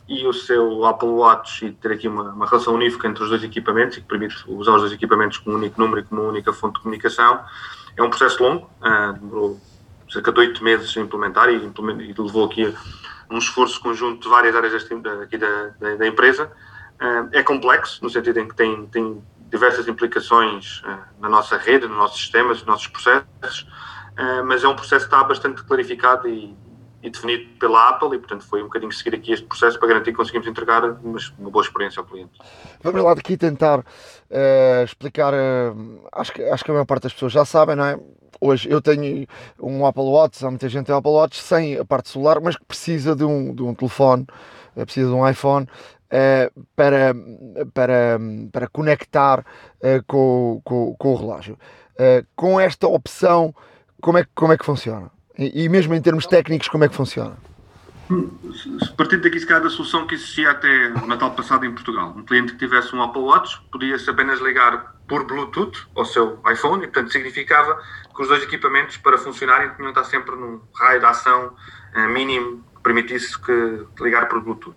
e 0.07 0.25
o 0.27 0.33
seu 0.33 0.85
Apple 0.85 1.09
Watch 1.09 1.65
e 1.65 1.71
ter 1.71 1.93
aqui 1.93 2.07
uma, 2.07 2.31
uma, 2.31 2.45
relação 2.45 2.73
unífica 2.73 3.07
entre 3.07 3.23
os 3.23 3.29
dois 3.29 3.43
equipamentos 3.43 3.97
e 3.97 4.01
que 4.01 4.07
permite 4.07 4.35
usar 4.47 4.73
os 4.73 4.81
dois 4.81 4.93
equipamentos 4.93 5.37
com 5.37 5.51
um 5.51 5.55
único 5.55 5.79
número 5.79 6.01
e 6.01 6.03
com 6.03 6.15
uma 6.15 6.25
única 6.25 6.51
fonte 6.51 6.75
de 6.75 6.81
comunicação. 6.81 7.43
É 7.95 8.03
um 8.03 8.09
processo 8.09 8.43
longo, 8.43 8.69
uh, 8.81 9.13
demorou 9.13 9.59
cerca 10.09 10.31
de 10.31 10.39
oito 10.39 10.63
meses 10.63 10.95
a 10.97 11.01
implementar 11.01 11.49
e, 11.49 11.55
e, 11.55 12.13
levou 12.17 12.45
aqui 12.45 12.73
um 13.29 13.37
esforço 13.37 13.79
conjunto 13.79 14.23
de 14.23 14.29
várias 14.29 14.55
áreas 14.55 14.73
deste, 14.73 14.93
aqui 15.23 15.37
da, 15.37 15.67
da, 15.79 15.95
da 15.95 16.07
empresa. 16.07 16.51
Uh, 16.99 17.29
é 17.31 17.41
complexo, 17.41 18.03
no 18.03 18.09
sentido 18.09 18.39
em 18.39 18.47
que 18.47 18.55
tem, 18.55 18.85
tem 18.87 19.23
diversas 19.49 19.87
implicações 19.87 20.81
uh, 20.81 21.21
na 21.21 21.29
nossa 21.29 21.57
rede, 21.57 21.87
nos 21.87 21.97
nossos 21.97 22.19
sistemas, 22.19 22.57
nos 22.57 22.65
nossos 22.65 22.87
processos, 22.87 23.67
mas 24.45 24.63
é 24.63 24.67
um 24.67 24.75
processo 24.75 25.07
que 25.07 25.15
está 25.15 25.23
bastante 25.23 25.63
clarificado 25.63 26.27
e, 26.27 26.55
e 27.03 27.09
definido 27.09 27.49
pela 27.59 27.89
Apple 27.89 28.15
e, 28.15 28.19
portanto, 28.19 28.45
foi 28.45 28.61
um 28.61 28.65
bocadinho 28.65 28.91
seguir 28.91 29.15
aqui 29.15 29.31
este 29.31 29.45
processo 29.45 29.79
para 29.79 29.87
garantir 29.87 30.11
que 30.11 30.17
conseguimos 30.17 30.47
entregar 30.47 30.83
uma, 30.83 31.17
uma 31.39 31.49
boa 31.49 31.63
experiência 31.63 31.99
ao 31.99 32.05
cliente. 32.05 32.31
Vamos 32.83 33.03
lá 33.03 33.13
daqui 33.13 33.35
tentar 33.37 33.79
uh, 33.79 34.83
explicar, 34.83 35.33
uh, 35.33 36.09
acho, 36.11 36.31
que, 36.31 36.43
acho 36.43 36.63
que 36.63 36.71
a 36.71 36.73
maior 36.73 36.85
parte 36.85 37.03
das 37.03 37.13
pessoas 37.13 37.31
já 37.31 37.43
sabem, 37.43 37.75
não 37.75 37.85
é? 37.85 37.99
Hoje 38.39 38.69
eu 38.69 38.81
tenho 38.81 39.27
um 39.59 39.85
Apple 39.85 40.03
Watch, 40.03 40.43
há 40.43 40.49
muita 40.49 40.67
gente 40.67 40.87
tem 40.87 40.95
Apple 40.95 41.11
Watch 41.11 41.41
sem 41.41 41.77
a 41.77 41.85
parte 41.85 42.09
celular, 42.09 42.39
mas 42.41 42.55
que 42.55 42.65
precisa 42.65 43.15
de 43.15 43.23
um, 43.23 43.53
de 43.53 43.61
um 43.61 43.73
telefone, 43.73 44.25
uh, 44.75 44.83
precisa 44.83 45.09
de 45.09 45.15
um 45.15 45.27
iPhone 45.27 45.67
para, 46.75 47.15
para, 47.73 48.19
para 48.51 48.67
conectar 48.67 49.45
com, 50.05 50.61
com, 50.65 50.93
com, 50.99 51.13
o 51.13 51.15
relógio. 51.15 51.57
com 52.35 52.59
esta 52.59 52.85
opção, 52.85 53.55
como 54.01 54.17
é, 54.17 54.25
como 54.35 54.51
é 54.51 54.57
que 54.57 54.65
funciona? 54.65 55.09
E, 55.37 55.63
e 55.63 55.69
mesmo 55.69 55.93
em 55.93 56.01
termos 56.01 56.25
técnicos, 56.25 56.67
como 56.67 56.83
é 56.83 56.89
que 56.89 56.95
funciona? 56.95 57.37
Partindo 58.97 59.21
daqui, 59.21 59.39
se 59.39 59.45
calhar, 59.45 59.63
da 59.63 59.69
solução 59.69 60.05
que 60.05 60.15
existia 60.15 60.51
até 60.51 60.89
Natal 61.05 61.31
passado 61.31 61.65
em 61.65 61.71
Portugal. 61.71 62.13
Um 62.17 62.23
cliente 62.23 62.53
que 62.53 62.59
tivesse 62.59 62.93
um 62.93 63.01
Apple 63.01 63.21
Watch 63.21 63.61
podia-se 63.71 64.09
apenas 64.09 64.39
ligar 64.41 64.95
por 65.07 65.25
Bluetooth 65.25 65.87
ao 65.95 66.03
seu 66.03 66.39
iPhone 66.51 66.83
e, 66.83 66.87
portanto, 66.87 67.11
significava 67.11 67.81
que 68.13 68.21
os 68.21 68.27
dois 68.27 68.43
equipamentos, 68.43 68.97
para 68.97 69.17
funcionarem, 69.17 69.69
tinham 69.75 69.93
de 69.93 69.99
estar 69.99 70.03
sempre 70.09 70.35
num 70.35 70.61
raio 70.73 70.99
de 70.99 71.05
ação 71.05 71.55
uh, 71.95 72.09
mínimo 72.09 72.63
que 72.75 72.81
permitisse 72.83 73.39
que, 73.39 73.85
ligar 74.01 74.27
por 74.27 74.41
Bluetooth. 74.41 74.75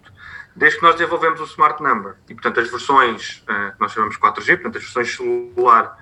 desde 0.55 0.79
que 0.79 0.85
nós 0.85 0.95
desenvolvemos 0.95 1.41
o 1.41 1.45
Smart 1.45 1.83
Number 1.83 2.15
e, 2.29 2.35
portanto, 2.35 2.61
as 2.61 2.71
versões 2.71 3.43
uh, 3.49 3.73
que 3.73 3.81
nós 3.81 3.93
chamamos 3.93 4.17
4G, 4.17 4.47
portanto, 4.57 4.79
as 4.79 4.85
versões 4.85 5.17
celular 5.17 5.99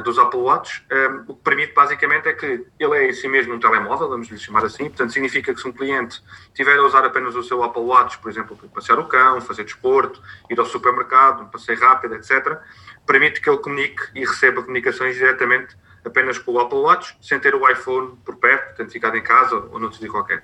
dos 0.00 0.18
Apple 0.18 0.40
Watch, 0.40 0.84
um, 0.90 1.32
o 1.32 1.34
que 1.34 1.42
permite 1.42 1.74
basicamente 1.74 2.28
é 2.28 2.32
que 2.32 2.66
ele 2.78 2.96
é 2.96 3.10
em 3.10 3.12
si 3.12 3.28
mesmo 3.28 3.54
um 3.54 3.58
telemóvel, 3.60 4.08
vamos 4.08 4.28
lhe 4.28 4.38
chamar 4.38 4.64
assim, 4.64 4.84
portanto, 4.84 5.12
significa 5.12 5.52
que 5.52 5.60
se 5.60 5.68
um 5.68 5.72
cliente 5.72 6.22
tiver 6.54 6.78
a 6.78 6.82
usar 6.82 7.04
apenas 7.04 7.34
o 7.34 7.42
seu 7.42 7.62
Apple 7.62 7.82
Watch, 7.82 8.18
por 8.18 8.30
exemplo, 8.30 8.56
para 8.56 8.68
passear 8.68 8.98
o 8.98 9.04
cão, 9.04 9.40
fazer 9.40 9.64
desporto, 9.64 10.22
ir 10.48 10.58
ao 10.58 10.64
supermercado, 10.64 11.42
um 11.42 11.46
passeio 11.46 11.78
rápido, 11.78 12.14
etc., 12.14 12.58
permite 13.06 13.40
que 13.40 13.50
ele 13.50 13.58
comunique 13.58 14.02
e 14.14 14.20
receba 14.20 14.62
comunicações 14.62 15.16
diretamente 15.16 15.76
apenas 16.04 16.38
com 16.38 16.52
o 16.52 16.60
Apple 16.60 16.78
Watch, 16.78 17.16
sem 17.20 17.38
ter 17.38 17.54
o 17.54 17.68
iPhone 17.68 18.16
por 18.24 18.36
perto, 18.36 18.68
portanto, 18.68 18.90
ficado 18.90 19.16
em 19.16 19.22
casa 19.22 19.56
ou 19.56 19.78
noutro 19.78 19.98
sítio 19.98 20.10
qualquer. 20.10 20.42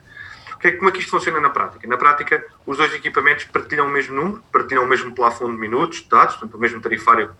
É, 0.62 0.72
como 0.72 0.88
é 0.88 0.92
que 0.92 0.99
isto 0.99 1.11
funciona 1.11 1.40
na 1.40 1.51
prática? 1.51 1.86
Na 1.86 1.96
prática, 1.96 2.44
os 2.66 2.76
dois 2.76 2.92
equipamentos 2.92 3.44
partilham 3.44 3.86
o 3.86 3.90
mesmo 3.90 4.14
número, 4.14 4.42
partilham 4.53 4.84
o 4.84 4.88
mesmo 4.88 5.14
plafond 5.14 5.53
de 5.53 5.59
minutos, 5.59 6.03
de 6.03 6.09
dados, 6.09 6.34
portanto, 6.34 6.57
o 6.57 6.61
mesmo 6.61 6.80
tarifário 6.80 7.30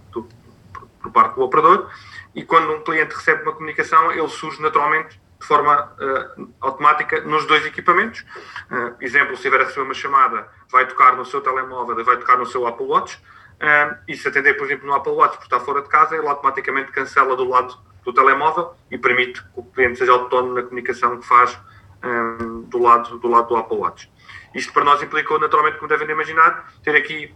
por 1.09 1.23
parte 1.23 1.35
do 1.35 1.43
operador, 1.43 1.91
e 2.35 2.45
quando 2.45 2.73
um 2.73 2.81
cliente 2.83 3.15
recebe 3.15 3.43
uma 3.43 3.53
comunicação, 3.53 4.13
ele 4.13 4.29
surge 4.29 4.61
naturalmente 4.63 5.21
de 5.41 5.47
forma 5.47 5.93
uh, 6.01 6.53
automática 6.61 7.21
nos 7.21 7.47
dois 7.47 7.65
equipamentos. 7.65 8.21
Uh, 8.71 8.95
exemplo, 9.01 9.37
se 9.37 9.43
tiver 9.43 9.61
a 9.61 9.65
receber 9.65 9.83
uma 9.83 9.95
chamada, 9.95 10.49
vai 10.71 10.87
tocar 10.87 11.17
no 11.17 11.25
seu 11.25 11.41
telemóvel 11.41 11.99
e 11.99 12.03
vai 12.03 12.17
tocar 12.17 12.37
no 12.37 12.47
seu 12.47 12.67
Apple 12.67 12.87
Watch, 12.87 13.17
uh, 13.17 13.97
e 14.07 14.17
se 14.17 14.27
atender, 14.29 14.55
por 14.55 14.67
exemplo, 14.67 14.87
no 14.87 14.95
Apple 14.95 15.13
Watch 15.13 15.37
por 15.37 15.45
estar 15.45 15.61
fora 15.61 15.83
de 15.83 15.89
casa, 15.89 16.17
ele 16.17 16.27
automaticamente 16.27 16.91
cancela 16.93 17.37
do 17.37 17.45
lado 17.45 17.79
do 18.05 18.13
telemóvel 18.13 18.75
e 18.91 18.99
permite 18.99 19.43
que 19.43 19.49
o 19.55 19.63
cliente 19.63 19.99
seja 19.99 20.13
autónomo 20.13 20.55
na 20.55 20.63
comunicação 20.63 21.19
que 21.19 21.27
faz 21.27 21.59
um, 22.03 22.63
do, 22.63 22.79
lado, 22.79 23.19
do 23.19 23.29
lado 23.29 23.49
do 23.49 23.57
Apple 23.57 23.77
Watch. 23.77 24.11
Isto 24.55 24.73
para 24.73 24.85
nós 24.85 25.03
implicou, 25.03 25.39
naturalmente, 25.39 25.77
como 25.77 25.89
devem 25.89 26.09
imaginar, 26.09 26.73
ter 26.83 26.97
aqui 26.97 27.35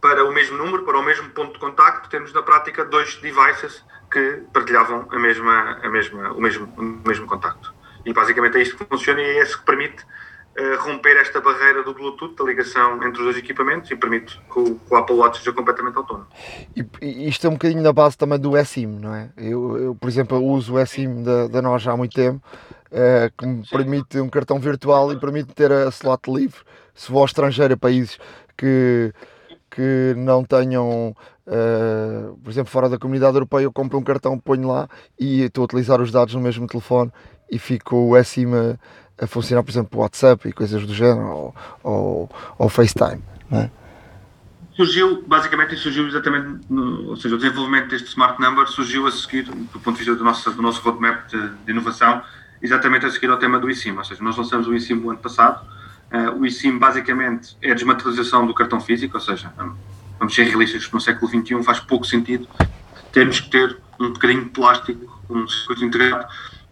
para 0.00 0.24
o 0.24 0.32
mesmo 0.32 0.56
número, 0.56 0.84
para 0.84 0.98
o 0.98 1.02
mesmo 1.02 1.28
ponto 1.30 1.54
de 1.54 1.58
contacto, 1.58 2.08
temos 2.08 2.32
na 2.32 2.42
prática 2.42 2.84
dois 2.84 3.16
devices 3.16 3.84
que 4.10 4.42
partilhavam 4.52 5.06
a 5.10 5.18
mesma, 5.18 5.78
a 5.82 5.88
mesma, 5.88 6.32
o, 6.32 6.40
mesmo, 6.40 6.72
o 6.76 7.08
mesmo 7.08 7.26
contacto. 7.26 7.74
E 8.04 8.12
basicamente 8.12 8.56
é 8.56 8.62
isto 8.62 8.76
que 8.76 8.84
funciona 8.84 9.20
e 9.20 9.38
é 9.38 9.42
isso 9.42 9.58
que 9.58 9.64
permite 9.64 10.02
uh, 10.02 10.80
romper 10.80 11.16
esta 11.16 11.40
barreira 11.40 11.82
do 11.82 11.92
Bluetooth, 11.92 12.34
da 12.36 12.44
ligação 12.44 12.96
entre 12.96 13.18
os 13.18 13.24
dois 13.24 13.36
equipamentos 13.36 13.90
e 13.90 13.96
permite 13.96 14.40
que 14.52 14.58
o, 14.58 14.74
que 14.76 14.94
o 14.94 14.96
Apple 14.96 15.16
Watch 15.16 15.38
seja 15.38 15.52
completamente 15.52 15.96
autónomo. 15.96 16.26
E, 16.74 16.86
e, 17.02 17.28
isto 17.28 17.46
é 17.46 17.50
um 17.50 17.54
bocadinho 17.54 17.82
na 17.82 17.92
base 17.92 18.16
também 18.16 18.38
do 18.38 18.56
eSIM, 18.56 18.86
não 18.86 19.14
é? 19.14 19.30
Eu, 19.36 19.76
eu 19.78 19.94
por 19.94 20.08
exemplo, 20.08 20.42
uso 20.42 20.74
o 20.74 20.80
eSIM 20.80 21.22
da, 21.22 21.48
da 21.48 21.60
nós 21.60 21.86
há 21.86 21.96
muito 21.96 22.14
tempo 22.14 22.40
uh, 22.92 23.30
que 23.36 23.46
me 23.46 23.66
permite 23.68 24.20
um 24.20 24.28
cartão 24.28 24.58
virtual 24.58 25.12
e 25.12 25.16
permite 25.18 25.52
ter 25.54 25.72
a 25.72 25.88
slot 25.88 26.30
livre 26.30 26.60
se 26.94 27.10
vou 27.12 27.20
ao 27.20 27.26
estrangeiro 27.26 27.74
a 27.74 27.76
países 27.76 28.18
que, 28.56 29.12
que 29.70 30.14
não 30.16 30.44
tenham, 30.44 31.14
uh, 31.46 32.36
por 32.42 32.50
exemplo, 32.50 32.70
fora 32.70 32.88
da 32.88 32.98
comunidade 32.98 33.36
europeia, 33.36 33.64
eu 33.64 33.72
compro 33.72 33.98
um 33.98 34.02
cartão, 34.02 34.38
ponho 34.38 34.68
lá 34.68 34.88
e 35.18 35.42
estou 35.42 35.62
a 35.62 35.64
utilizar 35.66 36.00
os 36.00 36.10
dados 36.10 36.34
no 36.34 36.40
mesmo 36.40 36.66
telefone 36.66 37.12
e 37.50 37.58
fico 37.58 37.96
o 37.96 38.16
eSIM 38.16 38.50
a, 39.20 39.26
funcionar, 39.26 39.62
por 39.62 39.70
exemplo, 39.70 39.98
o 39.98 40.02
WhatsApp 40.02 40.48
e 40.48 40.52
coisas 40.52 40.86
do 40.86 40.94
género, 40.94 41.28
ou, 41.28 41.54
ou, 41.82 42.30
ou 42.58 42.68
FaceTime. 42.68 43.22
É? 43.50 43.70
Surgiu, 44.74 45.24
basicamente, 45.26 45.76
surgiu 45.76 46.06
exatamente, 46.06 46.60
ou 46.70 47.16
seja, 47.16 47.34
o 47.34 47.38
desenvolvimento 47.38 47.88
deste 47.88 48.08
Smart 48.08 48.40
Number 48.40 48.66
surgiu 48.68 49.06
a 49.06 49.10
seguir, 49.10 49.42
do 49.42 49.80
ponto 49.80 49.92
de 49.92 50.04
vista 50.04 50.14
do 50.14 50.22
nosso, 50.22 50.50
do 50.52 50.62
nosso 50.62 50.80
roadmap 50.82 51.26
de, 51.26 51.48
de 51.48 51.72
inovação, 51.72 52.22
exatamente 52.62 53.06
a 53.06 53.10
seguir 53.10 53.28
ao 53.28 53.38
tema 53.38 53.58
do 53.58 53.68
eSIM. 53.68 53.96
Ou 53.96 54.04
seja, 54.04 54.22
nós 54.22 54.36
lançamos 54.36 54.68
o 54.68 54.74
eSIM 54.74 54.94
no 54.94 55.10
ano 55.10 55.18
passado. 55.18 55.66
Uh, 56.12 56.40
o 56.40 56.46
eSIM 56.46 56.78
basicamente 56.78 57.56
é 57.60 57.72
a 57.72 57.74
desmaterialização 57.74 58.46
do 58.46 58.54
cartão 58.54 58.80
físico, 58.80 59.16
ou 59.16 59.20
seja, 59.20 59.52
vamos 60.18 60.34
ser 60.34 60.44
realistas, 60.44 60.90
no 60.90 61.00
século 61.00 61.28
XXI 61.28 61.62
faz 61.62 61.80
pouco 61.80 62.04
sentido 62.06 62.48
termos 63.12 63.40
que 63.40 63.50
ter 63.50 63.78
um 64.00 64.12
bocadinho 64.12 64.44
de 64.44 64.50
plástico, 64.50 65.20
um 65.28 65.46
circuito 65.46 65.84
integrado 65.84 66.26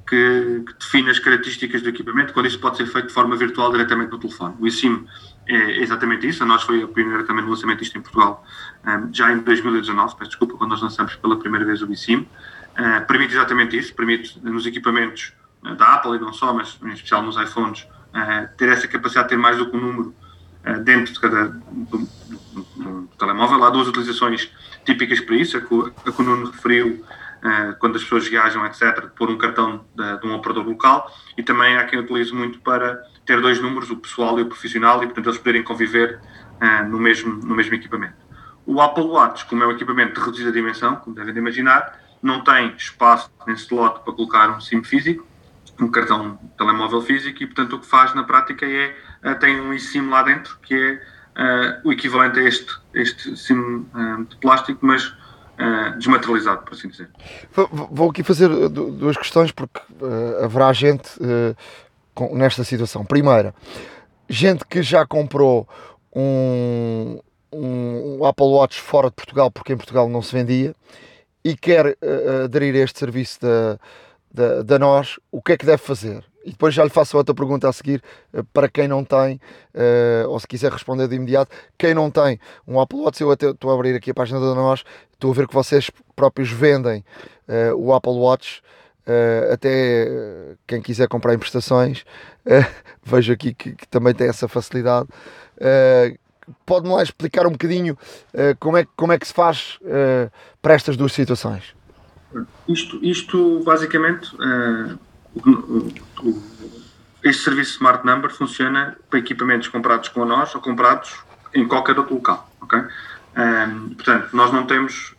que, 0.06 0.64
que 0.66 0.74
define 0.78 1.10
as 1.10 1.18
características 1.18 1.82
do 1.82 1.88
equipamento, 1.88 2.32
quando 2.32 2.46
isso 2.46 2.58
pode 2.60 2.76
ser 2.76 2.86
feito 2.86 3.08
de 3.08 3.12
forma 3.12 3.36
virtual 3.36 3.72
diretamente 3.72 4.12
no 4.12 4.18
telefone. 4.18 4.54
O 4.60 4.66
eSIM 4.66 5.04
é 5.48 5.82
exatamente 5.82 6.26
isso, 6.28 6.42
a 6.42 6.46
nós 6.46 6.62
foi 6.62 6.82
a 6.82 6.88
primeira 6.88 7.24
também 7.24 7.44
no 7.44 7.50
lançamento 7.50 7.80
disto 7.80 7.98
em 7.98 8.00
Portugal, 8.00 8.44
um, 8.84 8.90
eh, 8.90 9.08
já 9.12 9.32
em 9.32 9.38
2019, 9.38 10.16
peço 10.16 10.30
desculpa, 10.30 10.56
quando 10.56 10.70
nós 10.70 10.82
lançamos 10.82 11.16
pela 11.16 11.36
primeira 11.38 11.64
vez 11.64 11.82
o 11.82 11.92
eSIM. 11.92 12.26
Uh, 12.78 13.06
permite 13.06 13.32
exatamente 13.32 13.76
isso, 13.76 13.94
permite 13.94 14.38
nos 14.44 14.66
equipamentos 14.66 15.32
da 15.78 15.94
Apple 15.94 16.16
e 16.16 16.20
não 16.20 16.32
só, 16.32 16.52
mas 16.52 16.78
em 16.82 16.92
especial 16.92 17.22
nos 17.22 17.36
iPhones, 17.36 17.86
ter 18.56 18.68
essa 18.68 18.88
capacidade 18.88 19.28
de 19.28 19.34
ter 19.34 19.40
mais 19.40 19.56
do 19.56 19.70
que 19.70 19.76
um 19.76 19.80
número 19.80 20.14
uh, 20.66 20.80
dentro 20.82 21.12
de 21.12 21.20
cada 21.20 21.48
do, 21.48 21.98
do, 21.98 22.62
do, 22.76 23.08
telemóvel. 23.18 23.62
Há 23.64 23.70
duas 23.70 23.88
utilizações 23.88 24.50
típicas 24.84 25.20
para 25.20 25.36
isso, 25.36 25.56
a 25.56 25.60
que, 25.60 25.74
o 25.74 26.22
Nuno 26.22 26.50
referiu 26.50 27.04
uh, 27.42 27.76
quando 27.78 27.96
as 27.96 28.02
pessoas 28.02 28.26
viajam, 28.26 28.64
etc., 28.66 29.06
pôr 29.16 29.30
um 29.30 29.38
cartão 29.38 29.84
de, 29.94 30.20
de, 30.20 30.26
um 30.26 30.34
operador 30.34 30.66
local 30.66 31.10
e 31.36 31.42
também 31.42 31.76
há 31.76 31.84
quem 31.84 31.98
utilize 31.98 32.32
muito 32.32 32.58
para 32.60 33.02
ter 33.24 33.40
dois 33.40 33.60
números, 33.60 33.90
o 33.90 33.96
pessoal 33.96 34.38
e 34.38 34.42
o 34.42 34.46
profissional, 34.46 35.02
e 35.02 35.06
portanto 35.06 35.26
eles 35.26 35.38
poderem 35.38 35.62
conviver 35.62 36.20
no, 36.88 36.98
mesmo, 36.98 37.34
no 37.44 37.54
mesmo 37.54 37.74
equipamento. 37.74 38.14
O 38.64 38.80
Apple 38.80 39.04
Watch, 39.04 39.44
como 39.46 39.62
é 39.62 39.66
um 39.66 39.72
equipamento 39.72 40.14
de 40.14 40.20
reduzida 40.24 40.52
dimensão, 40.52 40.96
como 40.96 41.14
devem 41.14 41.36
imaginar, 41.36 42.00
não 42.22 42.42
tem 42.42 42.74
espaço 42.76 43.30
nem 43.46 43.56
slot 43.56 44.00
para 44.04 44.12
colocar 44.12 44.48
um 44.50 44.60
SIM 44.60 44.82
físico, 44.82 45.26
um 45.80 45.88
cartão 45.88 46.38
telemóvel 46.56 47.02
físico 47.02 47.42
e, 47.42 47.46
portanto, 47.46 47.76
o 47.76 47.80
que 47.80 47.86
faz 47.86 48.14
na 48.14 48.24
prática 48.24 48.66
é 48.66 48.94
uh, 49.24 49.38
tem 49.38 49.60
um 49.60 49.72
eSIM 49.72 50.08
lá 50.08 50.22
dentro 50.22 50.58
que 50.62 50.74
é 50.74 50.94
uh, 50.94 51.88
o 51.88 51.92
equivalente 51.92 52.38
a 52.38 52.42
este, 52.42 52.72
este 52.94 53.36
SIM 53.36 53.58
uh, 53.58 54.24
de 54.28 54.36
plástico, 54.36 54.84
mas 54.84 55.14
desmaterializado, 55.96 56.64
por 56.64 56.74
assim 56.74 56.86
dizer. 56.86 57.08
Vou 57.90 58.10
aqui 58.10 58.22
fazer 58.22 58.46
duas 58.68 59.16
questões 59.16 59.50
porque 59.50 59.80
haverá 60.44 60.70
gente 60.74 61.08
com, 62.14 62.36
nesta 62.36 62.62
situação. 62.62 63.06
Primeira, 63.06 63.54
gente 64.28 64.66
que 64.66 64.82
já 64.82 65.06
comprou 65.06 65.66
um, 66.14 67.18
um, 67.50 68.22
Apple 68.26 68.44
Watch 68.44 68.78
fora 68.78 69.08
de 69.08 69.14
Portugal 69.14 69.50
porque 69.50 69.72
em 69.72 69.78
Portugal 69.78 70.10
não 70.10 70.20
se 70.20 70.34
vendia 70.34 70.76
e 71.42 71.56
quer 71.56 71.96
aderir 72.44 72.74
a 72.74 72.84
este 72.84 72.98
serviço 72.98 73.40
da 73.40 73.78
da, 74.32 74.78
nós, 74.78 75.18
o 75.30 75.40
que 75.40 75.52
é 75.52 75.56
que 75.56 75.64
deve 75.64 75.78
fazer? 75.78 76.24
E 76.44 76.50
depois 76.50 76.72
já 76.72 76.84
lhe 76.84 76.90
faço 76.90 77.16
outra 77.16 77.34
pergunta 77.34 77.68
a 77.68 77.72
seguir, 77.72 78.00
eh, 78.32 78.40
para 78.52 78.68
quem 78.68 78.86
não 78.86 79.04
tem, 79.04 79.40
uh, 79.74 80.28
ou 80.28 80.38
se 80.38 80.46
quiser 80.46 80.70
responder 80.70 81.08
de 81.08 81.16
imediato, 81.16 81.50
quem 81.76 81.92
não 81.92 82.08
tem 82.08 82.38
um 82.68 82.78
Apple 82.80 83.00
Watch, 83.00 83.20
eu 83.20 83.32
até 83.32 83.50
estou 83.50 83.72
a 83.72 83.74
abrir 83.74 83.96
aqui 83.96 84.12
a 84.12 84.14
página 84.14 84.38
da 84.38 84.54
nós, 84.54 84.84
estou 85.12 85.32
a 85.32 85.34
ver 85.34 85.48
que 85.48 85.54
vocês 85.54 85.90
próprios 86.14 86.48
vendem 86.48 87.04
uh, 87.48 87.74
o 87.74 87.92
Apple 87.92 88.12
Watch, 88.12 88.62
uh, 89.08 89.52
até 89.52 90.06
quem 90.68 90.80
quiser 90.80 91.08
comprar 91.08 91.34
em 91.34 91.38
prestações, 91.38 92.04
vejo 93.02 93.32
aqui 93.32 93.52
que, 93.52 93.72
que, 93.72 93.88
também 93.88 94.14
tem 94.14 94.28
essa 94.28 94.46
facilidade. 94.46 95.08
Pode-me 96.64 96.94
lá 96.94 97.02
explicar 97.02 97.44
um 97.44 97.50
bocadinho 97.50 97.98
como, 98.60 98.76
é, 98.76 98.86
como 98.96 99.12
é 99.12 99.18
que 99.18 99.26
se 99.26 99.34
faz 99.34 99.80
para 100.62 100.74
estas 100.74 100.96
duas 100.96 101.12
situações? 101.12 101.75
Isto, 102.68 102.98
isto 103.02 103.62
basicamente, 103.64 104.34
uh, 104.36 104.98
este 107.22 107.44
serviço 107.44 107.72
Smart 107.72 108.04
Number 108.04 108.30
funciona 108.30 108.96
para 109.08 109.18
equipamentos 109.18 109.68
comprados 109.68 110.08
com 110.08 110.24
nós 110.24 110.54
ou 110.54 110.60
comprados 110.60 111.14
em 111.54 111.66
qualquer 111.66 111.98
outro 111.98 112.14
local, 112.14 112.50
ok? 112.60 112.78
Um, 112.78 112.84
ehm, 113.36 113.94
portanto, 113.94 114.28
nós 114.32 114.52
não 114.52 114.66
temos, 114.66 115.14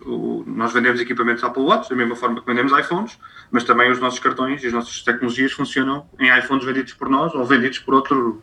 nós 0.45 0.73
vendemos 0.73 0.99
equipamentos 0.99 1.43
Apple 1.43 1.63
Watch 1.63 1.89
da 1.89 1.95
mesma 1.95 2.15
forma 2.15 2.41
que 2.41 2.47
vendemos 2.47 2.77
iPhones, 2.77 3.17
mas 3.51 3.63
também 3.63 3.91
os 3.91 3.99
nossos 3.99 4.19
cartões 4.19 4.63
e 4.63 4.67
as 4.67 4.73
nossas 4.73 5.01
tecnologias 5.03 5.51
funcionam 5.53 6.07
em 6.19 6.35
iPhones 6.37 6.65
vendidos 6.65 6.93
por 6.93 7.09
nós 7.09 7.33
ou 7.33 7.45
vendidos 7.45 7.79
por 7.79 7.93
outro, 7.93 8.41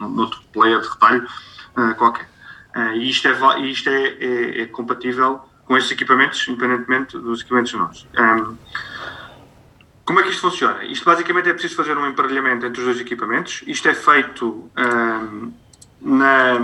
outro 0.00 0.40
player 0.52 0.80
de 0.80 0.88
retalho 0.88 1.26
uh, 1.76 1.94
qualquer. 1.96 2.28
Uh, 2.76 2.92
e 2.92 3.10
isto, 3.10 3.26
é, 3.26 3.60
isto 3.60 3.88
é, 3.88 4.06
é, 4.20 4.62
é 4.62 4.66
compatível 4.66 5.47
com 5.68 5.76
estes 5.76 5.92
equipamentos, 5.92 6.48
independentemente 6.48 7.18
dos 7.18 7.42
equipamentos 7.42 7.74
nossos. 7.74 8.08
Um, 8.18 8.56
como 10.06 10.20
é 10.20 10.22
que 10.22 10.30
isto 10.30 10.40
funciona? 10.40 10.82
Isto 10.84 11.04
basicamente 11.04 11.50
é 11.50 11.52
preciso 11.52 11.76
fazer 11.76 11.96
um 11.96 12.06
emparelhamento 12.06 12.64
entre 12.64 12.80
os 12.80 12.86
dois 12.86 12.98
equipamentos. 12.98 13.62
Isto 13.66 13.88
é 13.88 13.94
feito 13.94 14.70
um, 14.74 15.52
na, 16.00 16.58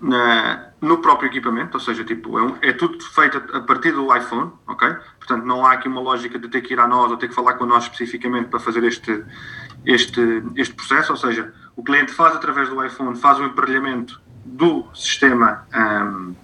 na, 0.00 0.64
no 0.80 0.98
próprio 0.98 1.28
equipamento, 1.28 1.76
ou 1.76 1.80
seja, 1.80 2.02
tipo, 2.02 2.36
é, 2.36 2.42
um, 2.42 2.56
é, 2.60 2.72
tudo 2.72 3.00
feito 3.00 3.40
a 3.52 3.60
partir 3.60 3.92
do 3.92 4.14
iPhone, 4.14 4.50
ok? 4.66 4.96
Portanto, 5.20 5.44
não 5.44 5.64
há 5.64 5.74
aqui 5.74 5.86
uma 5.86 6.00
lógica 6.00 6.36
de 6.40 6.48
ter 6.48 6.62
que 6.62 6.72
ir 6.72 6.80
a 6.80 6.88
nós 6.88 7.08
ou 7.12 7.16
ter 7.16 7.28
que 7.28 7.34
falar 7.34 7.54
com 7.54 7.64
nós 7.64 7.84
especificamente 7.84 8.48
para 8.48 8.58
fazer 8.58 8.82
este, 8.82 9.24
este, 9.84 10.42
este 10.56 10.74
processo, 10.74 11.12
ou 11.12 11.16
seja, 11.16 11.54
o 11.76 11.84
cliente 11.84 12.10
faz 12.10 12.34
através 12.34 12.68
do 12.68 12.84
iPhone, 12.84 13.16
faz 13.16 13.38
o 13.38 13.44
emparelhamento 13.44 14.20
do 14.44 14.84
sistema 14.92 15.64
um, 15.72 16.34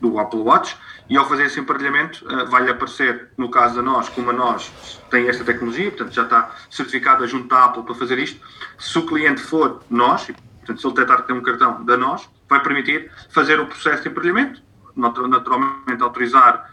do 0.00 0.18
Apple 0.18 0.40
Watch 0.40 0.76
e 1.08 1.16
ao 1.16 1.28
fazer 1.28 1.46
esse 1.46 1.58
emparelhamento 1.58 2.24
uh, 2.26 2.46
vai-lhe 2.46 2.70
aparecer, 2.70 3.30
no 3.36 3.50
caso 3.50 3.76
da 3.76 3.82
nós, 3.82 4.08
como 4.08 4.30
a 4.30 4.32
nós 4.32 4.70
tem 5.10 5.28
esta 5.28 5.44
tecnologia, 5.44 5.90
portanto 5.90 6.12
já 6.12 6.22
está 6.22 6.54
certificada 6.70 7.26
junto 7.26 7.52
à 7.54 7.64
Apple 7.64 7.82
para 7.82 7.94
fazer 7.94 8.18
isto. 8.18 8.40
Se 8.78 8.98
o 8.98 9.06
cliente 9.06 9.40
for 9.40 9.82
nós, 9.90 10.28
Portanto, 10.68 10.80
se 10.82 10.86
ele 10.86 10.94
detectar 10.94 11.22
que 11.22 11.26
tem 11.28 11.36
um 11.36 11.42
cartão 11.42 11.84
da 11.84 11.96
nós, 11.96 12.28
vai 12.46 12.62
permitir 12.62 13.10
fazer 13.30 13.58
o 13.58 13.66
processo 13.66 14.02
de 14.02 14.10
emparelhamento, 14.10 14.62
naturalmente 14.94 16.02
autorizar 16.02 16.70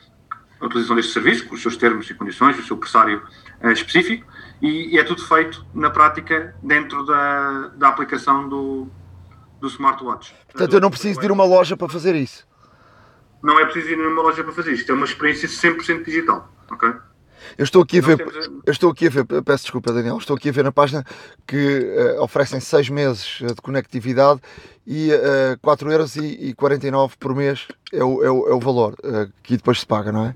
a 0.59 0.65
utilização 0.65 0.97
deste 0.97 1.13
serviço, 1.13 1.47
com 1.47 1.55
os 1.55 1.61
seus 1.61 1.77
termos 1.77 2.09
e 2.09 2.13
condições, 2.13 2.59
o 2.59 2.63
seu 2.63 2.75
pressário 2.75 3.23
uh, 3.63 3.69
específico, 3.69 4.27
e, 4.61 4.97
é 4.99 5.03
tudo 5.03 5.25
feito 5.25 5.65
na 5.73 5.89
prática 5.89 6.53
dentro 6.61 7.05
da, 7.05 7.71
da 7.75 7.87
aplicação 7.87 8.49
do, 8.49 8.87
do 9.61 9.67
smartwatch. 9.67 10.35
Portanto, 10.51 10.73
eu 10.73 10.81
não 10.81 10.89
preciso 10.89 11.19
de 11.19 11.25
ir 11.25 11.29
a 11.29 11.33
uma 11.33 11.45
loja 11.45 11.77
para 11.77 11.87
fazer 11.87 12.15
isso. 12.15 12.45
Não 13.43 13.59
é 13.59 13.65
preciso 13.65 13.89
ir 13.89 13.99
a 13.99 14.07
uma 14.07 14.21
loja 14.21 14.43
para 14.43 14.53
fazer 14.53 14.73
isto, 14.73 14.91
é 14.91 14.95
uma 14.95 15.05
experiência 15.05 15.47
100% 15.47 16.03
digital, 16.03 16.51
ok? 16.71 16.93
Eu 17.57 17.63
estou 17.63 17.83
aqui 17.83 17.99
a 17.99 18.01
ver, 18.01 18.19
eu 18.65 18.71
estou 18.71 18.91
aqui 18.91 19.07
a 19.07 19.09
ver, 19.09 19.25
peço 19.43 19.63
desculpa 19.65 19.93
Daniel, 19.93 20.17
estou 20.17 20.35
aqui 20.35 20.49
a 20.49 20.51
ver 20.51 20.63
na 20.63 20.71
página 20.71 21.05
que 21.45 22.15
uh, 22.17 22.21
oferecem 22.23 22.59
6 22.59 22.89
meses 22.89 23.39
de 23.39 23.61
conectividade 23.61 24.41
e 24.85 25.11
uh, 25.11 25.57
4,49€ 25.63 27.11
por 27.19 27.35
mês 27.35 27.67
é 27.93 28.03
o, 28.03 28.23
é 28.23 28.31
o, 28.31 28.47
é 28.49 28.53
o 28.53 28.59
valor 28.59 28.93
uh, 29.03 29.31
que 29.43 29.57
depois 29.57 29.79
se 29.79 29.85
paga, 29.85 30.11
não 30.11 30.25
é? 30.25 30.35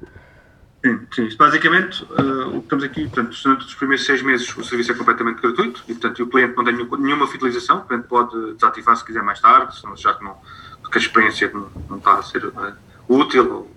Sim, 0.85 0.99
sim. 1.13 1.35
Basicamente, 1.37 2.03
uh, 2.03 2.47
o 2.49 2.51
que 2.51 2.57
estamos 2.59 2.83
aqui, 2.85 3.03
portanto, 3.07 3.37
durante 3.43 3.65
os 3.65 3.75
primeiros 3.75 4.05
seis 4.05 4.21
meses 4.21 4.55
o 4.55 4.63
serviço 4.63 4.93
é 4.93 4.95
completamente 4.95 5.41
gratuito 5.41 5.83
e, 5.87 5.93
portanto, 5.93 6.23
o 6.23 6.27
cliente 6.27 6.55
não 6.55 6.63
tem 6.63 6.73
nenhuma 6.99 7.27
fidelização, 7.27 7.79
o 7.79 7.85
cliente 7.85 8.07
pode 8.07 8.53
desativar 8.53 8.95
se 8.95 9.03
quiser 9.03 9.21
mais 9.21 9.41
tarde, 9.41 9.77
se 9.77 9.83
não 9.83 9.93
achar 9.93 10.17
que, 10.17 10.23
não, 10.23 10.37
que 10.89 10.97
a 10.97 11.01
experiência 11.01 11.51
não, 11.53 11.69
não 11.89 11.97
está 11.97 12.13
a 12.13 12.23
ser 12.23 12.49
útil 13.09 13.67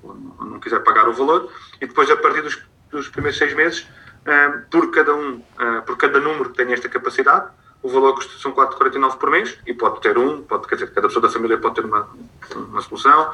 não 0.40 0.60
quiser 0.60 0.80
pagar 0.80 1.08
o 1.08 1.12
valor. 1.12 1.50
E 1.80 1.86
depois, 1.86 2.10
a 2.10 2.16
partir 2.16 2.42
dos, 2.42 2.62
dos 2.90 3.08
primeiros 3.08 3.38
seis 3.38 3.54
meses, 3.54 3.80
uh, 3.80 4.68
por, 4.70 4.90
cada 4.90 5.14
um, 5.14 5.42
por 5.86 5.96
cada 5.96 6.20
número 6.20 6.50
que 6.50 6.56
tem 6.56 6.72
esta 6.72 6.88
capacidade, 6.88 7.50
o 7.82 7.88
valor 7.88 8.14
custa 8.14 8.38
são 8.38 8.52
4,49 8.52 9.16
por 9.16 9.30
mês 9.30 9.58
e 9.66 9.74
pode 9.74 10.00
ter 10.00 10.16
um, 10.16 10.42
pode, 10.42 10.68
quer 10.68 10.76
dizer, 10.76 10.92
cada 10.92 11.08
pessoa 11.08 11.22
da 11.22 11.28
família 11.28 11.58
pode 11.58 11.74
ter 11.74 11.84
uma, 11.84 12.08
uma 12.54 12.80
solução 12.80 13.32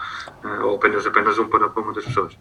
ou 0.62 0.76
apenas, 0.76 1.06
apenas 1.06 1.38
um 1.38 1.48
para, 1.48 1.68
para 1.68 1.82
uma 1.82 1.92
das 1.92 2.06
pessoas. 2.06 2.32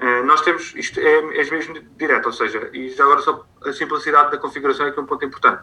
Uh, 0.00 0.24
nós 0.24 0.40
temos, 0.40 0.74
isto 0.74 0.98
é, 0.98 1.38
é 1.38 1.50
mesmo 1.50 1.78
direto, 1.98 2.24
ou 2.26 2.32
seja, 2.32 2.70
e 2.72 2.88
já 2.88 3.04
agora 3.04 3.20
só 3.20 3.44
a 3.66 3.72
simplicidade 3.74 4.30
da 4.30 4.38
configuração 4.38 4.86
é 4.86 4.90
que 4.90 4.98
é 4.98 5.02
um 5.02 5.04
ponto 5.04 5.22
importante. 5.26 5.62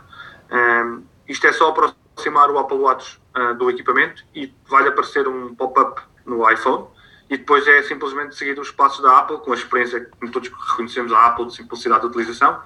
Uh, 0.51 1.03
isto 1.27 1.47
é 1.47 1.51
só 1.51 1.69
aproximar 1.69 2.51
o 2.51 2.59
Apple 2.59 2.77
Watch 2.77 3.19
uh, 3.35 3.55
do 3.55 3.67
equipamento 3.71 4.23
e 4.35 4.53
vai 4.69 4.87
aparecer 4.87 5.27
um 5.27 5.55
pop-up 5.55 5.99
no 6.23 6.47
iPhone 6.51 6.85
e 7.29 7.37
depois 7.37 7.67
é 7.67 7.81
simplesmente 7.83 8.35
seguir 8.35 8.59
os 8.59 8.71
passos 8.71 9.01
da 9.01 9.19
Apple, 9.19 9.37
com 9.39 9.51
a 9.51 9.55
experiência 9.55 9.99
que 9.99 10.29
todos 10.29 10.49
reconhecemos 10.49 11.11
a 11.11 11.25
Apple 11.25 11.47
de 11.47 11.55
simplicidade 11.55 12.01
de 12.01 12.07
utilização, 12.07 12.61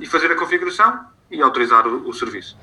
e 0.00 0.06
fazer 0.06 0.30
a 0.30 0.36
configuração 0.36 1.06
e 1.30 1.40
autorizar 1.42 1.86
o, 1.86 2.08
o 2.08 2.12
serviço. 2.12 2.56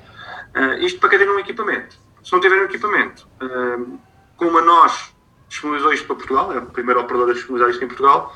isto 0.80 1.00
para 1.00 1.10
quem 1.10 1.18
tem 1.18 1.28
um 1.28 1.38
equipamento. 1.38 1.96
Se 2.22 2.32
não 2.32 2.40
tiver 2.40 2.56
um 2.62 2.64
equipamento, 2.64 3.26
como 4.36 4.58
a 4.58 4.62
nós 4.62 5.12
disponibilizou 5.48 5.92
isto 5.92 6.06
para 6.06 6.16
Portugal, 6.16 6.52
é 6.52 6.58
o 6.58 6.66
primeiro 6.66 7.00
operador 7.00 7.30
a 7.30 7.32
disponibilizar 7.34 7.70
isto 7.70 7.84
em 7.84 7.88
Portugal, 7.88 8.34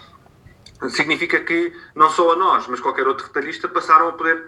significa 0.91 1.41
que 1.41 1.73
não 1.95 2.11
só 2.11 2.33
a 2.33 2.37
nós, 2.37 2.67
mas 2.67 2.81
qualquer 2.81 3.07
outro 3.07 3.27
retalhista 3.27 3.69
passaram 3.69 4.09
a 4.09 4.13
poder 4.13 4.45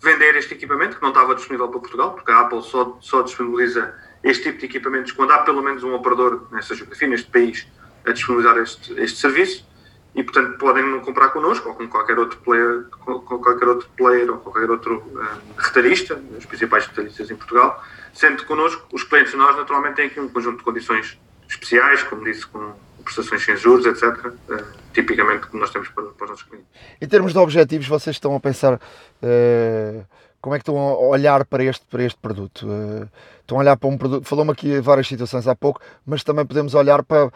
vender 0.00 0.34
este 0.36 0.54
equipamento, 0.54 0.96
que 0.96 1.02
não 1.02 1.10
estava 1.10 1.34
disponível 1.34 1.68
para 1.68 1.80
Portugal, 1.80 2.12
porque 2.14 2.32
a 2.32 2.40
Apple 2.40 2.62
só, 2.62 2.98
só 3.00 3.22
disponibiliza 3.22 3.94
este 4.22 4.44
tipo 4.44 4.58
de 4.58 4.66
equipamentos 4.66 5.12
quando 5.12 5.32
há 5.32 5.38
pelo 5.38 5.62
menos 5.62 5.82
um 5.82 5.94
operador 5.94 6.46
nesta 6.50 6.74
geografia, 6.74 7.08
neste 7.08 7.30
país, 7.30 7.66
a 8.06 8.12
disponibilizar 8.12 8.58
este, 8.58 9.00
este 9.00 9.18
serviço 9.18 9.68
e 10.14 10.22
portanto 10.22 10.58
podem 10.58 11.00
comprar 11.00 11.28
connosco 11.30 11.68
ou 11.68 11.74
com 11.74 11.88
qualquer 11.88 12.18
outro 12.18 12.38
player, 12.38 12.84
com, 12.90 13.20
qualquer 13.20 13.68
outro 13.68 13.88
player 13.96 14.30
ou 14.30 14.38
qualquer 14.38 14.70
outro 14.70 15.02
um, 15.14 15.60
retalhista, 15.60 16.20
os 16.36 16.44
principais 16.44 16.86
retalhistas 16.86 17.30
em 17.30 17.36
Portugal, 17.36 17.82
sendo 18.12 18.38
que 18.38 18.44
connosco 18.44 18.86
os 18.92 19.04
clientes 19.04 19.34
nós 19.34 19.56
naturalmente 19.56 19.96
têm 19.96 20.06
aqui 20.06 20.20
um 20.20 20.28
conjunto 20.28 20.58
de 20.58 20.64
condições 20.64 21.18
especiais, 21.48 22.02
como 22.02 22.24
disse, 22.24 22.46
com 22.46 22.74
prestações 23.04 23.44
sem 23.44 23.56
juros, 23.56 23.86
etc. 23.86 24.26
Uh, 24.26 24.54
eh, 24.54 24.64
tipicamente 24.92 25.46
como 25.46 25.60
nós 25.60 25.70
temos 25.70 25.88
para, 25.88 26.04
para, 26.04 26.24
os 26.24 26.30
nossos 26.30 26.44
clientes. 26.44 26.68
Em 27.00 27.08
termos 27.08 27.32
de 27.32 27.38
objetivos, 27.38 27.86
vocês 27.86 28.16
estão 28.16 28.34
a 28.34 28.40
pensar 28.40 28.74
uh, 28.74 30.06
como 30.40 30.54
é 30.54 30.58
que 30.58 30.62
estão 30.62 30.78
a 30.78 30.98
olhar 30.98 31.44
para 31.44 31.64
este, 31.64 31.84
para 31.86 32.02
este 32.02 32.18
produto? 32.18 32.66
Uh, 32.66 33.08
estão 33.40 33.58
a 33.58 33.60
olhar 33.60 33.76
para 33.76 33.88
um 33.88 33.98
produto, 33.98 34.24
falou-me 34.24 34.52
aqui 34.52 34.80
várias 34.80 35.06
situações 35.06 35.46
há 35.46 35.54
pouco, 35.54 35.80
mas 36.04 36.24
também 36.24 36.46
podemos 36.46 36.74
olhar 36.74 37.02
para, 37.02 37.30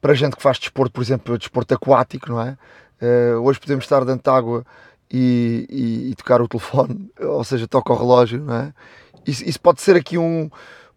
para 0.00 0.14
gente 0.14 0.36
que 0.36 0.42
faz 0.42 0.58
desporto, 0.58 0.92
por 0.92 1.02
exemplo, 1.02 1.38
desporto 1.38 1.74
aquático, 1.74 2.30
não 2.30 2.40
é? 2.40 2.56
hoje 3.42 3.58
podemos 3.58 3.86
estar 3.86 4.04
dentro 4.04 4.30
de 4.30 4.36
água 4.36 4.62
e, 5.10 5.66
e, 5.70 6.10
e, 6.10 6.14
tocar 6.14 6.42
o 6.42 6.46
telefone, 6.46 7.10
ou 7.18 7.42
seja, 7.42 7.66
toca 7.66 7.94
o 7.94 7.96
relógio, 7.96 8.40
não 8.40 8.54
é? 8.54 8.74
Isso, 9.26 9.42
isso 9.42 9.58
pode 9.58 9.80
ser 9.80 9.96
aqui 9.96 10.18
um 10.18 10.50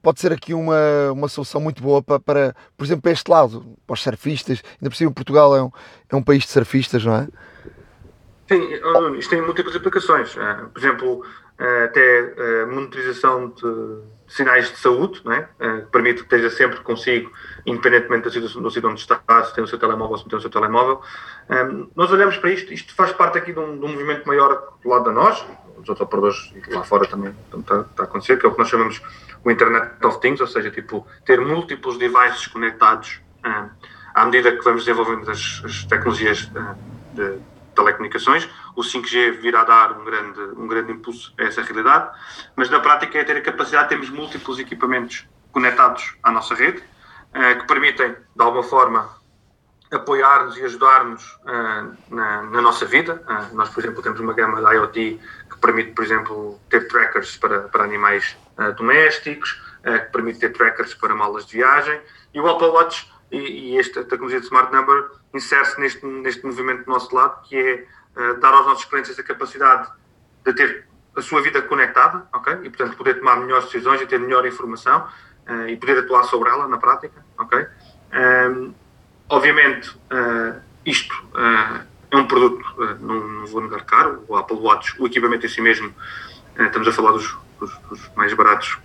pode 0.03 0.19
ser 0.19 0.33
aqui 0.33 0.53
uma, 0.53 1.11
uma 1.13 1.29
solução 1.29 1.61
muito 1.61 1.81
boa 1.81 2.03
para, 2.03 2.19
para, 2.19 2.55
por 2.77 2.83
exemplo, 2.83 3.03
para 3.03 3.11
este 3.13 3.31
lado, 3.31 3.65
para 3.87 3.93
os 3.93 4.03
surfistas. 4.03 4.61
Ainda 4.73 4.89
por 4.89 4.95
cima, 4.97 5.11
Portugal 5.13 5.55
é 5.55 5.63
um, 5.63 5.71
é 6.09 6.15
um 6.17 6.21
país 6.21 6.43
de 6.43 6.49
surfistas, 6.49 7.05
não 7.05 7.15
é? 7.15 7.27
Sim, 8.49 8.61
isto 9.17 9.29
tem 9.29 9.41
múltiplas 9.41 9.73
aplicações. 9.77 10.35
Eh, 10.35 10.65
por 10.73 10.79
exemplo, 10.79 11.25
eh, 11.25 11.42
até 11.57 12.33
eh, 12.35 12.65
monitorização 12.65 13.49
de 13.49 14.01
sinais 14.27 14.71
de 14.71 14.77
saúde, 14.77 15.21
não 15.23 15.31
é? 15.33 15.47
que 15.59 15.91
permite 15.91 16.23
que 16.23 16.35
esteja 16.35 16.49
sempre 16.49 16.79
consigo, 16.79 17.31
independentemente 17.65 18.23
da 18.25 18.31
situação, 18.31 18.61
do 18.61 18.71
sítio 18.71 18.89
onde 18.89 18.99
está, 18.99 19.21
se 19.43 19.53
tem 19.53 19.63
o 19.63 19.67
seu 19.67 19.77
telemóvel, 19.77 20.17
se 20.17 20.23
não 20.23 20.29
tem 20.29 20.39
o 20.39 20.41
seu 20.41 20.49
telemóvel. 20.49 21.01
Nós 21.95 22.11
olhamos 22.11 22.37
para 22.37 22.49
isto, 22.49 22.73
isto 22.73 22.95
faz 22.95 23.11
parte 23.11 23.37
aqui 23.37 23.53
de 23.53 23.59
um, 23.59 23.77
de 23.77 23.85
um 23.85 23.89
movimento 23.89 24.27
maior 24.27 24.73
do 24.81 24.89
lado 24.89 25.05
da 25.05 25.11
nós, 25.11 25.45
os 25.83 25.89
outros 25.89 26.01
operadores 26.01 26.53
lá 26.69 26.83
fora 26.83 27.05
também 27.05 27.33
está, 27.53 27.81
está 27.81 28.03
a 28.03 28.05
acontecer, 28.05 28.39
que 28.39 28.45
é 28.45 28.49
o 28.49 28.53
que 28.53 28.59
nós 28.59 28.69
chamamos 28.69 29.01
o 29.43 29.51
Internet 29.51 30.03
of 30.05 30.19
Things, 30.19 30.39
ou 30.39 30.47
seja, 30.47 30.71
tipo, 30.71 31.05
ter 31.25 31.39
múltiplos 31.39 31.97
devices 31.97 32.47
conectados 32.47 33.21
uh, 33.45 33.69
à 34.13 34.25
medida 34.25 34.55
que 34.55 34.63
vamos 34.63 34.85
desenvolvendo 34.85 35.29
as, 35.29 35.61
as 35.65 35.83
tecnologias 35.83 36.49
uh, 36.55 36.75
de 37.13 37.37
telecomunicações. 37.73 38.49
O 38.75 38.81
5G 38.81 39.39
virá 39.41 39.63
dar 39.63 39.91
um 39.99 40.05
grande, 40.05 40.39
um 40.57 40.67
grande 40.67 40.91
impulso 40.91 41.33
a 41.39 41.43
essa 41.43 41.61
realidade, 41.61 42.09
mas 42.55 42.69
na 42.69 42.79
prática 42.79 43.17
é 43.17 43.23
ter 43.23 43.37
a 43.37 43.41
capacidade 43.41 43.83
de 43.83 43.89
termos 43.89 44.09
múltiplos 44.09 44.59
equipamentos 44.59 45.27
conectados 45.51 46.15
à 46.23 46.31
nossa 46.31 46.55
rede, 46.55 46.79
uh, 46.79 47.59
que 47.59 47.67
permitem, 47.67 48.11
de 48.11 48.41
alguma 48.43 48.63
forma, 48.63 49.09
apoiar-nos 49.91 50.57
e 50.57 50.63
ajudar-nos 50.63 51.23
uh, 51.23 51.95
na, 52.09 52.41
na, 52.41 52.61
nossa 52.61 52.85
vida. 52.85 53.23
Uh, 53.27 53.55
nós, 53.55 53.69
por 53.69 53.83
exemplo, 53.83 54.01
temos 54.01 54.19
uma 54.19 54.33
gama 54.33 54.59
de 54.59 54.75
IoT 54.75 55.19
que 55.49 55.57
permite, 55.61 55.91
por 55.91 56.03
exemplo, 56.03 56.59
ter 56.69 56.87
trackers 56.87 57.37
para, 57.37 57.61
para 57.61 57.83
animais 57.83 58.35
domésticos, 58.77 59.61
que 59.83 60.11
permite 60.11 60.39
ter 60.39 60.53
trackers 60.53 60.93
para 60.93 61.15
malas 61.15 61.45
de 61.45 61.57
viagem. 61.57 61.99
E 62.33 62.39
o 62.39 62.47
Apple 62.47 62.67
Watch 62.67 63.12
e, 63.35 63.73
e 63.73 63.79
esta 63.79 64.03
tecnologia 64.03 64.39
de 64.39 64.45
Smart 64.45 64.73
Number 64.73 65.11
insere-se 65.33 65.79
neste, 65.79 66.05
neste 66.05 66.45
movimento 66.45 66.85
do 66.85 66.91
nosso 66.91 67.13
lado, 67.15 67.41
que 67.43 67.57
é 67.57 67.85
dar 68.39 68.53
aos 68.53 68.67
nossos 68.67 68.85
clientes 68.85 69.09
essa 69.09 69.23
capacidade 69.23 69.89
de 70.45 70.53
ter 70.53 70.85
a 71.15 71.21
sua 71.21 71.41
vida 71.41 71.61
conectada, 71.63 72.27
ok? 72.31 72.53
E, 72.63 72.69
portanto, 72.69 72.95
poder 72.95 73.15
tomar 73.15 73.37
melhores 73.37 73.65
decisões 73.65 73.99
e 74.01 74.05
ter 74.05 74.19
melhor 74.19 74.45
informação 74.45 75.07
e 75.67 75.75
poder 75.75 75.97
atuar 75.97 76.23
sobre 76.25 76.49
ela 76.49 76.67
na 76.67 76.77
prática, 76.77 77.25
ok? 77.39 77.65
Um, 78.13 78.73
Obviamente, 79.29 79.89
uh, 79.89 80.61
isto 80.85 81.13
uh, 81.33 81.83
é 82.11 82.17
um 82.17 82.27
produto, 82.27 82.63
uh, 82.77 82.95
não, 82.99 83.27
não, 83.27 83.45
vou 83.47 83.61
negar 83.61 83.83
caro, 83.83 84.23
o 84.27 84.35
Apple 84.35 84.57
Watch, 84.57 84.95
o 85.01 85.07
equipamento 85.07 85.45
em 85.45 85.49
si 85.49 85.61
mesmo, 85.61 85.91
estamos 86.59 86.87
a 86.87 86.91
falar 86.91 87.13
dos, 87.13 87.35
dos, 87.59 87.75
dos 87.89 88.15
mais 88.15 88.31
baratos, 88.33 88.77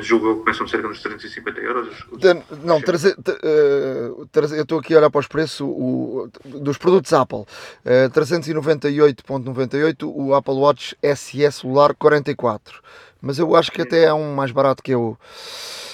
julgo 0.00 0.28
eu 0.28 0.36
começam 0.38 0.66
cerca 0.66 0.88
dos 0.88 1.00
350 1.02 1.60
euros. 1.60 1.88
Os, 2.10 2.20
não, 2.64 2.80
traze, 2.80 3.12
uh, 3.12 4.26
traze, 4.32 4.56
eu 4.56 4.62
estou 4.62 4.78
aqui 4.78 4.94
a 4.94 4.98
olhar 4.98 5.10
para 5.10 5.20
os 5.20 5.26
preços 5.26 5.60
o, 5.60 6.28
dos 6.44 6.78
produtos 6.78 7.12
Apple. 7.12 7.40
Uh, 7.84 8.10
398.98 8.10 10.02
o 10.04 10.34
Apple 10.34 10.54
Watch 10.54 10.96
SE 11.16 11.52
celular 11.52 11.94
44. 11.94 12.80
Mas 13.20 13.38
eu 13.38 13.54
acho 13.56 13.72
que 13.72 13.82
até 13.82 14.04
é 14.04 14.14
um 14.14 14.34
mais 14.34 14.50
barato 14.50 14.82
que, 14.82 14.94
o 14.94 15.16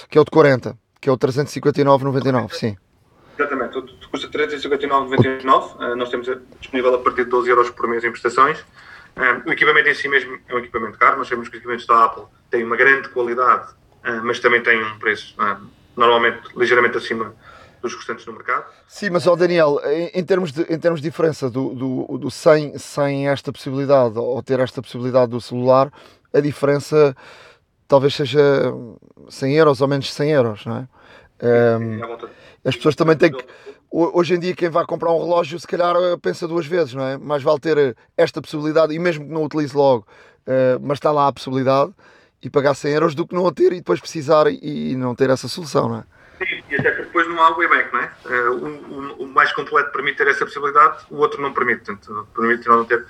que 0.09 0.17
é 0.17 0.21
o 0.21 0.25
de 0.25 0.31
40, 0.31 0.77
que 0.99 1.09
é 1.09 1.11
o 1.11 1.17
359.99, 1.17 2.53
sim. 2.53 2.77
Exatamente, 3.37 3.77
o 3.77 4.09
custa 4.09 4.27
359,99. 4.29 5.75
Uh, 5.75 5.95
nós 5.95 6.09
temos 6.09 6.27
disponível 6.59 6.95
a 6.95 6.99
partir 6.99 7.23
de 7.25 7.29
12 7.29 7.49
euros 7.49 7.69
por 7.69 7.87
mês 7.87 8.03
em 8.03 8.11
prestações. 8.11 8.63
O 9.45 9.51
equipamento 9.51 9.89
em 9.89 9.93
si 9.93 10.07
mesmo 10.07 10.39
é 10.47 10.55
um 10.55 10.59
equipamento 10.59 10.97
caro. 10.97 11.17
Nós 11.17 11.27
sabemos 11.27 11.47
que 11.47 11.55
os 11.55 11.59
equipamentos 11.59 11.85
da 11.85 12.05
Apple 12.05 12.23
têm 12.49 12.63
uma 12.63 12.75
grande 12.75 13.09
qualidade, 13.09 13.67
mas 14.23 14.39
também 14.39 14.61
têm 14.61 14.83
um 14.83 14.99
preço 14.99 15.35
normalmente 15.95 16.41
ligeiramente 16.55 16.97
acima 16.97 17.33
dos 17.81 17.93
restantes 17.95 18.25
no 18.25 18.33
mercado. 18.33 18.65
Sim, 18.87 19.09
mas 19.09 19.27
ó 19.27 19.35
Daniel, 19.35 19.79
em, 19.85 20.11
em, 20.13 20.23
termos 20.23 20.51
de, 20.51 20.61
em 20.63 20.79
termos 20.79 21.01
de 21.01 21.09
diferença 21.09 21.49
do, 21.49 21.75
do, 21.75 22.17
do 22.17 22.31
sem, 22.31 22.77
sem 22.77 23.27
esta 23.27 23.51
possibilidade 23.51 24.17
ou 24.17 24.41
ter 24.41 24.59
esta 24.59 24.81
possibilidade 24.81 25.31
do 25.31 25.41
celular, 25.41 25.91
a 26.33 26.39
diferença 26.39 27.15
talvez 27.87 28.15
seja 28.15 28.41
100 29.29 29.53
euros 29.55 29.81
ou 29.81 29.87
menos 29.87 30.11
100 30.13 30.31
euros, 30.31 30.65
não 30.65 30.77
é? 30.77 30.87
Um, 31.77 31.99
as 32.63 32.75
pessoas 32.75 32.95
também 32.95 33.17
têm 33.17 33.31
que. 33.31 33.45
Hoje 33.91 34.33
em 34.33 34.39
dia, 34.39 34.55
quem 34.55 34.69
vai 34.69 34.85
comprar 34.85 35.11
um 35.11 35.19
relógio, 35.19 35.59
se 35.59 35.67
calhar 35.67 35.95
eh, 35.95 36.17
pensa 36.19 36.47
duas 36.47 36.65
vezes, 36.65 36.95
não 36.95 37.03
é? 37.03 37.15
Mais 37.15 37.43
vale 37.43 37.59
ter 37.59 37.77
eh, 37.77 37.93
esta 38.17 38.41
possibilidade, 38.41 38.91
e 38.91 38.97
mesmo 38.97 39.23
que 39.23 39.31
não 39.31 39.43
utilize 39.43 39.75
logo, 39.77 40.07
uh, 40.47 40.79
mas 40.81 40.97
está 40.97 41.11
lá 41.11 41.27
a 41.27 41.33
possibilidade, 41.33 41.93
e 42.43 42.49
pagar 42.49 42.73
100 42.73 42.91
euros 42.91 43.15
do 43.15 43.25
que 43.25 43.33
não 43.33 43.47
a 43.47 43.53
ter 43.53 43.71
e 43.71 43.77
depois 43.77 43.99
precisar 43.99 44.45
e 44.51 44.95
não 44.95 45.15
ter 45.15 45.29
essa 45.29 45.47
solução, 45.47 45.87
não 45.87 45.97
é? 45.99 46.03
Sim, 46.45 46.63
e 46.69 46.75
até 46.75 46.91
porque 46.91 47.03
depois 47.03 47.27
não 47.27 47.41
há 47.41 47.51
o 47.51 47.57
wayback, 47.57 47.93
não 47.93 48.01
é? 48.01 48.11
Uh, 48.25 48.51
o, 48.51 49.23
o, 49.23 49.27
mais 49.27 49.53
completo 49.53 49.91
permite 49.91 50.17
ter 50.17 50.27
essa 50.27 50.45
possibilidade, 50.45 51.05
o 51.09 51.17
outro 51.17 51.41
não 51.41 51.53
permite, 51.53 51.85
portanto, 51.85 52.27
permite 52.35 52.67
não 52.67 52.83
ter. 52.83 52.99
Uh, 52.99 53.05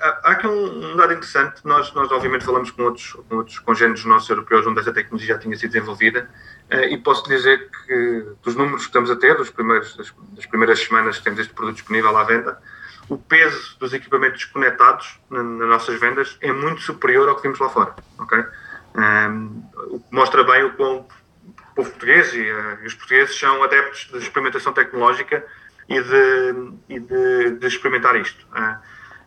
há 0.00 0.32
aqui 0.32 0.46
um, 0.46 0.92
um, 0.92 0.96
dado 0.96 1.12
interessante, 1.12 1.62
nós, 1.64 1.92
nós 1.94 2.10
obviamente 2.12 2.44
falamos 2.44 2.70
com 2.70 2.82
outros, 2.82 3.12
com 3.12 3.36
outros 3.36 3.58
congêneres 3.60 4.04
nossos 4.04 4.28
europeus 4.28 4.66
onde 4.66 4.80
essa 4.80 4.92
tecnologia 4.92 5.34
já 5.34 5.38
tinha 5.40 5.56
sido 5.56 5.70
desenvolvida 5.70 6.28
uh, 6.70 6.84
e 6.84 6.98
posso 6.98 7.26
dizer 7.28 7.70
que 7.86 8.26
dos 8.42 8.54
números 8.56 8.82
que 8.82 8.88
estamos 8.88 9.10
a 9.10 9.16
ter, 9.16 9.36
dos 9.36 9.50
primeiros, 9.50 9.96
das, 9.96 10.12
das, 10.32 10.44
primeiras 10.44 10.80
semanas 10.80 11.18
que 11.18 11.24
temos 11.24 11.40
este 11.40 11.54
produto 11.54 11.76
disponível 11.76 12.14
à 12.16 12.24
venda, 12.24 12.60
o 13.08 13.18
peso 13.18 13.78
dos 13.78 13.92
equipamentos 13.92 14.44
conectados 14.46 15.18
na, 15.30 15.42
nas 15.42 15.68
nossas 15.68 16.00
vendas 16.00 16.36
é 16.40 16.52
muito 16.52 16.80
superior 16.80 17.28
ao 17.28 17.36
que 17.36 17.42
vimos 17.42 17.58
lá 17.58 17.68
fora, 17.68 17.94
ok? 18.18 18.44
Um, 18.96 19.62
mostra 20.10 20.44
bem 20.44 20.64
o 20.64 20.72
quão 20.74 20.98
o 20.98 21.74
povo 21.74 21.90
português 21.90 22.32
e, 22.32 22.50
uh, 22.50 22.86
os 22.86 22.94
portugueses 22.94 23.38
são 23.38 23.62
adeptos 23.62 24.08
de 24.10 24.18
experimentação 24.18 24.72
tecnológica 24.72 25.44
e 25.88 26.00
de, 26.00 26.54
e 26.88 27.00
de, 27.00 27.50
de 27.58 27.66
experimentar 27.66 28.14
isto. 28.16 28.46
Uh, 28.52 28.76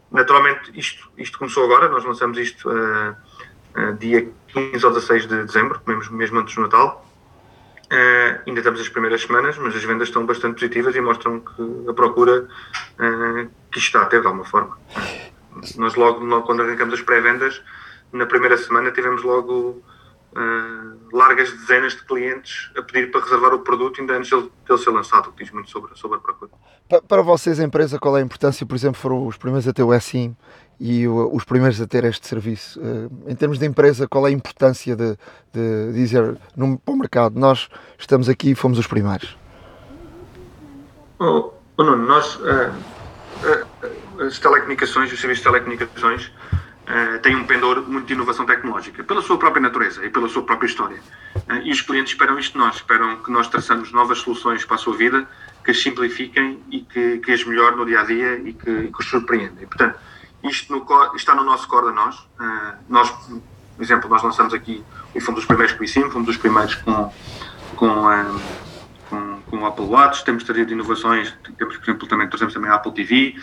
naturalmente, 0.10 0.72
isto, 0.74 1.12
isto 1.18 1.38
começou 1.38 1.66
agora, 1.66 1.90
nós 1.90 2.06
lançamos 2.06 2.38
isto 2.38 2.70
uh, 2.70 3.94
dia 4.00 4.30
15 4.48 4.86
ou 4.86 4.94
16 4.94 5.28
de 5.28 5.44
dezembro, 5.44 5.82
mesmo, 5.86 6.16
mesmo 6.16 6.40
antes 6.40 6.56
do 6.56 6.62
Natal. 6.62 7.06
ainda 8.48 8.60
estamos 8.60 8.80
as 8.80 8.90
primeiras 8.90 9.22
semanas, 9.22 9.58
mas 9.58 9.76
as 9.76 9.84
vendas 9.84 10.08
estão 10.08 10.26
bastante 10.26 10.56
positivas 10.56 10.96
e 10.96 11.02
mostram 11.02 11.42
que 11.42 11.90
a 11.90 11.94
procura 11.94 12.48
que 13.78 13.84
isto 13.84 13.96
está 13.96 14.02
a 14.02 14.06
ter 14.06 14.22
de 14.22 14.28
alguma 14.28 14.46
forma. 14.46 14.78
Nós 15.78 15.96
logo, 15.96 16.24
logo 16.24 16.46
quando 16.46 16.64
arrancamos 16.64 16.96
as 16.96 17.02
pré-vendas, 17.02 17.62
na 18.12 18.26
primeira 18.26 18.58
semana 18.58 18.92
tivemos 18.92 19.24
logo 19.24 19.82
uh, 20.34 21.16
largas 21.16 21.52
dezenas 21.52 21.94
de 21.94 22.04
clientes 22.04 22.72
a 22.76 22.82
pedir 22.82 23.12
para 23.12 23.22
reservar 23.22 23.54
o 23.54 23.60
produto 23.60 24.02
ainda 24.02 24.18
antes 24.18 24.30
dele, 24.30 24.52
dele 24.68 24.80
ser 24.80 24.90
lançado, 24.90 25.30
o 25.30 25.34
que 25.34 25.44
diz 25.44 25.54
muito 25.54 25.70
sobre, 25.70 25.96
sobre 25.96 26.18
a 26.18 26.22
procura. 26.22 26.52
Para 27.08 27.22
vocês, 27.22 27.60
a 27.60 27.64
empresa, 27.64 28.00
qual 28.00 28.18
é 28.18 28.22
a 28.22 28.24
importância? 28.24 28.66
Por 28.66 28.76
exemplo, 28.76 29.00
foram 29.00 29.28
os 29.28 29.38
primeiros 29.38 29.68
a 29.68 29.74
ter 29.74 29.84
o 29.84 30.00
SIM 30.00 30.36
e 30.80 31.08
os 31.08 31.44
primeiros 31.44 31.82
a 31.82 31.88
ter 31.88 32.04
este 32.06 32.28
serviço. 32.28 32.80
Uh, 32.80 33.30
em 33.30 33.36
termos 33.36 33.60
de 33.60 33.66
empresa, 33.66 34.08
qual 34.08 34.26
é 34.26 34.30
a 34.30 34.34
importância 34.34 34.96
de, 34.96 35.18
de 35.54 35.94
dizer 35.94 36.38
no, 36.56 36.78
para 36.80 36.94
o 36.94 36.98
mercado, 36.98 37.40
nós 37.40 37.70
estamos 37.98 38.30
aqui 38.30 38.52
e 38.52 38.56
fomos 38.56 38.80
os 38.80 38.88
primeiros? 38.88 39.38
Oh, 41.20 41.52
oh 41.78 41.84
Nuno, 41.84 42.06
nós, 42.06 42.36
uh, 42.36 43.67
as 44.20 44.40
telecomunicações, 44.40 45.12
os 45.12 45.20
serviços 45.20 45.44
de 45.44 45.50
telecomunicações, 45.50 46.26
uh, 46.26 47.20
tem 47.22 47.36
um 47.36 47.46
pendor 47.46 47.82
muito 47.88 48.08
de 48.08 48.14
inovação 48.14 48.46
tecnológica, 48.46 49.04
pela 49.04 49.22
sua 49.22 49.38
própria 49.38 49.62
natureza 49.62 50.06
e 50.06 50.10
pela 50.10 50.28
sua 50.28 50.44
própria 50.44 50.68
história. 50.68 50.98
Uh, 51.36 51.62
e 51.64 51.72
os 51.72 51.82
clientes 51.82 52.14
esperam 52.14 52.38
isto 52.40 52.54
de 52.54 52.60
nós, 52.60 52.78
esperam 52.78 53.18
que 53.18 53.32
nós 53.32 53.48
traçamos 53.48 53.92
novas 53.92 54.20
soluções 54.20 54.66
para 54.66 54.76
a 54.76 54.80
sua 54.80 54.96
vida, 54.96 55.28
que 55.64 55.72
as 55.72 55.82
simplifiquem 55.82 56.64
e 56.72 56.82
que, 56.82 57.18
que 57.20 57.32
as 57.32 57.44
melhor 57.44 57.76
no 57.76 57.86
dia 57.86 58.02
a 58.02 58.04
dia 58.04 58.38
e 58.38 58.54
que, 58.54 58.88
que 58.88 59.00
os 59.00 59.06
surpreendem. 59.06 59.68
Portanto, 59.68 59.98
isto 60.44 60.72
no, 60.72 61.16
está 61.16 61.36
no 61.36 61.44
nosso 61.44 61.68
core 61.68 61.94
nós. 61.94 62.16
Uh, 62.40 62.74
nós, 62.88 63.10
por 63.10 63.84
exemplo, 63.84 64.10
nós 64.10 64.24
lançamos 64.24 64.54
aqui, 64.54 64.84
e 65.14 65.20
fomos 65.20 65.42
os 65.42 65.46
primeiros 65.46 65.74
com 65.74 65.82
o 65.82 65.86
eSIM, 65.86 66.10
fomos 66.10 66.30
os 66.30 66.38
primeiros 66.38 66.76
com, 66.76 67.12
com, 67.76 68.04
com, 68.04 68.67
com 69.50 69.66
Apple 69.66 69.86
Watch, 69.86 70.24
temos 70.26 70.44
trazido 70.44 70.72
inovações, 70.74 71.34
temos, 71.58 71.78
por 71.78 71.84
exemplo, 71.84 72.08
também 72.08 72.28
trazemos 72.28 72.54
também 72.54 72.70
a 72.70 72.76
Apple 72.76 72.94
TV, 72.94 73.36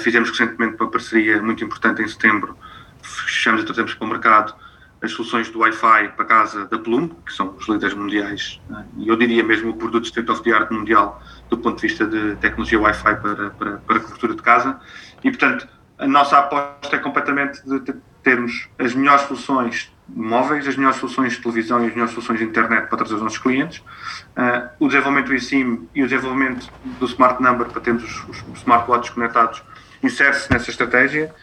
fizemos 0.00 0.30
recentemente 0.30 0.76
uma 0.80 0.90
parceria 0.90 1.42
muito 1.42 1.62
importante 1.62 2.02
em 2.02 2.08
setembro 2.08 2.56
fechamos 3.02 3.62
e 3.62 3.64
trazemos 3.64 3.94
para 3.94 4.06
o 4.06 4.08
mercado 4.08 4.54
as 5.02 5.12
soluções 5.12 5.48
do 5.48 5.60
Wi-Fi 5.60 6.08
para 6.14 6.24
casa 6.26 6.66
da 6.66 6.78
Plum, 6.78 7.08
que 7.08 7.32
são 7.32 7.54
os 7.58 7.66
líderes 7.66 7.94
mundiais, 7.94 8.60
né? 8.68 8.84
e 8.98 9.08
eu 9.08 9.16
diria 9.16 9.42
mesmo 9.42 9.70
o 9.70 9.74
produto 9.74 10.04
state 10.04 10.30
of 10.30 10.42
the 10.42 10.52
art 10.52 10.70
mundial 10.70 11.22
do 11.48 11.56
ponto 11.56 11.76
de 11.76 11.88
vista 11.88 12.06
de 12.06 12.36
tecnologia 12.36 12.78
Wi-Fi 12.78 13.16
para, 13.16 13.50
para, 13.50 13.76
para 13.78 14.00
cobertura 14.00 14.34
de 14.34 14.42
casa. 14.42 14.78
E, 15.24 15.30
portanto, 15.30 15.66
a 15.98 16.06
nossa 16.06 16.38
aposta 16.38 16.96
é 16.96 16.98
completamente 16.98 17.62
de 17.66 17.94
termos 18.22 18.68
as 18.78 18.94
melhores 18.94 19.22
soluções 19.22 19.90
móveis, 20.14 20.66
as 20.66 20.76
melhores 20.76 20.98
soluções 20.98 21.32
de 21.32 21.42
televisão 21.42 21.82
e 21.82 21.86
as 21.86 21.92
melhores 21.92 22.12
soluções 22.12 22.38
de 22.38 22.44
internet 22.44 22.88
para 22.88 22.98
trazer 22.98 23.14
os 23.14 23.22
nossos 23.22 23.38
clientes. 23.38 23.78
Uh, 23.78 24.68
o 24.78 24.88
desenvolvimento 24.88 25.26
do 25.26 25.34
eSIM 25.34 25.88
e 25.94 26.02
o 26.02 26.08
desenvolvimento 26.08 26.68
do 26.98 27.06
Smart 27.06 27.42
Number 27.42 27.66
para 27.68 27.80
termos 27.80 28.04
os, 28.04 28.42
os 28.48 28.58
smartwatches 28.58 29.10
conectados 29.10 29.62
insere-se 30.02 30.50
nessa 30.50 30.70
estratégia 30.70 31.34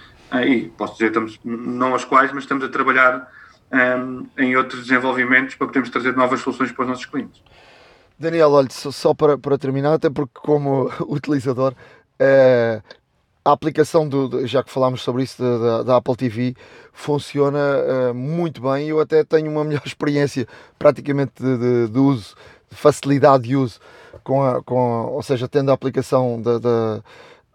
e 0.46 0.70
posso 0.78 0.94
dizer, 0.94 1.08
estamos, 1.08 1.40
não 1.44 1.96
as 1.96 2.04
quais, 2.04 2.32
mas 2.32 2.44
estamos 2.44 2.64
a 2.64 2.70
trabalhar 2.70 3.32
um, 3.72 4.28
em 4.38 4.56
outros 4.56 4.82
desenvolvimentos 4.88 5.56
para 5.56 5.68
podermos 5.68 5.90
trazer 5.90 6.16
novas 6.16 6.42
soluções 6.42 6.72
para 6.72 6.84
os 6.84 6.90
nossos 6.90 7.06
clientes. 7.06 7.42
Daniel, 8.20 8.52
olha, 8.52 8.68
só, 8.72 9.14
para, 9.14 9.38
para 9.38 9.58
terminar, 9.58 9.94
até 9.94 10.10
porque 10.10 10.40
como 10.40 10.92
utilizador, 11.08 11.74
uh, 11.74 12.84
a 13.48 13.54
aplicação, 13.54 14.08
do, 14.08 14.46
já 14.46 14.62
que 14.62 14.70
falámos 14.70 15.02
sobre 15.02 15.24
isso, 15.24 15.42
da, 15.42 15.84
da 15.84 15.98
Apple 15.98 16.18
TV, 16.18 16.54
funciona 16.92 17.58
uh, 17.58 18.14
muito 18.14 18.62
bem. 18.62 18.90
Eu 18.90 19.00
até 19.00 19.24
tenho 19.24 19.50
uma 19.50 19.64
melhor 19.64 19.84
experiência 19.88 20.46
praticamente 20.78 21.32
de, 21.40 21.58
de, 21.58 21.88
de 21.88 22.00
uso, 22.00 22.36
de 22.70 22.76
facilidade 22.76 23.44
de 23.44 23.56
uso, 23.56 23.80
com 24.22 24.44
a, 24.44 24.62
com 24.62 24.78
a, 24.78 25.08
ou 25.08 25.24
seja, 25.24 25.48
tendo 25.48 25.72
a 25.72 25.74
aplicação 25.74 26.42
da, 26.42 26.60
da 26.60 27.04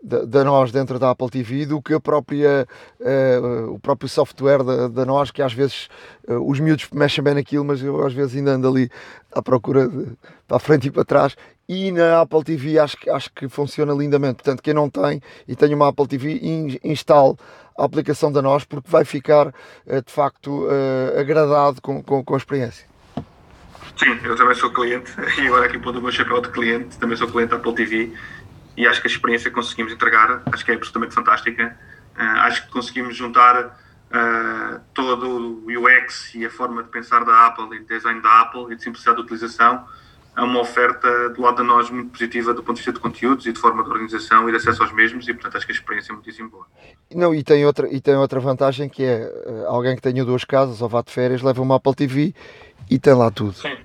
da, 0.03 0.43
nós 0.43 0.72
dentro 0.72 0.99
da 0.99 1.11
Apple 1.11 1.30
TV 1.30 1.64
do 1.64 1.80
que 1.80 1.95
a 1.95 2.01
própria, 2.01 2.66
uh, 3.01 3.72
o 3.72 3.78
próprio 3.78 4.09
software 4.09 4.64
da, 4.64 4.88
da 4.88 5.07
nós, 5.07 5.30
que 5.30 5.40
às 5.40 5.53
vezes 5.53 5.88
uh, 6.26 6.45
os 6.45 6.59
miúdos 6.59 6.88
mexem 6.93 7.22
bem 7.22 7.34
naquilo, 7.34 7.64
mas 7.64 7.80
eu 7.80 8.05
às 8.05 8.12
vezes 8.12 8.36
ainda 8.36 8.53
ando 8.53 8.68
ali 8.68 8.90
à 9.30 9.40
procura 9.40 9.86
de, 9.86 10.09
para 10.49 10.57
a 10.57 10.61
frente 10.61 10.88
e 10.88 10.90
para 10.90 11.05
trás. 11.05 11.36
E 11.69 11.93
na 11.93 12.21
Apple 12.21 12.45
TV 12.45 12.79
acho, 12.79 12.97
acho 13.11 13.33
que 13.33 13.49
funciona 13.49 13.93
lindamente. 13.93 14.37
Portanto, 14.37 14.63
quem 14.63 14.75
não 14.75 14.91
tem 14.91 15.21
e 15.47 15.57
tem 15.57 15.75
uma 15.75 15.89
Apple 15.89 16.07
TV, 16.07 16.39
in, 16.43 16.79
instale 16.85 17.37
a 17.79 17.85
aplicação 17.85 18.31
da 18.31 18.43
nós, 18.43 18.65
porque 18.65 18.91
vai 18.91 19.05
ficar 19.05 19.49
uh, 19.49 20.03
de 20.05 20.13
facto 20.13 20.67
agradado 21.19 21.81
com, 21.81 22.03
com, 22.03 22.23
com 22.25 22.35
a 22.35 22.37
experiência. 22.37 22.87
Sim, 23.97 24.19
eu 24.25 24.37
também 24.37 24.55
sou 24.55 24.71
cliente 24.71 25.13
e 25.39 25.47
agora 25.47 25.67
aqui 25.67 25.79
pondo 25.79 25.99
o 25.99 26.03
meu 26.03 26.13
chapéu 26.13 26.41
de 26.41 26.49
cliente, 26.51 26.99
também 26.99 27.17
sou 27.17 27.29
cliente 27.29 27.51
da 27.51 27.57
Apple 27.57 27.75
TV 27.75 28.13
e 28.77 28.87
acho 28.87 29.01
que 29.01 29.09
a 29.09 29.11
experiência 29.11 29.51
que 29.51 29.55
conseguimos 29.55 29.93
entregar, 29.93 30.43
acho 30.47 30.65
que 30.65 30.71
é 30.71 30.75
absolutamente 30.75 31.15
fantástica. 31.15 31.77
Uh, 32.17 32.39
acho 32.41 32.67
que 32.67 32.73
conseguimos 32.73 33.17
juntar 33.17 33.67
uh, 33.67 34.81
todo 34.95 35.65
o 35.65 35.67
UX 35.67 36.35
e 36.35 36.45
a 36.47 36.51
forma 36.51 36.83
de 36.83 36.89
pensar 36.89 37.25
da 37.25 37.47
Apple 37.47 37.77
e 37.77 37.81
de 37.81 37.87
design 37.87 38.21
da 38.21 38.41
Apple 38.41 38.73
e 38.73 38.77
de 38.77 38.83
simplicidade 38.83 39.19
de 39.19 39.23
utilização 39.23 39.87
a 40.35 40.45
uma 40.45 40.61
oferta 40.61 41.28
do 41.30 41.43
lado 41.43 41.57
de 41.57 41.62
nós 41.62 41.91
muito 41.91 42.11
positiva 42.11 42.55
do 42.55 42.62
ponto 42.62 42.76
de 42.76 42.80
vista 42.80 42.93
de 42.93 43.01
conteúdos 43.01 43.47
e 43.47 43.53
de 43.53 43.59
forma 43.59 43.83
de 43.83 43.91
organização 43.91 44.49
e 44.49 44.53
de 44.53 44.57
acesso 44.57 44.83
aos 44.83 44.93
mesmos 44.93 45.28
e 45.28 45.35
portanto 45.35 45.57
acho 45.57 45.66
que 45.66 45.72
a 45.72 45.74
experiência 45.74 46.12
é 46.12 46.14
muitíssimo 46.14 46.49
boa. 46.49 46.66
Não, 47.14 47.35
e 47.35 47.43
tem 47.43 47.66
outra, 47.66 47.89
e 47.93 48.01
tem 48.01 48.16
outra 48.16 48.41
vantagem 48.41 48.89
que 48.89 49.05
é 49.05 49.30
uh, 49.47 49.66
alguém 49.66 49.95
que 49.95 50.03
tenha 50.03 50.24
duas 50.24 50.45
casas 50.45 50.80
ou 50.80 50.89
vá 50.89 51.03
de 51.03 51.12
férias 51.12 51.43
leva 51.43 51.61
uma 51.61 51.76
Apple 51.76 51.95
TV 51.95 52.35
e 52.91 52.99
tem 52.99 53.14
lá 53.14 53.30
tudo. 53.30 53.53
Sim, 53.53 53.76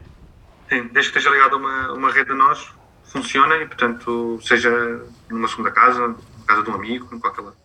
Sim. 0.70 0.90
desde 0.94 1.12
que 1.12 1.18
esteja 1.20 1.30
ligado 1.30 1.56
a 1.56 1.58
uma, 1.58 1.94
uma 1.94 2.12
rede 2.12 2.32
a 2.32 2.36
nós 2.36 2.78
funciona 3.08 3.56
e, 3.58 3.66
portanto, 3.66 4.40
seja 4.42 4.70
numa 5.30 5.48
segunda 5.48 5.72
casa, 5.72 6.08
na 6.10 6.46
casa 6.46 6.64
de 6.64 6.70
um 6.70 6.76
amigo, 6.76 7.08
em 7.14 7.20
qualquer 7.20 7.42
lado. 7.42 7.58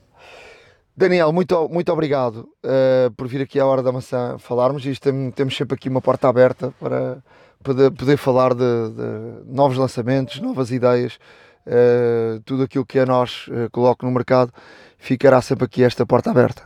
Daniel, 0.96 1.32
muito, 1.32 1.68
muito 1.68 1.90
obrigado 1.92 2.48
uh, 2.64 3.10
por 3.16 3.26
vir 3.26 3.42
aqui 3.42 3.58
à 3.58 3.66
Hora 3.66 3.82
da 3.82 3.90
Maçã 3.90 4.36
falarmos. 4.38 4.84
Isto 4.84 5.10
tem, 5.10 5.30
temos 5.30 5.56
sempre 5.56 5.74
aqui 5.74 5.88
uma 5.88 6.02
porta 6.02 6.28
aberta 6.28 6.72
para 6.78 7.22
poder, 7.62 7.90
poder 7.90 8.16
falar 8.16 8.54
de, 8.54 8.60
de 8.60 9.52
novos 9.52 9.76
lançamentos, 9.76 10.40
novas 10.40 10.70
ideias, 10.70 11.18
uh, 11.66 12.40
tudo 12.44 12.64
aquilo 12.64 12.84
que 12.84 12.98
a 12.98 13.06
nós 13.06 13.48
uh, 13.48 13.70
coloque 13.70 14.04
no 14.04 14.10
mercado, 14.10 14.52
ficará 14.98 15.40
sempre 15.40 15.64
aqui 15.64 15.82
esta 15.82 16.04
porta 16.04 16.30
aberta. 16.30 16.62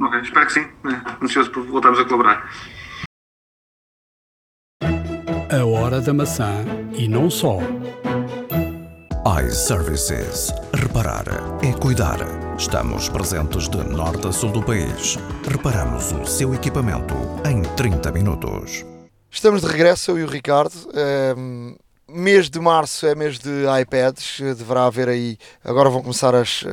Ok, 0.00 0.20
espero 0.20 0.46
que 0.46 0.52
sim. 0.52 0.60
É, 0.60 1.24
ansioso 1.24 1.50
por 1.50 1.64
voltarmos 1.64 1.98
a 1.98 2.04
colaborar. 2.04 2.48
A 5.50 5.64
Hora 5.64 6.00
da 6.00 6.12
Maçã 6.12 6.64
e 6.92 7.08
não 7.08 7.30
só. 7.30 7.58
iServices. 9.44 10.52
Reparar 10.74 11.24
é 11.62 11.72
cuidar. 11.72 12.18
Estamos 12.56 13.08
presentes 13.08 13.68
de 13.68 13.78
norte 13.78 14.26
a 14.26 14.32
sul 14.32 14.52
do 14.52 14.62
país. 14.62 15.16
Reparamos 15.48 16.12
o 16.12 16.24
seu 16.26 16.54
equipamento 16.54 17.14
em 17.44 17.62
30 17.76 18.12
minutos. 18.12 18.84
Estamos 19.30 19.60
de 19.60 19.68
regresso, 19.68 20.10
eu 20.10 20.18
e 20.18 20.24
o 20.24 20.26
Ricardo. 20.26 20.74
Um, 21.36 21.76
mês 22.08 22.48
de 22.48 22.58
março 22.58 23.06
é 23.06 23.14
mês 23.14 23.38
de 23.38 23.64
iPads. 23.80 24.40
Deverá 24.40 24.86
haver 24.86 25.08
aí. 25.08 25.38
Agora 25.62 25.90
vão 25.90 26.02
começar 26.02 26.34
as, 26.34 26.62
uh, 26.62 26.68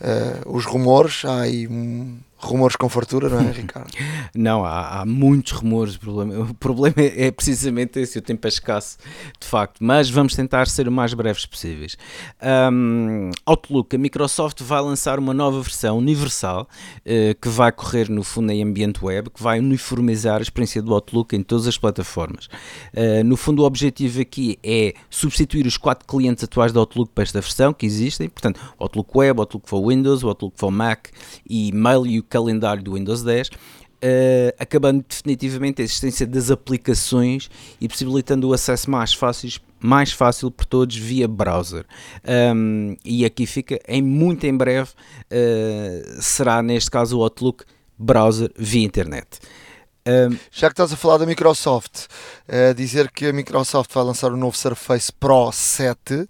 uh, 0.00 0.56
os 0.56 0.64
rumores. 0.66 1.24
Há 1.24 1.42
aí 1.42 1.68
um, 1.68 2.18
rumores 2.40 2.76
com 2.76 2.88
fartura, 2.88 3.28
não 3.28 3.40
é, 3.40 3.52
Ricardo? 3.52 3.90
não, 4.34 4.64
há, 4.64 5.00
há, 5.00 5.06
muitos 5.06 5.52
rumores. 5.52 5.94
O 5.96 6.00
problema, 6.00 6.38
o 6.44 6.54
problema 6.54 6.94
é, 6.98 7.26
é 7.26 7.30
precisamente 7.30 7.98
esse: 8.00 8.18
o 8.18 8.22
tempo 8.22 8.46
é 8.46 8.48
escasso, 8.48 8.98
de 9.38 9.46
facto. 9.46 9.78
Mas 9.80 10.08
vamos 10.10 10.34
tentar 10.34 10.66
ser 10.68 10.88
o 10.88 10.92
mais 10.92 11.14
breves 11.14 11.46
possíveis. 11.46 11.96
Um, 12.72 13.30
Outlook, 13.46 13.94
a 13.94 13.98
Microsoft 13.98 14.62
vai 14.62 14.80
lançar 14.80 15.18
uma 15.18 15.34
nova 15.34 15.60
versão 15.60 15.98
universal 15.98 16.68
uh, 16.98 17.40
que 17.40 17.48
vai 17.48 17.70
correr 17.70 18.08
no 18.08 18.22
fundo 18.22 18.50
em 18.52 18.62
ambiente 18.62 19.04
web, 19.04 19.30
que 19.30 19.42
vai 19.42 19.58
uniformizar 19.58 20.38
a 20.38 20.42
experiência 20.42 20.82
do 20.82 20.94
Outlook 20.94 21.36
em 21.36 21.42
todas 21.42 21.66
as 21.66 21.76
plataformas. 21.76 22.46
Uh, 22.94 23.24
no 23.24 23.36
fundo, 23.36 23.62
o 23.62 23.66
objetivo 23.66 24.20
aqui 24.20 24.58
é 24.62 24.94
substituir 25.08 25.66
os 25.66 25.76
quatro 25.76 26.06
clientes 26.06 26.44
atuais 26.44 26.72
do 26.72 26.80
Outlook 26.80 27.12
para 27.14 27.22
esta 27.22 27.40
versão 27.40 27.72
que 27.72 27.86
existem. 27.86 28.28
Portanto, 28.28 28.60
Outlook 28.78 29.10
Web, 29.14 29.40
Outlook 29.40 29.68
for 29.68 29.86
Windows, 29.86 30.24
Outlook 30.24 30.54
for 30.56 30.70
Mac 30.70 31.08
e 31.48 31.72
Mail 31.72 32.06
e 32.06 32.18
calendário 32.30 32.82
do 32.82 32.94
Windows 32.94 33.22
10, 33.22 33.48
uh, 33.48 33.52
eh, 34.00 34.54
acabando 34.58 35.04
definitivamente 35.06 35.82
a 35.82 35.84
existência 35.84 36.26
das 36.26 36.50
aplicações 36.50 37.50
e 37.80 37.86
possibilitando 37.86 38.48
o 38.48 38.54
acesso 38.54 38.90
mais 38.90 39.12
fácil, 39.12 39.60
mais 39.78 40.12
fácil 40.12 40.50
por 40.50 40.64
todos 40.64 40.96
via 40.96 41.28
browser. 41.28 41.84
Um, 42.54 42.96
e 43.04 43.24
aqui 43.24 43.44
fica, 43.44 43.78
em 43.86 44.00
muito 44.00 44.46
em 44.46 44.56
breve, 44.56 44.90
uh, 44.90 46.22
será 46.22 46.62
neste 46.62 46.90
caso 46.90 47.18
o 47.18 47.22
Outlook 47.22 47.64
browser 47.98 48.50
via 48.56 48.84
internet. 48.84 49.38
Um, 50.06 50.34
Já 50.50 50.68
que 50.68 50.72
estás 50.72 50.92
a 50.92 50.96
falar 50.96 51.18
da 51.18 51.26
Microsoft, 51.26 52.06
uh, 52.48 52.74
dizer 52.74 53.10
que 53.10 53.26
a 53.26 53.32
Microsoft 53.34 53.92
vai 53.92 54.02
lançar 54.02 54.32
o 54.32 54.36
novo 54.36 54.56
Surface 54.56 55.12
Pro 55.12 55.52
7 55.52 56.26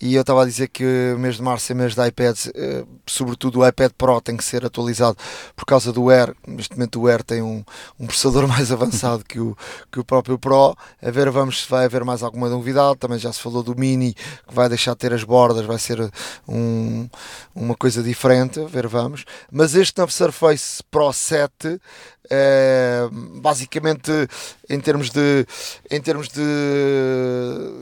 e 0.00 0.14
eu 0.14 0.22
estava 0.22 0.42
a 0.42 0.46
dizer 0.46 0.68
que 0.68 1.14
mês 1.18 1.36
de 1.36 1.42
março 1.42 1.70
é 1.70 1.74
mês 1.74 1.94
de 1.94 2.08
iPads, 2.08 2.46
uh, 2.46 2.88
sobretudo 3.06 3.60
o 3.60 3.68
iPad 3.68 3.92
Pro 3.98 4.18
tem 4.22 4.34
que 4.34 4.42
ser 4.42 4.64
atualizado 4.64 5.18
por 5.54 5.66
causa 5.66 5.92
do 5.92 6.08
Air. 6.08 6.34
Neste 6.46 6.74
momento 6.74 7.02
o 7.02 7.06
Air 7.06 7.22
tem 7.22 7.42
um, 7.42 7.62
um 8.00 8.06
processador 8.06 8.48
mais 8.48 8.72
avançado 8.72 9.22
que 9.24 9.38
o, 9.38 9.54
que 9.90 10.00
o 10.00 10.04
próprio 10.04 10.38
Pro. 10.38 10.74
A 11.02 11.10
ver, 11.10 11.30
vamos 11.30 11.64
se 11.64 11.70
vai 11.70 11.84
haver 11.84 12.04
mais 12.04 12.22
alguma 12.22 12.48
novidade. 12.48 12.98
Também 12.98 13.18
já 13.18 13.30
se 13.30 13.40
falou 13.40 13.62
do 13.62 13.78
Mini 13.78 14.14
que 14.14 14.54
vai 14.54 14.70
deixar 14.70 14.92
de 14.92 14.98
ter 14.98 15.12
as 15.12 15.22
bordas, 15.22 15.66
vai 15.66 15.78
ser 15.78 16.10
um, 16.48 17.06
uma 17.54 17.74
coisa 17.74 18.02
diferente. 18.02 18.58
A 18.58 18.64
ver, 18.64 18.86
vamos. 18.86 19.26
Mas 19.50 19.74
este 19.74 19.98
novo 19.98 20.10
Surface 20.10 20.82
Pro 20.90 21.12
7 21.12 21.52
é, 21.68 21.78
basicamente 23.34 24.10
em 24.68 24.80
termos 24.80 25.10
de 25.10 25.46
em 25.90 26.00
termos 26.00 26.28
de 26.28 26.42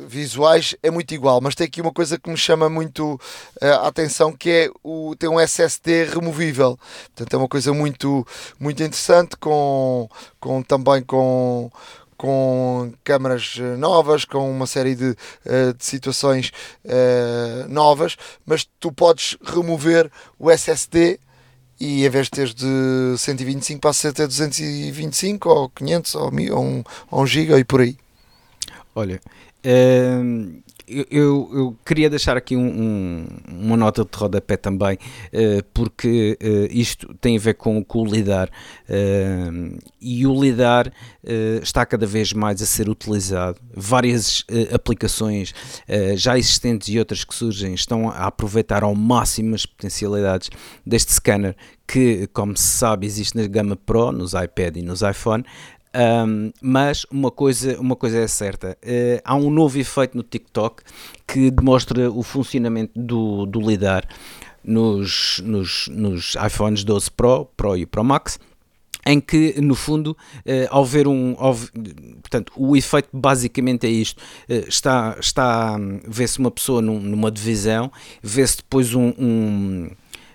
visuais 0.09 0.75
é 0.83 0.91
muito 0.91 1.15
igual. 1.15 1.41
Mas 1.41 1.55
tem 1.55 1.67
aqui 1.67 1.81
uma 1.81 1.93
coisa 1.93 2.19
que 2.19 2.31
me 2.31 2.37
chama 2.37 2.69
muito 2.69 3.15
uh, 3.15 3.67
a 3.83 3.89
atenção 3.89 4.33
que 4.33 4.51
é 4.51 4.71
o 4.83 5.15
tem 5.17 5.29
um 5.29 5.39
SSD 5.39 6.05
removível. 6.05 6.79
Portanto 7.15 7.35
é 7.35 7.37
uma 7.37 7.49
coisa 7.49 7.73
muito 7.73 8.27
muito 8.59 8.83
interessante 8.83 9.37
com 9.37 10.09
com 10.39 10.63
também 10.63 11.03
com 11.03 11.71
com 12.17 12.93
câmaras 13.03 13.57
novas, 13.79 14.27
com 14.27 14.51
uma 14.51 14.67
série 14.67 14.95
de, 14.95 15.17
de 15.79 15.83
situações 15.83 16.53
novas, 17.67 18.15
mas 18.45 18.69
tu 18.79 18.93
podes 18.93 19.39
remover 19.43 20.11
o 20.39 20.51
SSD 20.51 21.19
e 21.81 22.05
em 22.05 22.11
vez 22.11 22.26
de 22.26 22.31
teres 22.33 22.55
de 22.55 23.16
125 23.16 23.81
passa 23.81 24.11
a 24.11 24.12
ter 24.12 24.26
225 24.26 25.49
ou 25.49 25.68
500 25.70 26.14
ou, 26.14 26.31
1000, 26.31 26.55
ou, 26.55 26.62
um, 26.62 26.85
ou 27.11 27.22
1 27.22 27.26
giga 27.26 27.59
e 27.59 27.64
por 27.64 27.81
aí. 27.81 27.97
Olha, 28.95 29.20
uh, 29.64 30.62
eu, 31.11 31.51
eu, 31.53 31.76
queria 31.84 32.11
deixar 32.11 32.36
aqui 32.36 32.57
um, 32.57 32.66
um, 32.66 33.26
uma 33.49 33.76
nota 33.76 34.05
de 34.05 34.11
rodapé 34.16 34.57
também, 34.57 34.97
uh, 34.97 35.64
porque 35.72 36.36
uh, 36.43 36.66
isto 36.70 37.14
tem 37.20 37.36
a 37.36 37.41
ver 37.41 37.55
com, 37.55 37.82
com 37.84 38.03
o 38.03 38.05
lidar 38.05 38.49
uh, 38.49 39.78
e 40.01 40.26
o 40.26 40.41
lidar 40.41 40.93
está 41.62 41.84
cada 41.84 42.07
vez 42.07 42.32
mais 42.32 42.62
a 42.62 42.66
ser 42.66 42.88
utilizado. 42.88 43.61
Várias 43.74 44.43
aplicações 44.72 45.53
já 46.16 46.38
existentes 46.38 46.88
e 46.88 46.99
outras 46.99 47.24
que 47.24 47.34
surgem 47.34 47.74
estão 47.74 48.09
a 48.09 48.26
aproveitar 48.26 48.82
ao 48.82 48.95
máximo 48.95 49.55
as 49.55 49.66
potencialidades 49.66 50.49
deste 50.84 51.12
scanner 51.12 51.55
que, 51.86 52.28
como 52.32 52.57
se 52.57 52.68
sabe, 52.68 53.05
existe 53.05 53.36
na 53.36 53.47
gama 53.49 53.74
Pro, 53.74 54.12
nos 54.12 54.32
iPad 54.32 54.76
e 54.76 54.82
nos 54.82 55.03
iPhone, 55.03 55.45
um, 55.95 56.53
mas 56.62 57.05
uma 57.11 57.30
coisa, 57.30 57.80
uma 57.80 57.97
coisa 57.97 58.18
é 58.18 58.26
certa: 58.28 58.76
uh, 58.82 59.20
há 59.24 59.34
um 59.34 59.51
novo 59.51 59.78
efeito 59.78 60.16
no 60.16 60.22
TikTok 60.22 60.82
que 61.26 61.51
demonstra 61.51 62.11
o 62.11 62.22
funcionamento 62.22 62.93
do, 62.95 63.47
do 63.47 63.61
LIDAR 63.61 64.07
nos, 64.62 65.41
nos, 65.45 65.88
nos 65.88 66.36
iPhones 66.36 66.84
12 66.84 67.11
Pro, 67.11 67.47
Pro 67.57 67.76
e 67.76 67.86
Pro 67.86 68.05
Max 68.05 68.38
em 69.07 69.18
que 69.18 69.61
no 69.61 69.74
fundo 69.74 70.11
uh, 70.11 70.68
ao 70.68 70.84
ver 70.84 71.09
um 71.09 71.34
ao, 71.38 71.57
portanto 72.20 72.53
o 72.55 72.76
efeito 72.76 73.09
basicamente 73.12 73.86
é 73.86 73.91
isto. 73.91 74.20
Uh, 74.49 74.68
está 74.68 75.16
está 75.18 75.76
vê-se 76.07 76.38
uma 76.38 76.51
pessoa 76.51 76.80
num, 76.82 77.01
numa 77.01 77.30
divisão 77.30 77.91
vê-se 78.22 78.59
depois 78.59 78.95
um, 78.95 79.12
um 79.18 79.91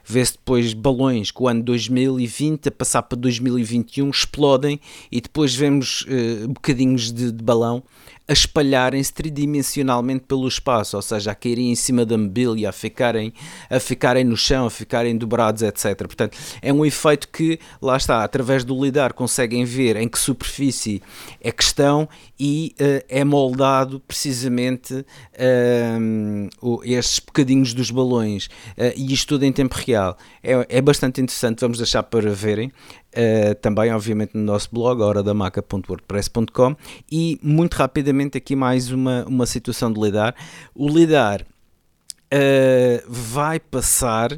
vê-se 0.05 0.33
depois 0.33 0.73
balões 0.73 1.31
que 1.31 1.41
o 1.41 1.47
ano 1.47 1.63
2020 1.63 2.69
a 2.69 2.71
passar 2.71 3.01
para 3.03 3.17
2021 3.17 4.09
explodem 4.09 4.79
e 5.11 5.19
depois 5.19 5.55
vemos 5.55 6.01
uh, 6.03 6.47
bocadinhos 6.47 7.11
de, 7.11 7.31
de 7.31 7.43
balão 7.43 7.83
a 8.27 8.33
espalharem-se 8.33 9.13
tridimensionalmente 9.13 10.25
pelo 10.27 10.47
espaço, 10.47 10.95
ou 10.95 11.01
seja, 11.01 11.31
a 11.31 11.35
caírem 11.35 11.71
em 11.71 11.75
cima 11.75 12.05
da 12.05 12.17
mobília, 12.17 12.69
a 12.69 12.71
ficarem, 12.71 13.33
a 13.69 13.79
ficarem 13.79 14.23
no 14.23 14.35
chão, 14.35 14.65
a 14.65 14.69
ficarem 14.69 15.15
dobrados, 15.17 15.61
etc. 15.61 15.95
Portanto, 15.97 16.37
é 16.61 16.73
um 16.73 16.85
efeito 16.85 17.27
que, 17.29 17.59
lá 17.81 17.97
está, 17.97 18.23
através 18.23 18.63
do 18.63 18.83
lidar 18.83 19.13
conseguem 19.13 19.63
ver 19.63 19.95
em 19.95 20.07
que 20.07 20.17
superfície 20.17 21.01
é 21.39 21.51
que 21.51 21.63
estão 21.63 22.09
e 22.39 22.75
uh, 22.79 23.05
é 23.07 23.23
moldado 23.23 23.99
precisamente 23.99 24.93
uh, 24.93 26.81
estes 26.83 27.19
bocadinhos 27.19 27.73
dos 27.73 27.91
balões 27.91 28.47
uh, 28.77 28.91
e 28.95 29.13
isto 29.13 29.29
tudo 29.29 29.43
em 29.43 29.51
tempo 29.51 29.75
real. 29.75 30.17
É, 30.43 30.77
é 30.77 30.81
bastante 30.81 31.21
interessante, 31.21 31.61
vamos 31.61 31.77
deixar 31.77 32.03
para 32.03 32.31
verem. 32.31 32.71
Uh, 33.15 33.55
também, 33.55 33.93
obviamente, 33.93 34.35
no 34.35 34.43
nosso 34.43 34.67
blog, 34.73 35.01
horadamaca.wordpress.com 35.01 36.75
e 37.09 37.39
muito 37.41 37.75
rapidamente 37.75 38.37
aqui 38.37 38.57
mais 38.57 38.91
uma, 38.91 39.23
uma 39.25 39.45
situação 39.45 39.89
de 39.89 40.01
lidar. 40.01 40.35
O 40.75 40.89
lidar 40.89 41.41
uh, 41.41 43.05
vai 43.07 43.57
passar 43.57 44.33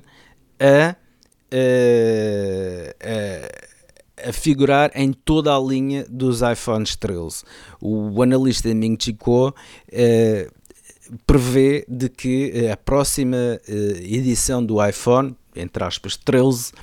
a, 0.59 0.95
uh, 1.51 1.65
a, 4.23 4.29
a, 4.29 4.33
figurar 4.33 4.91
em 4.93 5.11
toda 5.11 5.55
a 5.55 5.59
linha 5.59 6.05
dos 6.07 6.43
iPhones 6.43 6.95
13. 6.95 7.45
O 7.81 8.21
analista 8.21 8.71
Ming 8.75 8.95
Chi 9.01 9.13
Kuo 9.13 9.55
prevê 11.25 11.83
de 11.89 12.09
que 12.09 12.69
a 12.71 12.77
próxima 12.77 13.59
edição 13.67 14.63
do 14.63 14.85
iPhone, 14.85 15.35
entre 15.55 15.83
aspas 15.83 16.15
13, 16.15 16.73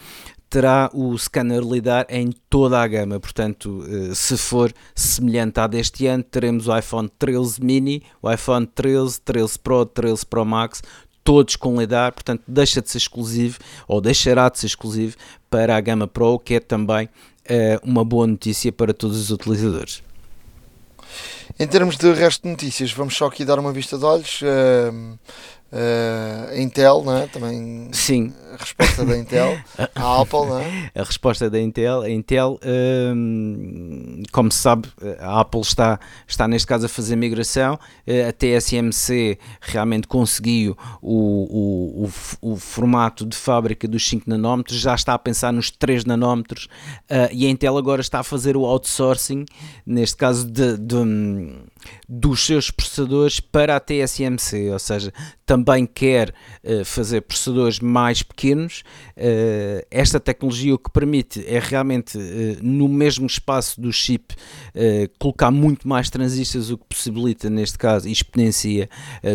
terá 0.54 0.88
o 0.94 1.18
scanner 1.18 1.64
lidar 1.64 2.06
em 2.08 2.30
toda 2.48 2.80
a 2.80 2.86
gama. 2.86 3.18
Portanto, 3.18 3.84
eh, 3.88 4.14
se 4.14 4.36
for 4.36 4.72
semelhante 4.94 5.58
à 5.58 5.66
deste 5.66 6.06
ano, 6.06 6.22
teremos 6.22 6.68
o 6.68 6.78
iPhone 6.78 7.10
13 7.18 7.60
mini, 7.60 8.04
o 8.22 8.30
iPhone 8.30 8.64
13, 8.64 9.20
13 9.22 9.58
Pro, 9.58 9.84
13 9.84 10.24
Pro 10.24 10.44
Max, 10.44 10.80
todos 11.24 11.56
com 11.56 11.80
lidar, 11.80 12.12
portanto 12.12 12.44
deixa 12.46 12.80
de 12.80 12.88
ser 12.88 12.98
exclusivo 12.98 13.58
ou 13.88 14.00
deixará 14.00 14.48
de 14.48 14.60
ser 14.60 14.66
exclusivo 14.66 15.16
para 15.50 15.76
a 15.76 15.80
gama 15.80 16.06
Pro, 16.06 16.38
que 16.38 16.54
é 16.54 16.60
também 16.60 17.06
uh, 17.06 17.80
uma 17.82 18.04
boa 18.04 18.28
notícia 18.28 18.70
para 18.70 18.94
todos 18.94 19.18
os 19.18 19.32
utilizadores. 19.32 20.04
Em 21.58 21.66
termos 21.66 21.96
de 21.96 22.12
resto 22.12 22.42
de 22.42 22.48
notícias, 22.48 22.92
vamos 22.92 23.16
só 23.16 23.26
aqui 23.26 23.44
dar 23.44 23.58
uma 23.58 23.72
vista 23.72 23.96
de 23.96 24.04
olhos. 24.04 24.42
Uh, 24.42 25.18
Uh, 25.74 26.52
a 26.52 26.56
Intel, 26.56 27.02
não 27.02 27.16
é? 27.16 27.26
Também 27.26 27.88
Sim. 27.90 28.32
a 28.52 28.56
resposta 28.56 29.04
da 29.04 29.18
Intel, 29.18 29.58
a 29.92 30.20
Apple, 30.20 30.46
não 30.46 30.60
é? 30.60 30.90
A 30.94 31.02
resposta 31.02 31.50
da 31.50 31.60
Intel, 31.60 32.02
a 32.02 32.08
Intel, 32.08 32.60
uh, 32.62 34.22
como 34.30 34.52
se 34.52 34.58
sabe, 34.58 34.88
a 35.18 35.40
Apple 35.40 35.62
está, 35.62 35.98
está 36.28 36.46
neste 36.46 36.68
caso 36.68 36.86
a 36.86 36.88
fazer 36.88 37.16
migração, 37.16 37.74
uh, 37.74 38.28
a 38.28 38.32
TSMC 38.32 39.36
realmente 39.60 40.06
conseguiu 40.06 40.78
o, 41.02 42.04
o, 42.04 42.04
o, 42.04 42.52
o, 42.52 42.56
formato 42.56 43.26
de 43.26 43.36
fábrica 43.36 43.88
dos 43.88 44.08
5 44.08 44.30
nanómetros, 44.30 44.78
já 44.78 44.94
está 44.94 45.12
a 45.12 45.18
pensar 45.18 45.52
nos 45.52 45.72
3 45.72 46.04
nanómetros 46.04 46.66
uh, 47.10 47.28
e 47.32 47.48
a 47.48 47.50
Intel 47.50 47.76
agora 47.76 48.00
está 48.00 48.20
a 48.20 48.22
fazer 48.22 48.56
o 48.56 48.64
outsourcing, 48.64 49.44
neste 49.84 50.16
caso 50.16 50.46
de, 50.46 50.78
de 50.78 50.94
um, 51.44 51.70
dos 52.08 52.44
seus 52.44 52.70
processadores 52.70 53.40
para 53.40 53.76
a 53.76 53.80
TSMC, 53.80 54.70
ou 54.70 54.78
seja, 54.78 55.12
também 55.46 55.86
quer 55.86 56.34
uh, 56.62 56.84
fazer 56.84 57.22
processadores 57.22 57.80
mais 57.80 58.22
pequenos. 58.22 58.82
Uh, 59.16 59.84
esta 59.90 60.18
tecnologia 60.18 60.74
o 60.74 60.78
que 60.78 60.90
permite 60.90 61.44
é 61.46 61.58
realmente, 61.58 62.16
uh, 62.16 62.20
no 62.62 62.88
mesmo 62.88 63.26
espaço 63.26 63.80
do 63.80 63.92
chip, 63.92 64.34
colocar 65.18 65.50
muito 65.50 65.86
mais 65.86 66.10
transistores, 66.10 66.70
o 66.70 66.78
que 66.78 66.84
possibilita, 66.88 67.48
neste 67.48 67.78
caso, 67.78 68.08
e 68.08 68.12
exponencia 68.12 68.88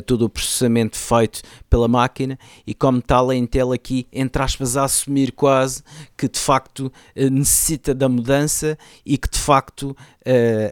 todo 0.05 0.23
o 0.23 0.29
processamento 0.29 0.97
feito 0.97 1.41
pela 1.69 1.87
máquina. 1.87 2.37
E 2.67 2.73
como 2.73 3.01
tal, 3.01 3.29
a 3.29 3.35
Intel 3.35 3.71
aqui, 3.71 4.07
entre 4.11 4.41
aspas, 4.41 4.75
a 4.75 4.83
assumir 4.83 5.31
quase 5.31 5.81
que 6.17 6.27
de 6.27 6.39
facto 6.39 6.91
necessita 7.15 7.93
da 7.93 8.09
mudança 8.09 8.77
e 9.05 9.17
que 9.17 9.29
de 9.29 9.39
facto 9.39 9.95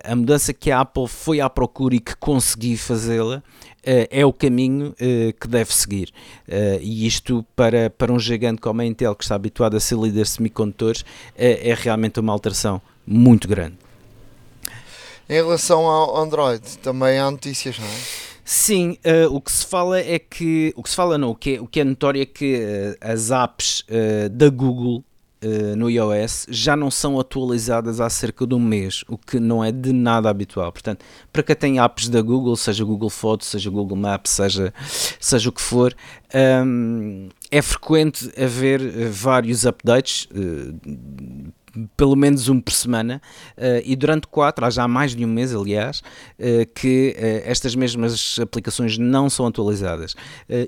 a 0.03 0.15
mudança 0.15 0.53
que 0.53 0.69
a 0.69 0.82
Apple 0.82 1.07
foi 1.07 1.39
à 1.39 1.49
procura 1.49 1.66
e 1.93 1.99
que 1.99 2.15
conseguiu 2.15 2.78
fazê-la 2.78 3.38
uh, 3.38 4.07
é 4.09 4.26
o 4.26 4.34
caminho 4.34 4.89
uh, 4.89 5.34
que 5.39 5.47
deve 5.47 5.74
seguir. 5.74 6.13
Uh, 6.47 6.80
e 6.82 7.05
isto, 7.05 7.45
para, 7.55 7.89
para 7.89 8.11
um 8.11 8.20
gigante 8.20 8.61
como 8.61 8.82
a 8.82 8.86
Intel, 8.86 9.15
que 9.15 9.24
está 9.24 9.36
habituado 9.36 9.76
a 9.76 9.80
ser 9.80 9.97
líder 9.97 10.24
de 10.24 10.30
semicondutores, 10.30 11.05
é 11.36 11.76
realmente 11.78 12.20
uma 12.20 12.34
alteração 12.34 12.82
muito 13.05 13.47
grande. 13.47 13.78
Em 15.30 15.34
relação 15.34 15.86
ao 15.86 16.18
Android, 16.18 16.78
também 16.78 17.20
há 17.20 17.30
notícias, 17.30 17.78
não 17.78 17.86
é? 17.86 18.28
Sim, 18.45 18.97
uh, 19.05 19.36
o 19.36 19.41
que 19.41 19.51
se 19.51 19.65
fala 19.65 19.99
é 19.99 20.18
que. 20.18 20.74
O 20.78 20.82
que 20.82 20.89
se 20.89 20.95
fala 20.95 21.18
não, 21.18 21.32
o 21.32 21.36
que 21.36 21.55
é, 21.55 21.61
o 21.61 21.68
que 21.68 21.82
é 21.82 21.84
notório 21.84 22.22
é 22.22 22.26
que 22.26 22.55
uh, 22.55 22.97
as 23.01 23.30
apps 23.30 23.82
uh, 23.82 24.30
da 24.30 24.49
Google 24.49 25.03
uh, 25.44 25.76
no 25.76 25.90
iOS 25.90 26.46
já 26.50 26.76
não 26.76 26.90
são 26.90 27.20
atualizadas 27.20 28.00
há 28.00 28.10
cerca 28.10 28.46
de 28.46 28.56
um 28.56 28.60
mês, 28.60 29.04
o 29.08 29.18
que 29.18 29.40
não 29.40 29.64
é 29.64 29.72
de 29.72 29.94
nada 29.94 30.30
habitual. 30.30 30.72
Portanto, 30.72 31.04
para 31.32 31.44
quem 31.44 31.56
tem 31.56 31.80
apps 31.80 32.10
da 32.10 32.22
Google, 32.22 32.56
seja 32.56 32.84
Google 32.84 33.10
Fotos, 33.10 33.48
seja 33.48 33.70
Google 33.70 33.98
Maps, 33.98 34.32
seja, 34.32 34.74
seja 35.20 35.50
o 35.50 35.52
que 35.52 35.62
for, 35.62 35.96
um, 36.66 37.30
é 37.52 37.62
frequente 37.62 38.32
haver 38.42 38.82
eh, 38.82 39.10
vários 39.10 39.66
updates. 39.66 40.28
Uh, 40.32 41.52
pelo 41.96 42.16
menos 42.16 42.50
um 42.50 42.60
por 42.60 42.72
semana, 42.72 43.22
uh, 43.58 43.82
e 43.84 43.96
durante 43.96 44.28
quatro, 44.28 44.66
há 44.66 44.70
já 44.70 44.88
mais 44.88 45.16
de 45.16 45.24
um 45.24 45.28
mês, 45.28 45.54
aliás, 45.54 46.00
uh, 46.40 46.66
que 46.74 47.16
uh, 47.18 47.50
estas 47.50 47.76
mesmas 47.76 48.38
aplicações 48.42 48.98
não 48.98 49.30
são 49.30 49.46
atualizadas. 49.46 50.16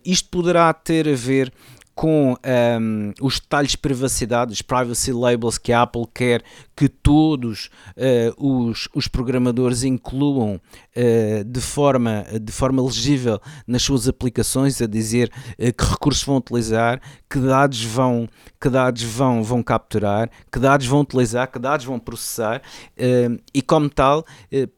isto 0.05 0.29
poderá 0.29 0.71
ter 0.73 1.07
a 1.07 1.15
ver 1.15 1.51
com 1.99 2.33
um, 2.79 3.13
os 3.19 3.41
detalhes 3.41 3.71
de 3.71 3.77
privacidade, 3.77 4.53
os 4.53 4.61
privacy 4.61 5.11
labels 5.11 5.57
que 5.57 5.73
a 5.73 5.81
Apple 5.81 6.07
quer 6.13 6.41
que 6.73 6.87
todos 6.87 7.69
uh, 7.97 8.69
os, 8.69 8.87
os, 8.93 9.09
programadores 9.09 9.83
incluam 9.83 10.61
uh, 10.95 11.43
de, 11.43 11.59
forma, 11.59 12.25
de 12.41 12.53
forma 12.53 12.81
legível 12.81 13.37
nas 13.67 13.81
suas 13.81 14.07
aplicações, 14.07 14.81
a 14.81 14.87
dizer 14.87 15.29
uh, 15.59 15.73
que 15.73 15.83
recursos 15.83 16.23
vão 16.23 16.37
utilizar, 16.37 17.01
que 17.29 17.37
dados 17.37 17.83
vão, 17.83 18.29
que 18.61 18.69
dados 18.69 19.03
vão, 19.03 19.43
vão 19.43 19.61
capturar, 19.61 20.29
que 20.49 20.57
dados 20.57 20.87
vão 20.87 21.01
utilizar, 21.01 21.51
que 21.51 21.59
dados 21.59 21.85
vão 21.85 21.99
processar, 21.99 22.61
e 23.53 23.61
como 23.61 23.89
tal, 23.89 24.25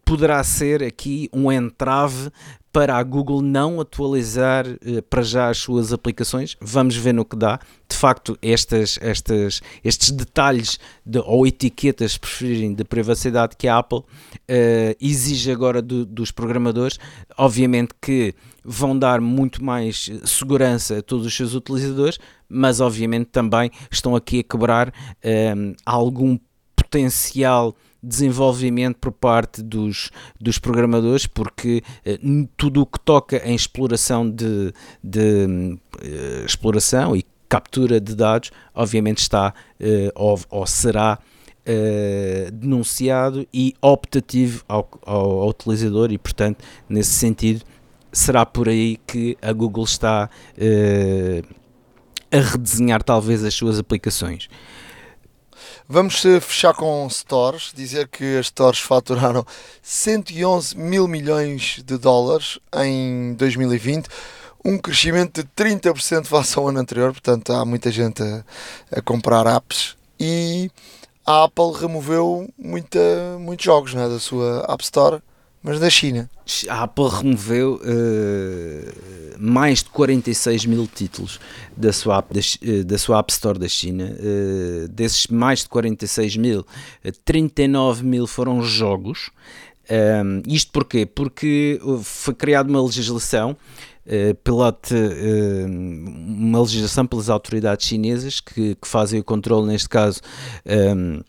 poderá 0.03 0.43
ser 0.43 0.83
aqui 0.83 1.29
um 1.31 1.51
entrave 1.51 2.31
para 2.71 2.95
a 2.95 3.03
Google 3.03 3.41
não 3.41 3.81
atualizar 3.81 4.65
uh, 4.65 5.01
para 5.09 5.21
já 5.21 5.49
as 5.49 5.57
suas 5.57 5.91
aplicações. 5.91 6.55
Vamos 6.61 6.95
ver 6.95 7.13
no 7.13 7.25
que 7.25 7.35
dá. 7.35 7.59
De 7.89 7.97
facto, 7.97 8.37
estas, 8.41 8.97
estas, 9.01 9.61
estes 9.83 10.11
detalhes 10.11 10.79
de, 11.05 11.19
ou 11.19 11.45
etiquetas, 11.45 12.17
preferirem, 12.17 12.73
de 12.73 12.83
privacidade 12.83 13.55
que 13.57 13.67
a 13.67 13.77
Apple 13.77 13.99
uh, 13.99 14.05
exige 14.99 15.51
agora 15.51 15.81
do, 15.81 16.05
dos 16.05 16.31
programadores, 16.31 16.97
obviamente 17.37 17.93
que 18.01 18.33
vão 18.63 18.97
dar 18.97 19.19
muito 19.19 19.63
mais 19.63 20.09
segurança 20.23 20.99
a 20.99 21.01
todos 21.01 21.25
os 21.25 21.35
seus 21.35 21.53
utilizadores, 21.53 22.19
mas 22.47 22.79
obviamente 22.79 23.25
também 23.25 23.71
estão 23.89 24.15
aqui 24.15 24.39
a 24.39 24.43
quebrar 24.43 24.89
uh, 24.89 25.75
algum 25.85 26.37
potencial 26.75 27.75
desenvolvimento 28.01 28.97
por 28.97 29.11
parte 29.11 29.61
dos, 29.61 30.09
dos 30.39 30.57
programadores, 30.57 31.27
porque 31.27 31.83
eh, 32.03 32.19
tudo 32.57 32.81
o 32.81 32.85
que 32.85 32.99
toca 32.99 33.37
em 33.47 33.55
exploração 33.55 34.29
de, 34.29 34.73
de 35.03 35.77
eh, 36.01 36.43
exploração 36.45 37.15
e 37.15 37.23
captura 37.47 37.99
de 37.99 38.15
dados, 38.15 38.51
obviamente 38.73 39.19
está 39.19 39.53
eh, 39.79 40.11
ou, 40.15 40.39
ou 40.49 40.65
será 40.65 41.19
denunciado 42.53 43.47
e 43.53 43.75
optativo 43.79 44.63
ao, 44.67 44.89
ao, 45.05 45.41
ao 45.41 45.49
utilizador 45.49 46.11
e, 46.11 46.17
portanto, 46.17 46.65
nesse 46.89 47.11
sentido, 47.11 47.63
será 48.11 48.45
por 48.47 48.67
aí 48.67 48.97
que 49.05 49.37
a 49.39 49.53
Google 49.53 49.83
está 49.83 50.27
a 52.31 52.37
redesenhar 52.39 53.03
talvez 53.03 53.43
as 53.43 53.53
suas 53.53 53.77
aplicações. 53.77 54.49
Vamos 55.87 56.21
fechar 56.21 56.73
com 56.73 57.07
stores, 57.09 57.71
dizer 57.75 58.07
que 58.07 58.37
as 58.37 58.47
stores 58.47 58.79
faturaram 58.79 59.45
111 59.81 60.77
mil 60.77 61.07
milhões 61.07 61.81
de 61.85 61.97
dólares 61.97 62.59
em 62.75 63.33
2020, 63.33 64.07
um 64.63 64.77
crescimento 64.77 65.43
de 65.43 65.49
30% 65.49 66.25
face 66.25 66.57
ao 66.57 66.67
ano 66.67 66.79
anterior, 66.79 67.11
portanto 67.11 67.51
há 67.51 67.65
muita 67.65 67.91
gente 67.91 68.21
a, 68.23 68.43
a 68.91 69.01
comprar 69.01 69.47
apps 69.47 69.95
e 70.19 70.71
a 71.25 71.43
Apple 71.45 71.73
removeu 71.79 72.49
muita, 72.57 72.99
muitos 73.39 73.65
jogos 73.65 73.93
né, 73.93 74.07
da 74.07 74.19
sua 74.19 74.65
App 74.69 74.83
Store 74.83 75.21
mas 75.63 75.79
da 75.79 75.89
China. 75.89 76.29
A 76.69 76.83
Apple 76.83 77.07
removeu 77.07 77.75
uh, 77.75 79.37
mais 79.39 79.83
de 79.83 79.89
46 79.89 80.65
mil 80.65 80.87
títulos 80.87 81.39
da 81.77 81.93
sua 81.93 82.17
App, 82.17 82.33
da, 82.33 82.39
eh, 82.39 82.83
da 82.83 82.97
sua 82.97 83.19
app 83.19 83.31
Store 83.31 83.59
da 83.59 83.67
China. 83.67 84.11
Uh, 84.11 84.87
desses 84.87 85.27
mais 85.27 85.59
de 85.59 85.69
46 85.69 86.37
mil, 86.37 86.65
39 87.23 88.03
mil 88.03 88.25
foram 88.27 88.61
jogos. 88.63 89.29
Um, 89.89 90.41
isto 90.47 90.71
porquê? 90.71 91.05
Porque 91.05 91.79
foi 92.03 92.33
criada 92.33 92.69
uma 92.69 92.81
legislação 92.81 93.57
pela 94.43 94.75
uma 95.67 96.61
legislação 96.61 97.05
pelas 97.05 97.29
autoridades 97.29 97.87
chinesas 97.87 98.39
que, 98.39 98.75
que, 98.75 98.87
fazem 98.87 99.19
o 99.19 99.23
controle, 99.23 99.67
neste 99.67 99.89
caso, 99.89 100.21
um, 100.65 101.21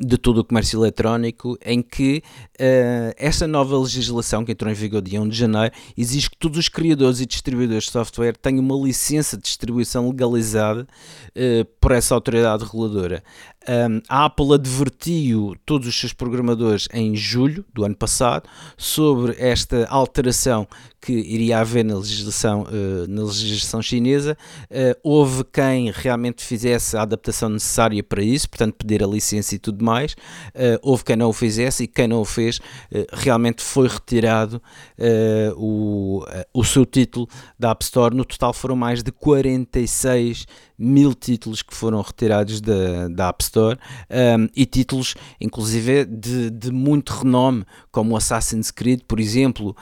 de 0.00 0.16
todo 0.16 0.38
o 0.38 0.44
comércio 0.44 0.80
eletrónico, 0.80 1.58
em 1.64 1.82
que 1.82 2.22
uh, 2.54 3.14
esta 3.16 3.46
nova 3.46 3.76
legislação, 3.78 4.44
que 4.44 4.52
entrou 4.52 4.70
em 4.70 4.74
vigor 4.74 5.02
dia 5.02 5.20
1 5.20 5.28
de 5.28 5.36
janeiro, 5.36 5.74
exige 5.96 6.30
que 6.30 6.36
todos 6.36 6.58
os 6.58 6.68
criadores 6.68 7.20
e 7.20 7.26
distribuidores 7.26 7.84
de 7.84 7.90
software 7.90 8.36
tenham 8.36 8.60
uma 8.60 8.76
licença 8.76 9.36
de 9.36 9.42
distribuição 9.42 10.08
legalizada 10.08 10.82
uh, 10.82 11.64
por 11.80 11.92
essa 11.92 12.14
autoridade 12.14 12.64
reguladora. 12.64 13.22
Um, 13.68 14.00
a 14.08 14.24
Apple 14.24 14.54
advertiu 14.54 15.54
todos 15.66 15.86
os 15.86 15.94
seus 15.94 16.14
programadores 16.14 16.88
em 16.90 17.14
julho 17.14 17.66
do 17.74 17.84
ano 17.84 17.94
passado 17.94 18.48
sobre 18.78 19.36
esta 19.38 19.86
alteração 19.90 20.66
que 21.00 21.12
iria 21.12 21.60
haver 21.60 21.84
na 21.84 21.96
legislação, 21.96 22.62
uh, 22.62 23.06
na 23.06 23.22
legislação 23.24 23.82
chinesa. 23.82 24.36
Uh, 24.64 24.98
houve 25.02 25.44
quem 25.44 25.92
realmente 25.94 26.42
fizesse 26.42 26.96
a 26.96 27.02
adaptação 27.02 27.50
necessária 27.50 28.02
para 28.02 28.22
isso, 28.22 28.48
portanto, 28.48 28.74
pedir 28.74 29.04
a 29.04 29.06
licença 29.06 29.54
e 29.54 29.58
tudo 29.58 29.84
mais. 29.84 30.12
Uh, 30.54 30.78
houve 30.82 31.04
quem 31.04 31.16
não 31.16 31.28
o 31.28 31.32
fizesse 31.32 31.84
e 31.84 31.86
quem 31.86 32.08
não 32.08 32.20
o 32.20 32.24
fez 32.24 32.60
realmente 33.12 33.62
foi 33.62 33.88
retirado 33.88 34.62
o, 35.56 36.24
o 36.52 36.64
seu 36.64 36.84
título 36.86 37.28
da 37.58 37.70
App 37.70 37.84
Store. 37.84 38.14
No 38.14 38.24
total 38.24 38.52
foram 38.52 38.76
mais 38.76 39.02
de 39.02 39.12
46 39.12 40.46
mil 40.78 41.14
títulos 41.14 41.62
que 41.62 41.74
foram 41.74 42.00
retirados 42.00 42.60
da, 42.60 43.08
da 43.08 43.28
App 43.28 43.42
Store 43.42 43.78
um, 44.10 44.48
e 44.54 44.64
títulos, 44.64 45.14
inclusive, 45.40 46.04
de, 46.04 46.50
de 46.50 46.70
muito 46.70 47.12
renome, 47.12 47.64
como 47.90 48.16
Assassin's 48.16 48.70
Creed, 48.70 49.00
por 49.08 49.18
exemplo. 49.18 49.76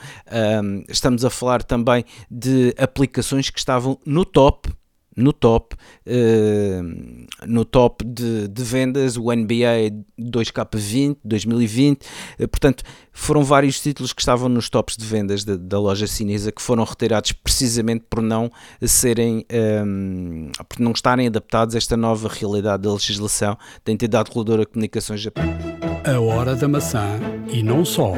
Um, 0.63 0.83
estamos 0.89 1.23
a 1.23 1.29
falar 1.29 1.63
também 1.63 2.03
de 2.29 2.73
aplicações 2.77 3.49
que 3.49 3.59
estavam 3.59 3.99
no 4.05 4.25
top 4.25 4.69
no 5.17 5.33
top, 5.33 5.75
uh, 6.05 7.47
no 7.47 7.65
top 7.65 8.05
de, 8.05 8.47
de, 8.47 8.63
vendas, 8.63 9.17
o 9.17 9.33
NBA 9.33 9.91
2K20 10.19 11.17
2020, 11.25 12.03
uh, 12.03 12.47
portanto 12.47 12.83
foram 13.11 13.43
vários 13.43 13.81
títulos 13.81 14.13
que 14.13 14.21
estavam 14.21 14.47
nos 14.47 14.69
tops 14.69 14.95
de 14.95 15.03
vendas 15.03 15.43
de, 15.43 15.57
da 15.57 15.79
loja 15.79 16.05
chinesa 16.05 16.51
que 16.51 16.61
foram 16.61 16.83
retirados 16.83 17.31
precisamente 17.31 18.05
por 18.07 18.21
não 18.21 18.51
serem, 18.85 19.43
um, 19.83 20.49
ehm, 20.49 20.51
por 20.69 20.79
não 20.79 20.91
estarem 20.91 21.25
adaptados 21.25 21.73
a 21.73 21.79
esta 21.79 21.97
nova 21.97 22.29
realidade 22.29 22.83
da 22.83 22.93
legislação 22.93 23.57
da 23.83 23.91
entidade 23.91 24.29
reguladora 24.29 24.61
de 24.61 24.67
comunicações 24.67 25.19
japonesa. 25.19 25.57
A 26.05 26.19
hora 26.19 26.55
da 26.55 26.67
maçã 26.67 27.19
e 27.51 27.63
não 27.63 27.83
só 27.83 28.13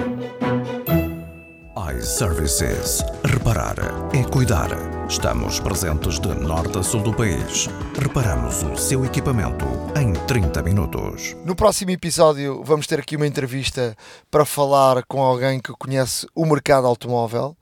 iServices. 1.97 3.03
Reparar 3.23 3.75
é 4.13 4.23
cuidar. 4.23 4.69
Estamos 5.09 5.59
presentes 5.59 6.19
de 6.19 6.27
norte 6.27 6.77
a 6.77 6.83
sul 6.83 7.01
do 7.01 7.13
país. 7.13 7.67
Reparamos 7.99 8.61
o 8.63 8.75
seu 8.75 9.05
equipamento 9.05 9.65
em 9.95 10.13
30 10.27 10.61
minutos. 10.61 11.35
No 11.45 11.55
próximo 11.55 11.91
episódio 11.91 12.63
vamos 12.63 12.85
ter 12.85 12.99
aqui 12.99 13.15
uma 13.15 13.25
entrevista 13.25 13.95
para 14.29 14.45
falar 14.45 15.03
com 15.07 15.21
alguém 15.21 15.59
que 15.59 15.73
conhece 15.73 16.27
o 16.35 16.45
mercado 16.45 16.85
automóvel. 16.85 17.55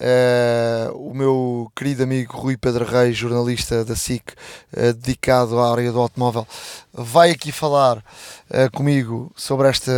Uh, 0.00 0.96
o 0.96 1.12
meu 1.12 1.72
querido 1.74 2.04
amigo 2.04 2.36
Rui 2.36 2.56
Pedro 2.56 2.84
Reis, 2.84 3.16
jornalista 3.16 3.84
da 3.84 3.96
SIC, 3.96 4.30
uh, 4.30 4.92
dedicado 4.92 5.58
à 5.58 5.72
área 5.72 5.90
do 5.90 6.00
automóvel, 6.00 6.46
vai 6.92 7.32
aqui 7.32 7.50
falar 7.50 7.98
uh, 7.98 8.70
comigo 8.72 9.32
sobre 9.34 9.68
esta, 9.68 9.92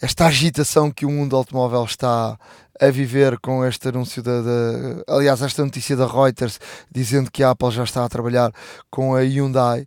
esta 0.00 0.26
agitação 0.26 0.90
que 0.90 1.04
o 1.04 1.10
mundo 1.10 1.36
automóvel 1.36 1.84
está 1.84 2.38
a 2.80 2.90
viver 2.90 3.38
com 3.38 3.64
este 3.64 3.88
anúncio 3.88 4.22
da, 4.22 4.40
da, 4.40 5.14
aliás 5.14 5.42
esta 5.42 5.62
notícia 5.62 5.94
da 5.94 6.06
Reuters 6.06 6.58
dizendo 6.90 7.30
que 7.30 7.42
a 7.42 7.50
Apple 7.50 7.70
já 7.70 7.84
está 7.84 8.04
a 8.04 8.08
trabalhar 8.08 8.50
com 8.90 9.14
a 9.14 9.20
Hyundai. 9.20 9.86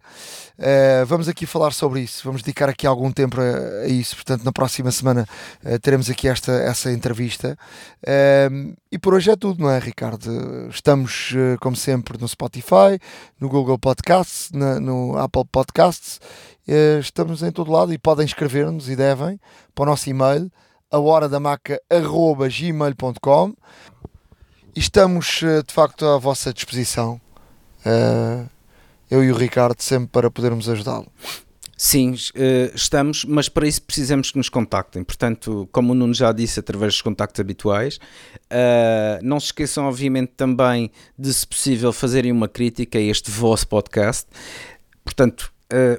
Uh, 0.59 1.03
vamos 1.07 1.27
aqui 1.27 1.47
falar 1.47 1.73
sobre 1.73 2.01
isso 2.01 2.21
vamos 2.23 2.43
dedicar 2.43 2.69
aqui 2.69 2.85
algum 2.85 3.11
tempo 3.11 3.41
a, 3.41 3.85
a 3.85 3.87
isso. 3.87 4.15
Portanto 4.15 4.43
na 4.43 4.51
próxima 4.51 4.91
semana 4.91 5.27
uh, 5.65 5.79
teremos 5.79 6.07
aqui 6.07 6.27
esta 6.27 6.51
essa 6.51 6.91
entrevista. 6.91 7.57
Uh, 8.03 8.75
e 8.91 8.99
por 8.99 9.15
hoje 9.15 9.31
é 9.31 9.35
tudo 9.35 9.63
não 9.63 9.71
é 9.71 9.79
Ricardo? 9.79 10.69
Estamos 10.69 11.33
como 11.59 11.75
sempre 11.75 12.19
no 12.21 12.27
Spotify 12.27 12.99
no 13.39 13.49
Google 13.49 13.79
Podcasts 13.79 14.51
na, 14.51 14.79
no 14.79 15.17
Apple 15.17 15.45
Podcasts 15.51 16.19
estamos 16.99 17.43
em 17.43 17.51
todo 17.51 17.71
lado 17.71 17.93
e 17.93 17.97
podem 17.97 18.25
escrever-nos 18.25 18.89
e 18.89 18.95
devem 18.95 19.39
para 19.75 19.83
o 19.83 19.85
nosso 19.85 20.09
e-mail 20.09 20.51
a 20.93 20.99
hora 20.99 21.27
da 21.27 21.39
Estamos 24.75 25.41
eh, 25.43 25.61
de 25.61 25.73
facto 25.73 26.05
à 26.05 26.17
vossa 26.17 26.51
disposição, 26.51 27.21
uh, 27.85 28.49
eu 29.09 29.23
e 29.23 29.31
o 29.31 29.35
Ricardo, 29.35 29.79
sempre 29.81 30.09
para 30.09 30.31
podermos 30.31 30.67
ajudá-lo. 30.67 31.07
Sim, 31.77 32.15
eh, 32.33 32.71
estamos, 32.73 33.25
mas 33.25 33.49
para 33.49 33.67
isso 33.67 33.81
precisamos 33.81 34.31
que 34.31 34.37
nos 34.37 34.49
contactem. 34.49 35.03
Portanto, 35.03 35.69
como 35.71 35.91
o 35.91 35.95
Nuno 35.95 36.13
já 36.13 36.31
disse, 36.31 36.59
através 36.59 36.93
dos 36.93 37.01
contactos 37.03 37.39
habituais. 37.39 37.99
não 39.21 39.39
se 39.39 39.47
esqueçam, 39.47 39.85
obviamente, 39.85 40.33
também 40.37 40.91
de, 41.17 41.33
se 41.33 41.45
possível, 41.45 41.91
fazerem 41.91 42.31
uma 42.31 42.47
crítica 42.47 42.97
a 42.97 43.01
este 43.01 43.29
vosso 43.29 43.67
podcast. 43.67 44.27
Portanto, 45.03 45.52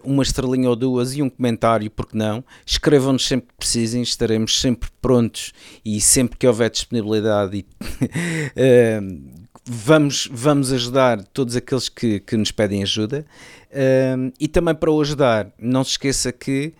uma 0.05 0.23
estrelinha 0.23 0.69
ou 0.69 0.77
duas 0.77 1.15
e 1.15 1.23
um 1.23 1.29
comentário, 1.29 1.91
porque 1.91 2.17
não? 2.17 2.45
Escrevam-nos 2.65 3.27
sempre 3.27 3.49
que 3.49 3.55
precisem, 3.57 4.03
estaremos 4.03 4.61
sempre 4.61 4.89
prontos 5.01 5.53
e 5.85 6.01
sempre 6.01 6.39
que 6.39 6.47
houver 6.47 6.71
disponibilidade 6.71 7.59
e, 7.59 7.67
uh, 7.81 9.23
vamos, 9.65 10.29
vamos 10.33 10.73
ajudar 10.73 11.25
todos 11.25 11.57
aqueles 11.57 11.89
que, 11.89 12.21
que 12.21 12.37
nos 12.37 12.51
pedem 12.51 12.83
ajuda. 12.83 13.25
Uh, 13.71 14.33
e 14.39 14.49
também 14.49 14.75
para 14.75 14.91
o 14.91 15.01
ajudar, 15.01 15.51
não 15.59 15.83
se 15.83 15.93
esqueça 15.93 16.33
que 16.33 16.73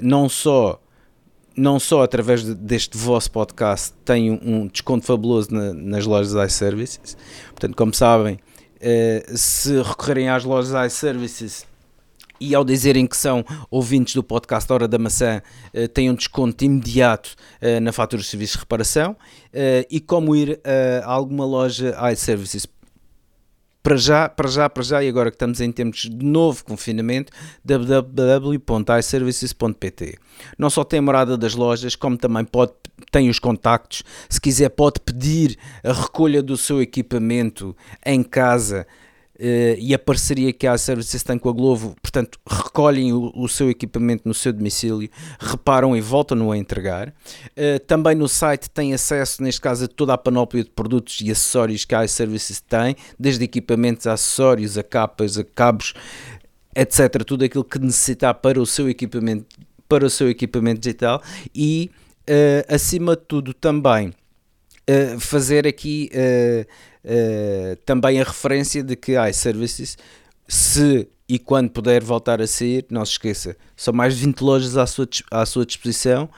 não 0.00 0.28
só 0.28 0.80
não 1.56 1.80
só 1.80 2.02
através 2.02 2.44
de, 2.44 2.54
deste 2.54 2.96
vosso 2.96 3.30
podcast 3.30 3.92
tem 4.04 4.30
um, 4.30 4.38
um 4.42 4.66
desconto 4.66 5.06
fabuloso 5.06 5.52
na, 5.52 5.72
nas 5.72 6.04
lojas 6.04 6.52
iServices. 6.52 7.16
Portanto, 7.48 7.74
como 7.74 7.94
sabem, 7.94 8.34
uh, 8.34 9.36
se 9.36 9.80
recorrerem 9.80 10.28
às 10.28 10.44
lojas 10.44 10.92
iServices 10.92 11.66
e 12.40 12.54
ao 12.54 12.64
dizerem 12.64 13.06
que 13.06 13.16
são 13.16 13.44
ouvintes 13.70 14.14
do 14.14 14.22
podcast 14.22 14.72
Hora 14.72 14.88
da 14.88 14.98
Maçã, 14.98 15.42
uh, 15.74 15.88
têm 15.88 16.10
um 16.10 16.14
desconto 16.14 16.64
imediato 16.64 17.34
uh, 17.62 17.78
na 17.80 17.92
fatura 17.92 18.22
de 18.22 18.28
serviços 18.28 18.56
de 18.56 18.60
reparação 18.60 19.12
uh, 19.12 19.16
e 19.90 20.00
como 20.00 20.34
ir 20.34 20.58
a 21.04 21.10
alguma 21.10 21.44
loja 21.44 21.94
iServices. 22.12 22.66
Para 23.82 23.96
já, 23.96 24.26
para 24.28 24.48
já, 24.48 24.68
para 24.68 24.82
já, 24.82 25.04
e 25.04 25.08
agora 25.08 25.30
que 25.30 25.36
estamos 25.36 25.60
em 25.60 25.70
tempos 25.70 26.00
de 26.00 26.26
novo 26.26 26.64
confinamento, 26.64 27.32
www.iservices.pt. 27.64 30.18
Não 30.58 30.68
só 30.68 30.82
tem 30.82 30.98
a 30.98 31.02
morada 31.02 31.38
das 31.38 31.54
lojas, 31.54 31.94
como 31.94 32.16
também 32.16 32.44
pode, 32.44 32.72
tem 33.12 33.30
os 33.30 33.38
contactos. 33.38 34.02
Se 34.28 34.40
quiser, 34.40 34.70
pode 34.70 34.98
pedir 34.98 35.56
a 35.84 35.92
recolha 35.92 36.42
do 36.42 36.56
seu 36.56 36.82
equipamento 36.82 37.76
em 38.04 38.24
casa 38.24 38.88
Uh, 39.38 39.76
e 39.78 39.92
a 39.92 39.98
parceria 39.98 40.50
que 40.50 40.66
a 40.66 40.78
Services 40.78 41.22
tem 41.22 41.38
com 41.38 41.50
a 41.50 41.52
Glovo, 41.52 41.94
portanto, 42.00 42.38
recolhem 42.48 43.12
o, 43.12 43.30
o, 43.34 43.46
seu 43.46 43.68
equipamento 43.68 44.22
no 44.26 44.32
seu 44.32 44.50
domicílio, 44.50 45.10
reparam 45.38 45.94
e 45.94 46.00
voltam-no 46.00 46.50
a 46.50 46.56
entregar. 46.56 47.08
Uh, 47.50 47.78
também 47.86 48.14
no 48.14 48.28
site 48.28 48.70
tem 48.70 48.94
acesso, 48.94 49.42
neste 49.42 49.60
caso, 49.60 49.84
a 49.84 49.88
toda 49.88 50.14
a 50.14 50.18
panóplia 50.18 50.64
de 50.64 50.70
produtos 50.70 51.20
e 51.20 51.30
acessórios 51.30 51.84
que 51.84 51.94
a 51.94 52.02
iServices 52.02 52.62
tem, 52.62 52.96
desde 53.18 53.44
equipamentos 53.44 54.06
a 54.06 54.14
acessórios, 54.14 54.78
a 54.78 54.82
capas, 54.82 55.36
a 55.36 55.44
cabos, 55.44 55.92
etc. 56.74 57.22
Tudo 57.22 57.44
aquilo 57.44 57.64
que 57.64 57.78
necessitar 57.78 58.32
para 58.34 58.58
o 58.58 58.64
seu 58.64 58.88
equipamento, 58.88 59.44
para 59.86 60.06
o 60.06 60.10
seu 60.10 60.30
equipamento 60.30 60.80
digital 60.80 61.22
e, 61.54 61.90
uh, 62.22 62.74
acima 62.74 63.14
de 63.14 63.22
tudo, 63.22 63.52
também 63.52 64.14
fazer 65.18 65.66
aqui 65.66 66.08
uh, 67.06 67.76
também 67.86 68.20
a 68.20 68.24
referência 68.24 68.82
de 68.82 68.96
que 68.96 69.12
iServices, 69.18 69.96
se 70.46 71.08
e 71.28 71.38
quando 71.38 71.70
puder 71.70 72.02
voltar 72.04 72.40
a 72.40 72.46
sair, 72.46 72.86
não 72.88 73.04
se 73.04 73.12
esqueça, 73.12 73.56
são 73.76 73.92
mais 73.92 74.16
de 74.16 74.26
20 74.26 74.40
lojas 74.42 74.76
à 74.76 74.86
sua, 74.86 75.08
à 75.30 75.44
sua 75.44 75.66
disposição, 75.66 76.28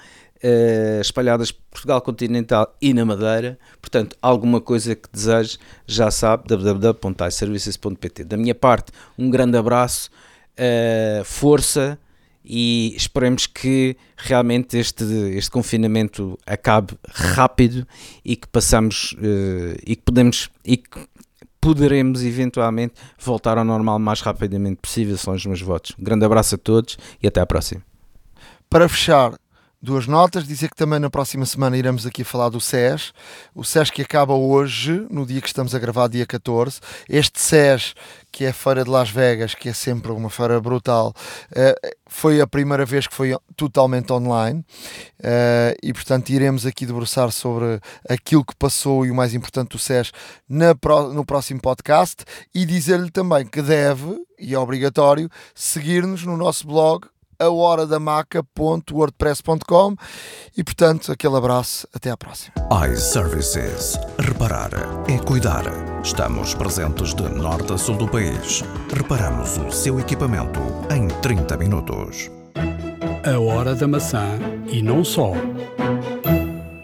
uh, 0.42 1.00
espalhadas 1.00 1.50
por 1.50 1.62
Portugal 1.70 2.00
continental 2.00 2.74
e 2.80 2.94
na 2.94 3.04
Madeira. 3.04 3.58
Portanto, 3.80 4.16
alguma 4.22 4.60
coisa 4.60 4.94
que 4.94 5.08
deseje, 5.12 5.58
já 5.86 6.10
sabe, 6.10 6.44
www.iservices.pt. 6.48 8.24
Da 8.24 8.36
minha 8.36 8.54
parte, 8.54 8.92
um 9.18 9.28
grande 9.28 9.56
abraço, 9.56 10.10
uh, 10.54 11.24
força 11.24 11.98
e 12.49 12.94
esperemos 12.96 13.46
que 13.46 13.94
realmente 14.16 14.78
este, 14.78 15.05
este 15.36 15.51
confinamento 15.51 16.38
acabe 16.46 16.94
rápido 17.07 17.86
e 18.24 18.36
que 18.36 18.49
passamos 18.49 19.12
uh, 19.18 19.76
e 19.86 19.94
que 19.94 20.03
podemos 20.03 20.49
e 20.64 20.78
que 20.78 21.07
poderemos 21.61 22.22
eventualmente 22.22 22.94
voltar 23.18 23.59
ao 23.59 23.64
normal 23.64 23.99
mais 23.99 24.22
rapidamente 24.22 24.76
possível, 24.80 25.18
são 25.18 25.34
os 25.34 25.44
meus 25.44 25.61
votos. 25.61 25.92
Um 25.99 26.05
grande 26.05 26.24
abraço 26.24 26.55
a 26.55 26.59
todos 26.59 26.96
e 27.22 27.26
até 27.26 27.40
à 27.40 27.46
próxima. 27.46 27.82
Para 28.70 28.88
fechar, 28.88 29.34
duas 29.81 30.07
notas. 30.07 30.47
Dizer 30.47 30.68
que 30.68 30.76
também 30.76 30.99
na 30.99 31.11
próxima 31.11 31.47
semana 31.47 31.76
iremos 31.76 32.07
aqui 32.07 32.24
falar 32.24 32.49
do 32.49 32.61
SES. 32.61 33.12
O 33.55 33.64
SES 33.64 33.91
que 33.91 34.03
acaba 34.03 34.35
hoje, 34.35 35.07
no 35.11 35.24
dia 35.24 35.41
que 35.41 35.47
estamos 35.47 35.74
a 35.74 35.79
gravar, 35.79 36.09
dia 36.09 36.26
14. 36.26 36.81
Este 37.09 37.41
SES, 37.41 37.95
que 38.31 38.45
é 38.45 38.49
a 38.49 38.53
Feira 38.53 38.85
de 38.85 38.91
Las 38.91 39.11
Vegas, 39.11 39.55
que 39.55 39.68
é 39.68 39.72
sempre 39.72 40.12
uma 40.12 40.31
feira 40.31 40.61
brutal, 40.61 41.14
eh, 41.55 41.74
foi 42.07 42.41
a 42.41 42.47
primeira 42.47 42.85
vez 42.85 43.07
que 43.07 43.14
foi 43.14 43.37
totalmente 43.57 44.12
online. 44.12 44.64
Eh, 45.22 45.76
e 45.83 45.93
portanto 45.93 46.31
iremos 46.31 46.66
aqui 46.66 46.87
debruçar 46.87 47.31
sobre 47.33 47.81
aquilo 48.09 48.45
que 48.45 48.55
passou 48.57 49.07
e 49.07 49.11
o 49.11 49.14
mais 49.14 49.35
importante 49.35 49.70
do 49.70 49.79
SES 49.79 50.12
no 50.49 51.24
próximo 51.24 51.61
podcast. 51.61 52.24
E 52.55 52.64
dizer-lhe 52.66 53.11
também 53.11 53.47
que 53.47 53.62
deve, 53.62 54.18
e 54.39 54.55
é 54.55 54.59
obrigatório, 54.59 55.31
seguir-nos 55.55 56.24
no 56.24 56.37
nosso 56.37 56.66
blog 56.66 57.07
a 57.39 57.49
hora 57.51 57.86
da 57.86 58.01
maca.wordpress.com 58.01 59.95
e 60.57 60.64
portanto 60.64 61.12
aquele 61.12 61.36
abraço, 61.36 61.86
até 61.95 62.11
à 62.11 62.16
próxima. 62.16 62.55
iServices. 62.91 63.99
Reparar 64.18 64.70
é 65.09 65.18
cuidar. 65.18 65.64
Estamos 66.03 66.55
presentes 66.55 67.14
de 67.14 67.22
norte 67.28 67.72
a 67.72 67.78
sul 67.78 67.97
do 67.97 68.09
país. 68.09 68.62
Reparamos 68.93 69.57
o 69.59 69.70
seu 69.70 70.01
equipamento 70.01 70.61
em 70.91 71.07
30 71.20 71.57
minutos. 71.57 72.30
A 73.24 73.39
hora 73.39 73.74
da 73.74 73.86
maçã 73.86 74.39
e 74.70 74.82
não 74.82 75.05
só. 75.05 75.32